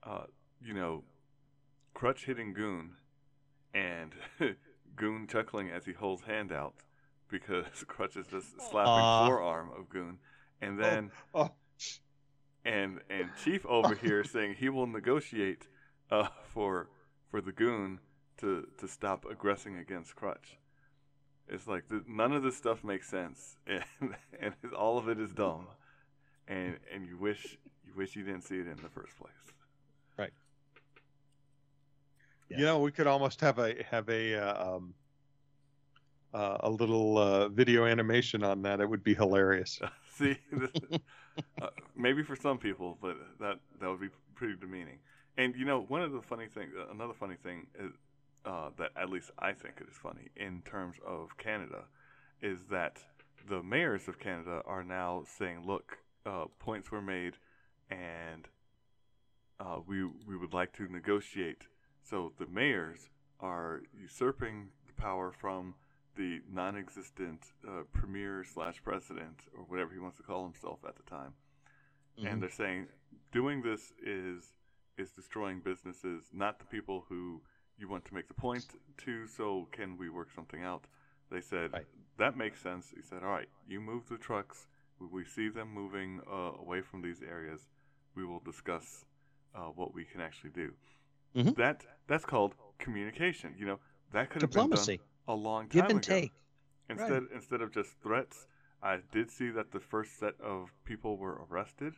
uh, 0.04 0.24
you 0.62 0.74
know, 0.74 1.04
Crutch 1.94 2.26
hitting 2.26 2.54
Goon, 2.54 2.92
and 3.74 4.14
Goon 4.96 5.28
chuckling 5.28 5.70
as 5.70 5.84
he 5.86 5.92
holds 5.94 6.22
hand 6.24 6.52
out 6.52 6.76
because 7.30 7.66
Crutch 7.88 8.16
is 8.16 8.28
just 8.28 8.48
slapping 8.70 8.92
Aw. 8.92 9.28
forearm 9.28 9.70
of 9.78 9.90
Goon, 9.90 10.18
and 10.62 10.80
then 10.80 11.12
Oh, 11.34 11.52
and 12.66 13.00
and 13.10 13.30
Chief 13.44 13.66
over 13.66 13.96
here 13.96 14.24
saying 14.34 14.56
he 14.60 14.70
will 14.70 14.88
negotiate 14.88 15.68
uh, 16.12 16.28
for 16.48 16.90
for 17.30 17.42
the 17.42 17.52
Goon 17.52 18.00
to 18.38 18.68
to 18.78 18.88
stop 18.88 19.26
aggressing 19.30 19.78
against 19.78 20.16
Crutch. 20.16 20.58
It's 21.48 21.68
like 21.68 21.88
th- 21.90 22.04
none 22.08 22.34
of 22.34 22.44
this 22.44 22.58
stuff 22.58 22.84
makes 22.84 23.08
sense, 23.08 23.58
and 23.68 24.16
and 24.40 24.54
all 24.78 24.98
of 24.98 25.08
it 25.08 25.20
is 25.20 25.32
dumb, 25.32 25.68
and 26.48 26.78
and 26.94 27.08
you 27.08 27.18
wish 27.18 27.58
you 27.86 27.94
wish 27.96 28.16
you 28.16 28.24
didn't 28.24 28.44
see 28.44 28.56
it 28.56 28.68
in 28.68 28.78
the 28.82 28.90
first 28.90 29.18
place. 29.18 29.32
Right. 30.18 30.34
Yeah. 32.50 32.58
you 32.58 32.66
know, 32.66 32.80
we 32.80 32.92
could 32.92 33.08
almost 33.08 33.42
have 33.42 33.60
a 33.60 33.84
have 33.90 34.10
a 34.10 34.36
uh, 34.36 34.76
um, 34.76 34.94
uh, 36.34 36.58
a 36.62 36.70
little 36.70 37.18
uh, 37.18 37.50
video 37.50 37.86
animation 37.86 38.44
on 38.44 38.62
that. 38.64 38.82
It 38.82 38.90
would 38.90 39.04
be 39.04 39.16
hilarious. 39.16 39.80
See, 40.16 40.38
this, 40.52 40.70
uh, 41.62 41.68
maybe 41.96 42.24
for 42.24 42.36
some 42.36 42.58
people, 42.58 42.98
but 43.02 43.18
that 43.40 43.60
that 43.80 43.90
would 43.90 44.02
be 44.02 44.10
pretty 44.36 44.56
demeaning. 44.56 45.00
And 45.38 45.56
you 45.56 45.66
know, 45.66 45.82
one 45.82 46.02
of 46.02 46.12
the 46.12 46.22
funny 46.22 46.48
thing, 46.48 46.70
uh, 46.78 46.92
another 46.92 47.14
funny 47.14 47.36
thing 47.36 47.68
is 47.80 47.92
uh, 48.46 48.70
that 48.78 48.92
at 48.96 49.10
least 49.10 49.32
I 49.40 49.54
think 49.54 49.76
it 49.82 49.88
is 49.90 49.96
funny 49.96 50.30
in 50.36 50.62
terms 50.62 50.98
of 51.06 51.38
Canada, 51.38 51.86
is 52.42 52.60
that 52.70 53.00
the 53.50 53.62
mayors 53.62 54.08
of 54.08 54.20
Canada 54.20 54.62
are 54.66 54.84
now 54.84 55.24
saying, 55.38 55.66
"Look, 55.66 56.00
uh, 56.26 56.46
points 56.60 56.92
were 56.92 57.02
made, 57.02 57.34
and 57.90 58.48
uh, 59.60 59.80
we 59.86 60.04
we 60.06 60.38
would 60.38 60.54
like 60.54 60.74
to 60.74 60.88
negotiate." 60.88 61.68
So 62.04 62.34
the 62.38 62.46
mayors 62.46 63.10
are 63.40 63.82
usurping 64.00 64.70
the 64.88 64.94
power 64.94 65.32
from 65.32 65.76
the 66.16 66.42
non-existent 66.52 67.42
uh, 67.68 67.84
premier 67.94 68.44
slash 68.44 68.82
president 68.84 69.42
or 69.58 69.64
whatever 69.66 69.94
he 69.94 70.00
wants 70.00 70.18
to 70.18 70.24
call 70.24 70.44
himself 70.44 70.80
at 70.88 70.96
the 70.96 71.04
time, 71.04 71.34
Mm-hmm. 72.18 72.28
and 72.28 72.42
they're 72.42 72.50
saying 72.50 72.88
doing 73.34 73.62
this 73.62 73.92
is 74.02 74.54
is 74.98 75.12
destroying 75.12 75.60
businesses, 75.60 76.30
not 76.32 76.60
the 76.60 76.66
people 76.66 77.04
who 77.10 77.42
you 77.78 77.90
want 77.90 78.06
to 78.06 78.14
make 78.14 78.30
the 78.30 78.34
point 78.34 78.66
to. 78.98 79.28
So 79.28 79.68
can 79.74 79.98
we 79.98 80.08
work 80.10 80.30
something 80.34 80.64
out? 80.64 80.86
They 81.30 81.42
said 81.42 81.74
Right. 81.74 81.86
that 82.18 82.38
makes 82.38 82.62
sense. 82.62 82.94
He 82.96 83.02
said, 83.02 83.22
all 83.24 83.32
right, 83.32 83.50
you 83.68 83.82
move 83.82 84.08
the 84.08 84.18
trucks. 84.18 84.68
We- 85.00 85.08
We 85.08 85.26
see 85.26 85.50
them 85.50 85.70
moving 85.74 86.22
uh, 86.26 86.54
away 86.64 86.80
from 86.82 87.02
these 87.02 87.22
areas. 87.22 87.68
We 88.16 88.24
will 88.26 88.40
discuss 88.40 89.06
uh, 89.54 89.72
what 89.80 89.94
we 89.94 90.06
can 90.06 90.22
actually 90.22 90.52
do. 90.52 90.74
Mhm. 91.36 91.56
That 91.58 91.86
that's 92.08 92.24
called 92.26 92.56
communication. 92.86 93.50
You 93.60 93.66
know 93.66 93.80
that 94.14 94.30
could 94.30 94.42
have 94.42 94.52
been 94.52 94.70
Diplomacy. 94.70 94.98
done 94.98 95.06
a 95.28 95.34
long 95.34 95.68
time 95.70 95.88
Give 95.88 95.90
and 95.98 96.04
ago. 96.04 96.20
take. 96.22 96.34
Instead, 96.90 97.24
instead 97.34 97.62
of 97.62 97.72
just 97.72 98.00
threats, 98.02 98.48
I 98.82 98.98
did 99.12 99.32
see 99.32 99.50
that 99.50 99.72
the 99.72 99.80
first 99.80 100.20
set 100.20 100.40
of 100.40 100.72
people 100.84 101.18
were 101.18 101.42
arrested, 101.50 101.96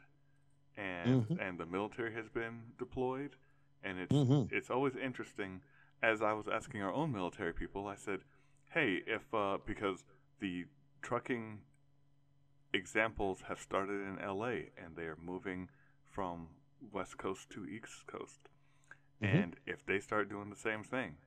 and 0.77 1.27
Mhm. 1.27 1.39
and 1.39 1.59
the 1.59 1.65
military 1.65 2.13
has 2.13 2.29
been 2.29 2.73
deployed, 2.77 3.35
and 3.83 3.99
it's 3.99 4.13
Mhm. 4.13 4.51
it's 4.51 4.69
always 4.69 4.95
interesting. 4.95 5.61
As 6.01 6.21
I 6.21 6.33
was 6.33 6.47
asking 6.47 6.81
our 6.83 6.93
own 6.93 7.11
military 7.11 7.53
people, 7.53 7.87
I 7.87 7.95
said, 7.95 8.23
"Hey, 8.69 9.03
if 9.07 9.33
uh, 9.33 9.57
because 9.65 10.05
the 10.39 10.65
trucking 11.01 11.61
examples 12.73 13.41
have 13.41 13.59
started 13.59 14.01
in 14.07 14.19
L.A. 14.19 14.71
and 14.77 14.95
they 14.95 15.05
are 15.05 15.17
moving 15.17 15.69
from 16.05 16.47
West 16.91 17.17
Coast 17.17 17.49
to 17.51 17.65
East 17.65 18.05
Coast, 18.07 18.49
Mhm. 19.21 19.27
and 19.33 19.55
if 19.65 19.85
they 19.85 19.99
start 19.99 20.29
doing 20.29 20.49
the 20.49 20.55
same 20.55 20.83
thing." 20.83 21.17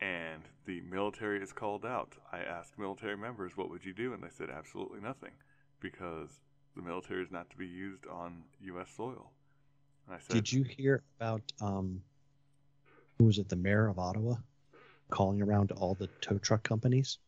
And 0.00 0.42
the 0.66 0.80
military 0.82 1.42
is 1.42 1.52
called 1.52 1.84
out. 1.84 2.14
I 2.32 2.38
asked 2.38 2.78
military 2.78 3.16
members, 3.16 3.56
what 3.56 3.70
would 3.70 3.84
you 3.84 3.92
do? 3.92 4.12
And 4.12 4.22
they 4.22 4.30
said, 4.30 4.48
absolutely 4.50 5.00
nothing, 5.00 5.32
because 5.80 6.30
the 6.76 6.82
military 6.82 7.22
is 7.22 7.30
not 7.30 7.50
to 7.50 7.56
be 7.56 7.66
used 7.66 8.06
on 8.06 8.42
U.S. 8.60 8.88
soil. 8.96 9.32
And 10.06 10.16
I 10.16 10.18
said, 10.20 10.34
Did 10.34 10.52
you 10.52 10.62
hear 10.62 11.02
about 11.18 11.42
um, 11.60 12.00
who 13.18 13.24
was 13.24 13.38
it? 13.38 13.48
The 13.48 13.56
mayor 13.56 13.88
of 13.88 13.98
Ottawa 13.98 14.36
calling 15.10 15.42
around 15.42 15.68
to 15.68 15.74
all 15.74 15.94
the 15.94 16.08
tow 16.20 16.38
truck 16.38 16.62
companies, 16.62 17.18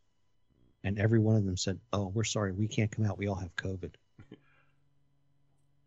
and 0.85 0.99
every 0.99 1.19
one 1.19 1.37
of 1.37 1.45
them 1.45 1.57
said, 1.57 1.79
"Oh, 1.93 2.09
we're 2.09 2.25
sorry, 2.25 2.53
we 2.53 2.69
can't 2.69 2.91
come 2.91 3.05
out. 3.05 3.19
We 3.19 3.29
all 3.29 3.37
have 3.37 3.55
COVID." 3.57 3.93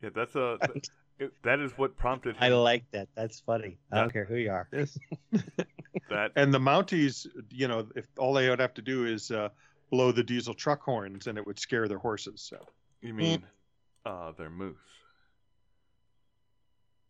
Yeah, 0.01 0.09
that's 0.13 0.36
a 0.36 0.57
it, 1.20 1.32
that 1.43 1.59
is 1.59 1.72
what 1.78 1.95
prompted 1.95 2.36
I 2.39 2.49
like 2.49 2.84
that. 2.91 3.07
That's 3.16 3.39
funny. 3.39 3.78
I 3.91 4.01
don't 4.01 4.14
care 4.14 4.26
who 4.26 4.36
you 4.36 4.51
are. 4.51 4.68
Yes. 4.72 4.97
that. 6.09 6.32
And 6.36 6.53
the 6.53 6.59
Mounties, 6.59 7.28
you 7.49 7.68
know, 7.68 7.88
if 7.95 8.07
all 8.18 8.34
they 8.34 8.49
would 8.49 8.59
have 8.59 8.74
to 8.76 8.82
do 8.82 9.05
is 9.05 9.32
uh, 9.32 9.49
blow 9.91 10.11
the 10.11 10.24
diesel 10.24 10.53
truck 10.53 10.82
horns, 10.82 11.28
and 11.28 11.38
it 11.38 11.45
would 11.45 11.59
scare 11.59 11.88
their 11.88 11.99
horses. 11.99 12.41
So 12.41 12.57
You 13.01 13.14
mean 13.14 13.43
uh, 14.05 14.32
they're 14.38 14.49
moose? 14.49 14.78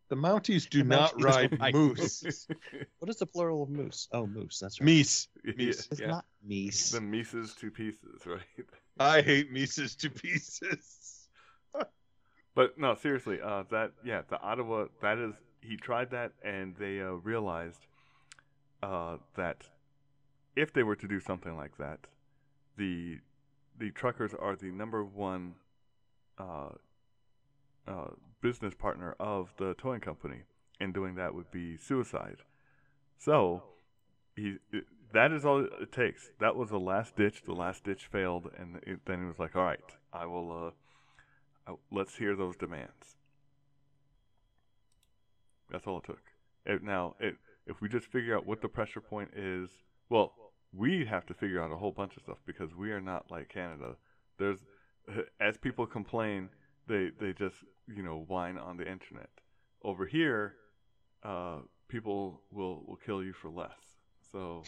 the 0.10 0.16
Mounties 0.16 0.70
do 0.70 0.80
The 0.80 0.90
not 0.90 1.18
Mounties 1.18 1.24
ride 1.24 1.60
ride 1.60 1.74
moose. 1.74 2.48
What 3.00 3.10
is 3.10 3.18
the 3.18 3.26
plural 3.26 3.64
of 3.64 3.70
moose? 3.70 4.08
Oh, 4.12 4.28
moose. 4.28 4.60
That's 4.60 4.80
right. 4.80 4.88
Meese. 4.88 5.28
Yeah, 5.44 5.54
Meese. 5.54 5.92
It's 5.92 6.02
yeah. 6.02 6.08
not 6.08 6.26
meese. 6.48 6.92
The 6.92 7.02
Mises 7.02 7.56
to 7.56 7.72
pieces, 7.72 8.22
right? 8.26 8.42
I 9.00 9.22
hate 9.22 9.52
Mises 9.52 9.96
to 9.96 10.10
pieces. 10.10 11.13
But 12.56 12.78
no, 12.78 12.94
seriously, 12.96 13.40
uh, 13.44 13.64
that 13.72 13.92
yeah, 14.04 14.22
the 14.30 14.40
Ottawa 14.40 14.86
that 15.02 15.18
is 15.18 15.34
he 15.62 15.78
tried 15.78 16.12
that 16.12 16.34
and 16.44 16.76
they 16.76 17.02
uh, 17.02 17.14
realized 17.14 17.88
uh, 18.82 19.18
that 19.36 19.70
if 20.56 20.74
they 20.74 20.84
were 20.84 20.96
to 20.96 21.08
do 21.08 21.20
something 21.20 21.56
like 21.56 21.78
that, 21.78 22.00
the 22.78 23.20
the 23.80 23.92
truckers 23.92 24.34
are 24.34 24.56
the 24.56 24.72
number 24.72 25.04
one 25.04 25.56
uh, 26.38 26.70
uh, 27.88 28.08
business 28.42 28.74
partner 28.74 29.16
of 29.20 29.54
the 29.58 29.74
towing 29.78 30.02
company, 30.02 30.44
and 30.80 30.94
doing 30.94 31.16
that 31.16 31.34
would 31.34 31.50
be 31.52 31.78
suicide. 31.78 32.38
So 33.18 33.64
he 34.36 34.58
that 35.14 35.32
is 35.32 35.46
all 35.46 35.66
it 35.66 35.92
takes. 35.92 36.30
That 36.40 36.56
was 36.56 36.70
the 36.70 36.80
last 36.80 37.16
ditch. 37.16 37.44
The 37.46 37.54
last 37.54 37.84
ditch 37.84 38.08
failed, 38.12 38.50
and 38.58 38.78
it, 38.86 39.00
then 39.06 39.22
he 39.22 39.26
was 39.26 39.40
like, 39.40 39.56
"All 39.56 39.64
right, 39.64 39.80
I 40.12 40.26
will." 40.26 40.74
Uh, 41.68 41.74
let's 41.92 42.16
hear 42.16 42.36
those 42.36 42.56
demands. 42.56 43.18
That's 45.72 45.88
all 45.88 45.98
it 46.00 46.04
took. 46.06 46.22
It, 46.66 46.84
now, 46.84 47.16
it, 47.20 47.36
if 47.66 47.82
we 47.82 47.90
just 47.90 48.08
figure 48.08 48.36
out 48.36 48.46
what 48.46 48.62
the 48.62 48.68
pressure 48.70 49.02
point 49.02 49.32
is, 49.36 49.70
well, 50.10 50.34
we 50.74 51.06
have 51.06 51.26
to 51.28 51.34
figure 51.34 51.62
out 51.64 51.72
a 51.72 51.76
whole 51.76 51.92
bunch 51.92 52.16
of 52.18 52.24
stuff 52.24 52.38
because 52.46 52.76
we 52.76 52.92
are 52.92 53.02
not 53.02 53.30
like 53.32 53.50
Canada. 53.50 53.96
There's, 54.38 54.60
as 55.40 55.58
people 55.58 55.86
complain, 55.86 56.50
they 56.88 57.12
they 57.20 57.32
just 57.34 57.56
you 57.88 58.04
know 58.04 58.26
whine 58.28 58.58
on 58.58 58.78
the 58.78 58.90
internet. 58.90 59.30
Over 59.84 60.06
here, 60.06 60.56
uh, 61.24 61.60
people 61.88 62.42
will 62.52 62.84
will 62.88 63.00
kill 63.06 63.24
you 63.24 63.34
for 63.34 63.50
less. 63.50 63.78
So 64.32 64.64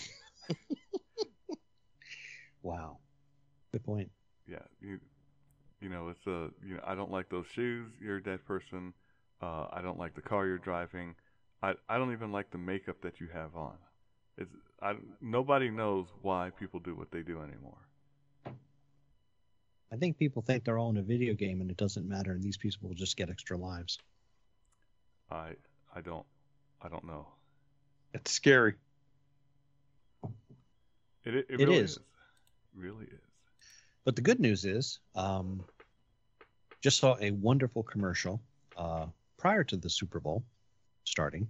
Wow. 2.61 2.97
Good 3.71 3.83
point. 3.83 4.09
yeah, 4.47 4.59
you 4.81 4.99
you 5.82 5.89
know 5.89 6.09
it's 6.09 6.26
a 6.28 6.49
you 6.65 6.76
know 6.76 6.82
I 6.86 6.95
don't 6.95 7.11
like 7.11 7.30
those 7.30 7.45
shoes. 7.47 7.91
You're 8.01 8.17
a 8.17 8.23
dead 8.23 8.45
person. 8.45 8.93
Uh, 9.41 9.67
I 9.71 9.82
don't 9.82 9.99
like 9.99 10.15
the 10.15 10.21
car 10.21 10.45
you're 10.47 10.57
driving. 10.57 11.15
I 11.61 11.73
I 11.89 11.97
don't 11.97 12.13
even 12.13 12.32
like 12.32 12.51
the 12.51 12.57
makeup 12.57 13.01
that 13.01 13.19
you 13.19 13.28
have 13.34 13.55
on. 13.55 13.78
It's 14.38 14.51
I 14.82 14.95
nobody 15.21 15.69
knows 15.69 16.07
why 16.21 16.51
people 16.59 16.80
do 16.80 16.95
what 16.95 17.11
they 17.11 17.21
do 17.21 17.41
anymore. 17.41 17.78
I 19.91 19.97
think 19.97 20.17
people 20.17 20.41
think 20.41 20.63
they're 20.63 20.78
all 20.78 20.89
in 20.91 20.97
a 20.97 21.01
video 21.03 21.34
game 21.34 21.61
and 21.61 21.71
it 21.71 21.78
doesn't 21.78 22.07
matter, 22.07 22.32
and 22.34 22.43
these 22.43 22.57
people 22.57 22.88
will 22.88 22.95
just 22.95 23.17
get 23.17 23.30
extra 23.30 23.57
lives. 23.57 23.97
I 25.30 25.55
I 25.93 26.01
don't 26.01 26.26
I 26.82 26.88
don't 26.89 27.03
know. 27.05 27.28
It's 28.13 28.32
scary. 28.32 28.76
It 31.26 31.36
it, 31.36 31.45
It 31.49 31.59
really 31.59 31.78
is. 31.78 31.91
is. 31.91 31.99
Really 32.76 33.05
is. 33.05 33.24
But 34.05 34.15
the 34.15 34.21
good 34.21 34.39
news 34.39 34.65
is, 34.65 34.99
um, 35.15 35.63
just 36.81 36.99
saw 36.99 37.17
a 37.19 37.31
wonderful 37.31 37.81
commercial 37.81 38.39
uh, 38.77 39.07
prior 39.37 39.63
to 39.63 39.75
the 39.75 39.89
Super 39.89 40.19
Bowl 40.19 40.43
starting 41.03 41.49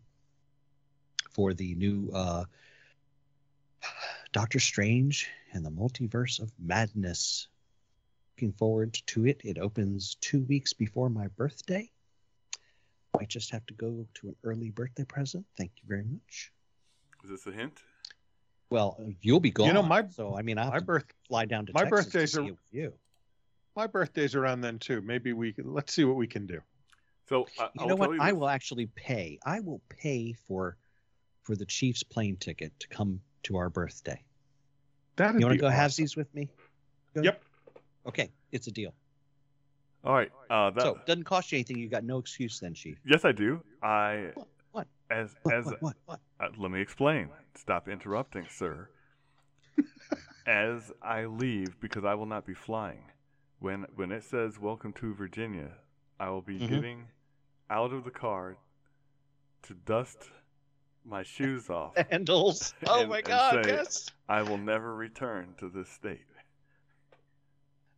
for 1.31 1.53
the 1.53 1.75
new 1.75 2.09
uh, 2.13 2.45
Doctor 4.31 4.59
Strange 4.59 5.29
and 5.51 5.65
the 5.65 5.69
Multiverse 5.69 6.39
of 6.39 6.51
Madness. 6.57 7.49
Looking 8.37 8.53
forward 8.53 8.93
to 9.07 9.27
it. 9.27 9.41
It 9.43 9.57
opens 9.57 10.15
two 10.21 10.41
weeks 10.43 10.71
before 10.71 11.09
my 11.09 11.27
birthday. 11.27 11.89
I 13.19 13.25
just 13.25 13.51
have 13.51 13.65
to 13.67 13.73
go 13.73 14.05
to 14.15 14.27
an 14.27 14.35
early 14.43 14.69
birthday 14.71 15.05
present. 15.05 15.45
Thank 15.57 15.71
you 15.77 15.83
very 15.87 16.03
much. 16.03 16.51
Is 17.23 17.29
this 17.29 17.47
a 17.47 17.51
hint? 17.51 17.81
Well, 18.69 18.97
you'll 19.21 19.39
be 19.39 19.51
gone. 19.51 19.67
You 19.67 19.73
know, 19.73 19.83
my- 19.83 20.07
so 20.07 20.37
I 20.37 20.41
mean, 20.41 20.57
I'll 20.57 20.67
My 20.67 20.73
have 20.73 20.81
to 20.81 20.85
birth 20.85 21.05
fly 21.27 21.45
down 21.45 21.65
to 21.67 21.73
my 21.73 21.81
Texas 21.83 22.05
birthdays 22.05 22.31
to 22.33 22.39
are- 22.39 22.43
see 22.43 22.47
it 22.47 22.51
with 22.51 22.73
you. 22.73 22.93
my 23.75 23.87
birthday's 23.87 24.35
around 24.35 24.61
then 24.61 24.79
too. 24.79 25.01
Maybe 25.01 25.33
we 25.33 25.53
can, 25.53 25.73
let's 25.73 25.93
see 25.93 26.03
what 26.05 26.15
we 26.15 26.27
can 26.27 26.45
do. 26.45 26.61
So 27.27 27.47
I, 27.59 27.63
You 27.63 27.69
I'll 27.79 27.87
know 27.87 27.95
what? 27.95 28.11
you 28.11 28.21
I 28.21 28.31
will 28.33 28.47
actually 28.49 28.87
pay. 28.95 29.39
I 29.45 29.59
will 29.61 29.81
pay 29.89 30.33
for 30.47 30.77
for 31.43 31.55
the 31.55 31.65
Chiefs 31.65 32.03
plane 32.03 32.37
ticket 32.37 32.71
to 32.79 32.87
come 32.87 33.21
to 33.43 33.57
our 33.57 33.69
birthday. 33.69 34.21
That'd 35.15 35.39
You 35.39 35.45
want 35.47 35.57
to 35.57 35.61
go 35.61 35.67
awesome. 35.67 36.03
these 36.03 36.15
with 36.15 36.33
me? 36.33 36.49
Go- 37.13 37.21
Yep. 37.21 37.43
Okay, 38.07 38.29
it's 38.51 38.67
a 38.67 38.71
deal. 38.71 38.93
All 40.03 40.13
right. 40.13 40.31
Uh, 40.49 40.69
that, 40.71 40.81
so 40.81 40.99
doesn't 41.07 41.23
cost 41.23 41.51
you 41.51 41.57
anything. 41.57 41.77
You 41.79 41.89
got 41.89 42.03
no 42.03 42.19
excuse 42.19 42.59
then, 42.59 42.73
Chief. 42.75 42.97
yes, 43.05 43.25
I 43.25 43.31
do. 43.31 43.61
I 43.81 44.31
What? 44.35 44.47
What? 44.71 44.87
as 45.09 45.35
What? 45.43 45.55
as 45.55 45.65
what? 45.65 45.81
What? 45.81 45.95
what? 46.05 46.19
Uh, 46.39 46.47
let 46.59 46.69
me 46.71 46.79
explain. 46.81 47.29
Stop 47.55 47.87
interrupting, 47.87 48.45
sir. 48.49 48.89
As 50.45 50.91
I 51.01 51.25
leave, 51.25 51.79
because 51.79 52.05
I 52.05 52.13
will 52.13 52.27
not 52.27 52.45
be 52.45 52.53
flying, 52.53 53.03
when 53.59 53.85
when 53.95 54.11
it 54.11 54.23
says 54.23 54.59
"Welcome 54.59 54.93
to 54.93 55.13
Virginia," 55.15 55.71
I 56.19 56.29
will 56.29 56.41
be 56.43 56.59
Mhm. 56.59 56.69
getting 56.69 57.07
out 57.69 57.91
of 57.91 58.03
the 58.03 58.11
car 58.11 58.57
to 59.63 59.73
dust 59.73 60.29
my 61.03 61.23
shoes 61.23 61.69
off. 61.71 61.95
Handles. 62.11 62.75
Oh 62.87 63.01
And- 63.01 63.09
my 63.09 63.17
and 63.17 63.25
God! 63.27 63.65
say- 63.65 63.71
Yes. 63.71 64.09
I 64.29 64.43
will 64.43 64.57
never 64.59 64.95
return 64.95 65.55
to 65.57 65.67
this 65.69 65.89
state. 65.89 66.25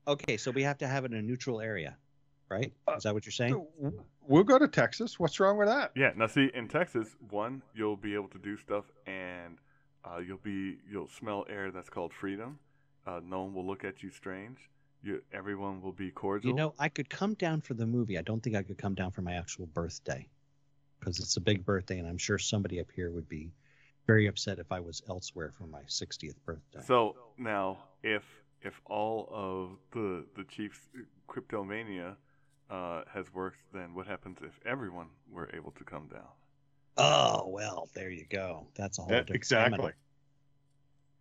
Okay, 0.08 0.38
so 0.38 0.52
we 0.52 0.64
have 0.64 0.78
to 0.78 0.88
have 0.88 1.04
it 1.04 1.12
in 1.12 1.18
a 1.18 1.22
neutral 1.22 1.60
area, 1.60 1.98
right? 2.48 2.72
Is 2.96 3.04
that 3.04 3.14
what 3.14 3.26
you're 3.26 3.32
saying? 3.34 3.66
We'll 4.22 4.44
go 4.46 4.58
to 4.58 4.68
Texas. 4.70 5.20
What's 5.20 5.38
wrong 5.42 5.58
with 5.58 5.68
that? 5.68 5.92
Yeah. 5.96 6.14
Now, 6.16 6.28
see, 6.28 6.50
in 6.54 6.70
Texas, 6.70 7.18
one, 7.30 7.62
you'll 7.76 7.98
be 7.98 8.14
able 8.14 8.30
to 8.30 8.38
do 8.40 8.56
stuff, 8.56 8.86
and 9.06 9.58
uh, 10.08 10.20
you'll 10.20 10.38
be 10.38 10.78
you'll 10.90 11.08
smell 11.08 11.46
air 11.50 11.72
that's 11.72 11.90
called 11.90 12.14
freedom. 12.14 12.60
Uh, 13.06 13.20
no 13.24 13.44
one 13.44 13.54
will 13.54 13.66
look 13.66 13.84
at 13.84 14.04
you 14.04 14.10
strange. 14.10 14.58
You, 15.04 15.22
everyone 15.32 15.82
will 15.82 15.92
be 15.92 16.12
cordial. 16.12 16.50
You 16.50 16.56
know, 16.56 16.74
I 16.80 16.90
could 16.90 17.10
come 17.10 17.36
down 17.36 17.62
for 17.62 17.74
the 17.74 17.86
movie. 17.86 18.18
I 18.18 18.22
don't 18.22 18.42
think 18.42 18.56
I 18.56 18.64
could 18.64 18.78
come 18.78 18.96
down 18.96 19.12
for 19.12 19.22
my 19.22 19.34
actual 19.34 19.68
birthday 19.68 20.28
because 21.00 21.20
it's 21.20 21.38
a 21.38 21.42
big 21.42 21.64
birthday, 21.64 22.00
and 22.00 22.08
I'm 22.08 22.18
sure 22.18 22.38
somebody 22.38 22.80
up 22.80 22.88
here 22.94 23.12
would 23.12 23.30
be 23.30 23.52
very 24.08 24.28
upset 24.28 24.60
if 24.60 24.72
I 24.72 24.80
was 24.80 25.02
elsewhere 25.10 25.52
for 25.58 25.68
my 25.68 25.82
60th 25.82 26.36
birthday. 26.46 26.82
So 26.86 27.16
now, 27.38 27.78
if 28.04 28.24
if 28.62 28.82
all 28.86 29.30
of 29.32 29.78
the 29.92 30.26
the 30.36 30.44
Chiefs 30.46 30.80
cryptomania 31.30 32.16
uh, 32.70 33.04
has 33.14 33.34
worked, 33.34 33.60
then 33.74 33.94
what 33.94 34.08
happens 34.08 34.40
if 34.42 34.60
everyone 34.66 35.08
were 35.32 35.50
able 35.54 35.72
to 35.72 35.84
come 35.84 36.08
down? 36.08 36.28
Oh 36.98 37.48
well, 37.48 37.90
there 37.94 38.10
you 38.10 38.26
go. 38.30 38.68
That's 38.76 39.00
a 39.00 39.02
whole 39.02 39.14
Yeah, 39.14 39.24
different 39.24 39.36
exactly. 39.36 39.58
animal. 39.60 39.94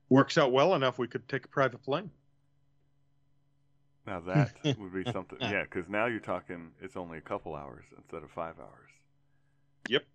Works 0.08 0.36
out 0.36 0.50
well 0.50 0.74
enough. 0.74 0.98
We 0.98 1.06
could 1.06 1.28
take 1.28 1.44
a 1.44 1.48
private 1.48 1.82
plane. 1.84 2.10
Now 4.06 4.20
that 4.20 4.54
would 4.78 4.92
be 4.94 5.04
something. 5.04 5.38
Yeah, 5.42 5.62
because 5.64 5.88
now 5.88 6.06
you're 6.06 6.18
talking. 6.20 6.72
It's 6.80 6.96
only 6.96 7.18
a 7.18 7.20
couple 7.20 7.54
hours 7.54 7.84
instead 7.96 8.22
of 8.22 8.30
five 8.30 8.58
hours. 8.58 8.90
Yep. 9.88 10.06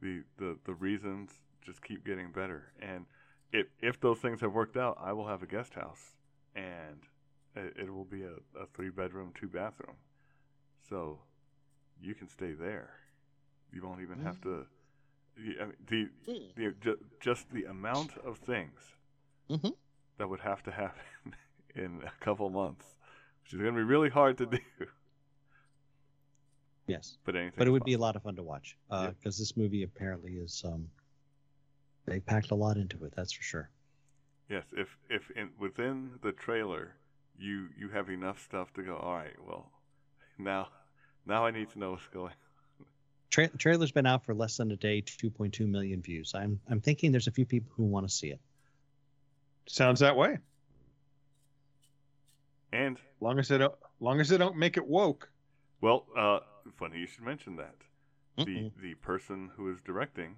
The 0.00 0.24
the 0.36 0.58
the 0.64 0.74
reasons 0.74 1.40
just 1.62 1.82
keep 1.82 2.04
getting 2.04 2.30
better, 2.32 2.72
and 2.80 3.06
if 3.52 3.68
if 3.80 4.00
those 4.00 4.18
things 4.20 4.40
have 4.42 4.52
worked 4.52 4.76
out, 4.76 4.98
I 5.00 5.12
will 5.12 5.28
have 5.28 5.42
a 5.42 5.46
guest 5.46 5.74
house, 5.74 6.16
and 6.54 7.06
it, 7.54 7.74
it 7.76 7.90
will 7.94 8.04
be 8.04 8.22
a, 8.24 8.34
a 8.58 8.66
three 8.74 8.90
bedroom, 8.90 9.32
two 9.34 9.48
bathroom, 9.48 9.96
so 10.88 11.20
you 12.00 12.14
can 12.14 12.28
stay 12.28 12.52
there. 12.52 13.01
You 13.72 13.82
won't 13.82 14.00
even 14.02 14.18
have 14.20 14.40
to. 14.42 14.66
I 15.38 15.64
mean, 15.64 15.72
the 15.88 16.08
Mm. 16.30 16.54
the 16.54 16.74
ju- 16.80 17.04
just 17.20 17.50
the 17.50 17.64
amount 17.64 18.16
of 18.18 18.38
things 18.38 18.94
Mhm. 19.48 19.74
that 20.18 20.28
would 20.28 20.40
have 20.40 20.62
to 20.64 20.70
happen 20.70 21.02
in 21.74 22.02
a 22.04 22.10
couple 22.24 22.50
months, 22.50 22.96
which 23.42 23.54
is 23.54 23.60
going 23.60 23.74
to 23.74 23.78
be 23.80 23.84
really 23.84 24.10
hard 24.10 24.36
to 24.38 24.46
do. 24.46 24.58
Yes, 26.86 27.16
But 27.24 27.36
anything, 27.36 27.54
but 27.58 27.66
it 27.68 27.70
would 27.70 27.84
be 27.84 27.92
a 27.94 27.98
lot 27.98 28.16
of 28.16 28.22
fun 28.24 28.36
to 28.36 28.42
watch 28.42 28.76
because 28.88 29.14
Yep. 29.24 29.38
this 29.38 29.56
movie 29.56 29.82
apparently 29.84 30.32
is. 30.36 30.62
Um, 30.64 30.90
they 32.04 32.20
packed 32.20 32.50
a 32.50 32.54
lot 32.56 32.76
into 32.76 33.04
it. 33.04 33.14
That's 33.16 33.32
for 33.32 33.42
sure. 33.42 33.70
Yes, 34.48 34.64
if 34.76 34.98
if 35.08 35.30
in, 35.30 35.50
within 35.58 36.18
the 36.22 36.32
trailer 36.32 36.96
you 37.38 37.68
you 37.78 37.88
have 37.90 38.10
enough 38.10 38.40
stuff 38.42 38.72
to 38.74 38.82
go. 38.82 38.96
All 38.96 39.14
right, 39.14 39.40
well, 39.46 39.70
now 40.38 40.68
now 41.24 41.46
I 41.46 41.50
need 41.52 41.70
to 41.70 41.78
know 41.78 41.92
what's 41.92 42.08
going. 42.08 42.34
Tra- 43.32 43.48
trailer's 43.56 43.90
been 43.90 44.06
out 44.06 44.24
for 44.24 44.34
less 44.34 44.58
than 44.58 44.70
a 44.70 44.76
day, 44.76 45.02
2.2 45.02 45.66
million 45.68 46.02
views. 46.02 46.34
I'm 46.34 46.60
I'm 46.70 46.80
thinking 46.80 47.10
there's 47.12 47.26
a 47.28 47.32
few 47.32 47.46
people 47.46 47.72
who 47.76 47.84
want 47.84 48.06
to 48.06 48.14
see 48.14 48.28
it. 48.28 48.40
Sounds 49.66 50.00
that 50.00 50.16
way. 50.16 50.38
And 52.72 52.98
Long 53.20 53.38
as 53.38 53.48
they 53.48 53.58
don't, 53.58 53.74
long 54.00 54.20
as 54.20 54.28
they 54.28 54.38
don't 54.38 54.56
make 54.56 54.76
it 54.76 54.86
woke. 54.86 55.30
well, 55.80 56.06
uh, 56.16 56.40
funny 56.76 56.98
you 56.98 57.06
should 57.06 57.24
mention 57.24 57.56
that. 57.56 57.74
The 58.44 58.44
Mm-mm. 58.44 58.72
the 58.80 58.94
person 58.94 59.50
who 59.56 59.70
is 59.72 59.80
directing 59.82 60.36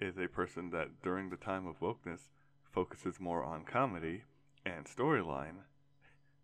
is 0.00 0.16
a 0.18 0.28
person 0.28 0.70
that 0.70 0.88
during 1.02 1.30
the 1.30 1.36
time 1.36 1.66
of 1.66 1.80
wokeness 1.80 2.28
focuses 2.70 3.20
more 3.20 3.42
on 3.44 3.64
comedy 3.64 4.22
and 4.64 4.84
storyline 4.86 5.56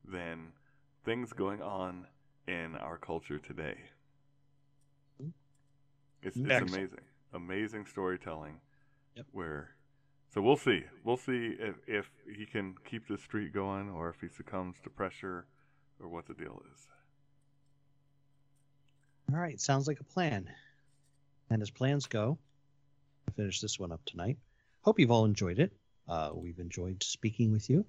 than 0.04 0.52
things 1.04 1.32
going 1.32 1.62
on 1.62 2.06
in 2.48 2.74
our 2.76 2.98
culture 2.98 3.38
today. 3.38 3.76
It's, 6.24 6.36
it's 6.36 6.72
amazing, 6.72 7.00
amazing 7.32 7.86
storytelling. 7.86 8.60
Yep. 9.16 9.26
Where, 9.32 9.70
so 10.32 10.40
we'll 10.40 10.56
see. 10.56 10.82
We'll 11.04 11.16
see 11.16 11.54
if 11.58 11.76
if 11.86 12.10
he 12.36 12.46
can 12.46 12.74
keep 12.84 13.06
this 13.06 13.22
streak 13.22 13.52
going, 13.52 13.90
or 13.90 14.08
if 14.08 14.20
he 14.20 14.28
succumbs 14.28 14.76
to 14.84 14.90
pressure, 14.90 15.46
or 16.00 16.08
what 16.08 16.26
the 16.26 16.34
deal 16.34 16.62
is. 16.74 16.88
All 19.32 19.40
right, 19.40 19.60
sounds 19.60 19.86
like 19.86 20.00
a 20.00 20.04
plan. 20.04 20.50
And 21.50 21.62
as 21.62 21.70
plans 21.70 22.06
go, 22.06 22.38
finish 23.36 23.60
this 23.60 23.78
one 23.78 23.92
up 23.92 24.04
tonight. 24.04 24.38
Hope 24.82 24.98
you've 24.98 25.10
all 25.10 25.24
enjoyed 25.24 25.58
it. 25.58 25.72
Uh, 26.08 26.30
we've 26.34 26.58
enjoyed 26.58 27.02
speaking 27.02 27.52
with 27.52 27.70
you. 27.70 27.84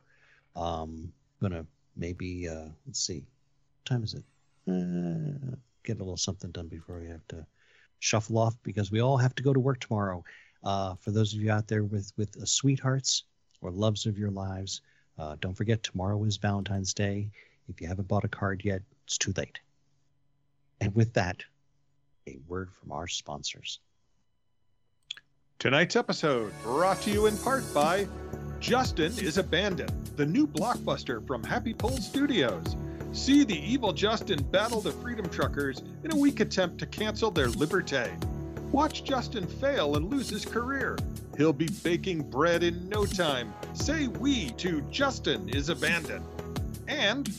Um, 0.56 1.12
gonna 1.42 1.66
maybe 1.96 2.48
uh, 2.48 2.70
let's 2.86 3.00
see, 3.00 3.20
what 3.20 3.86
time 3.86 4.04
is 4.04 4.14
it? 4.14 4.24
Uh, 4.68 5.56
get 5.84 5.98
a 5.98 6.00
little 6.00 6.18
something 6.18 6.52
done 6.52 6.68
before 6.68 7.00
we 7.00 7.08
have 7.08 7.28
to 7.30 7.46
shuffle 8.00 8.38
off 8.38 8.56
because 8.64 8.92
we 8.92 9.02
all 9.02 9.18
have 9.18 9.36
to 9.36 9.44
go 9.44 9.54
to 9.54 9.60
work 9.60 9.80
tomorrow. 9.80 10.24
Uh, 10.64 10.96
for 10.96 11.12
those 11.12 11.34
of 11.34 11.42
you 11.42 11.52
out 11.52 11.68
there 11.68 11.84
with 11.84 12.12
with 12.18 12.36
uh, 12.42 12.46
sweethearts 12.46 13.24
or 13.62 13.72
loves 13.72 14.06
of 14.06 14.18
your 14.18 14.32
lives, 14.32 14.82
uh, 15.18 15.36
don't 15.40 15.56
forget 15.56 15.84
tomorrow 15.84 16.24
is 16.24 16.38
Valentine's 16.38 16.94
Day. 16.94 17.30
If 17.68 17.82
you 17.82 17.88
haven't 17.88 18.08
bought 18.08 18.24
a 18.24 18.30
card 18.30 18.64
yet, 18.64 18.82
it's 19.06 19.18
too 19.18 19.34
late. 19.38 19.60
And 20.82 20.94
with 20.96 21.14
that, 21.14 21.44
a 22.28 22.38
word 22.48 22.72
from 22.72 22.92
our 22.92 23.08
sponsors. 23.08 23.80
Tonight's 25.60 25.96
episode 25.96 26.52
brought 26.64 27.02
to 27.04 27.12
you 27.12 27.28
in 27.28 27.38
part 27.38 27.64
by 27.74 28.08
Justin 28.60 29.14
is 29.20 29.38
Abandoned, 29.38 29.92
the 30.16 30.26
new 30.26 30.48
blockbuster 30.48 31.26
from 31.26 31.44
Happy 31.44 31.74
Pole 31.74 31.98
Studios. 31.98 32.76
See 33.16 33.46
the 33.46 33.58
evil 33.58 33.94
Justin 33.94 34.44
battle 34.52 34.82
the 34.82 34.92
freedom 34.92 35.30
truckers 35.30 35.82
in 36.04 36.12
a 36.12 36.16
weak 36.18 36.42
attempt 36.42 36.80
to 36.80 36.86
cancel 36.86 37.32
their 37.32 37.48
liberté. 37.48 38.12
Watch 38.74 39.06
Justin 39.06 39.48
fail 39.48 39.96
and 39.96 40.12
lose 40.12 40.30
his 40.30 40.44
career. 40.44 40.98
He'll 41.38 41.54
be 41.54 41.70
baking 41.82 42.30
bread 42.30 42.62
in 42.62 42.90
no 42.90 43.06
time. 43.06 43.54
Say 43.74 44.08
we 44.08 44.50
to 44.58 44.82
Justin 44.92 45.48
is 45.48 45.70
Abandoned. 45.70 46.26
And 46.90 47.34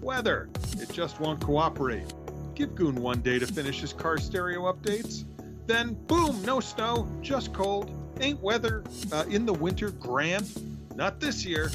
weather. 0.00 0.48
It 0.78 0.90
just 0.90 1.20
won't 1.20 1.42
cooperate. 1.42 2.14
Give 2.54 2.74
Goon 2.74 2.94
one 2.94 3.20
day 3.20 3.38
to 3.38 3.46
finish 3.46 3.82
his 3.82 3.92
car 3.92 4.16
stereo 4.16 4.72
updates. 4.72 5.26
Then, 5.66 5.98
boom, 6.06 6.42
no 6.46 6.60
snow, 6.60 7.06
just 7.20 7.52
cold. 7.52 7.94
Ain't 8.22 8.40
weather 8.40 8.84
uh, 9.12 9.26
in 9.28 9.44
the 9.44 9.52
winter 9.52 9.90
grand? 9.90 10.50
Not 10.96 11.20
this 11.20 11.44
year. 11.44 11.70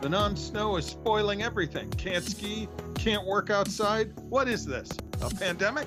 The 0.00 0.08
non 0.08 0.36
snow 0.36 0.76
is 0.76 0.86
spoiling 0.86 1.42
everything. 1.42 1.90
Can't 1.90 2.22
ski, 2.22 2.68
can't 2.98 3.24
work 3.24 3.48
outside. 3.48 4.12
What 4.28 4.48
is 4.48 4.66
this? 4.66 4.88
A 5.22 5.30
pandemic? 5.30 5.86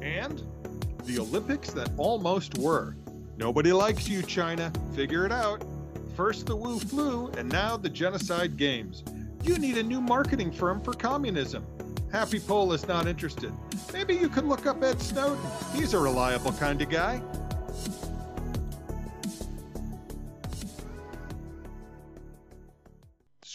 And 0.00 0.42
the 1.04 1.18
Olympics 1.18 1.70
that 1.72 1.90
almost 1.96 2.56
were. 2.58 2.96
Nobody 3.36 3.72
likes 3.72 4.08
you, 4.08 4.22
China. 4.22 4.72
Figure 4.94 5.26
it 5.26 5.32
out. 5.32 5.62
First 6.16 6.46
the 6.46 6.56
Wu 6.56 6.80
flu, 6.80 7.28
and 7.36 7.48
now 7.48 7.76
the 7.76 7.88
genocide 7.88 8.56
games. 8.56 9.04
You 9.44 9.58
need 9.58 9.78
a 9.78 9.82
new 9.82 10.00
marketing 10.00 10.50
firm 10.50 10.80
for 10.80 10.94
communism. 10.94 11.64
Happy 12.10 12.40
Pole 12.40 12.72
is 12.72 12.88
not 12.88 13.06
interested. 13.06 13.52
Maybe 13.92 14.14
you 14.14 14.28
could 14.28 14.44
look 14.44 14.66
up 14.66 14.82
Ed 14.82 15.00
Snowden. 15.00 15.38
He's 15.74 15.92
a 15.92 15.98
reliable 15.98 16.52
kind 16.52 16.80
of 16.80 16.88
guy. 16.88 17.22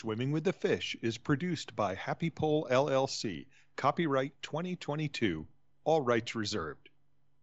Swimming 0.04 0.34
with 0.34 0.44
the 0.44 0.52
Fish 0.52 0.98
is 1.02 1.18
produced 1.18 1.78
by 1.78 1.96
Happy 1.96 2.30
Pole 2.30 2.68
LLC. 2.70 3.46
Copyright 3.78 4.34
2022. 4.42 5.48
All 5.86 6.02
rights 6.02 6.36
reserved. 6.36 6.83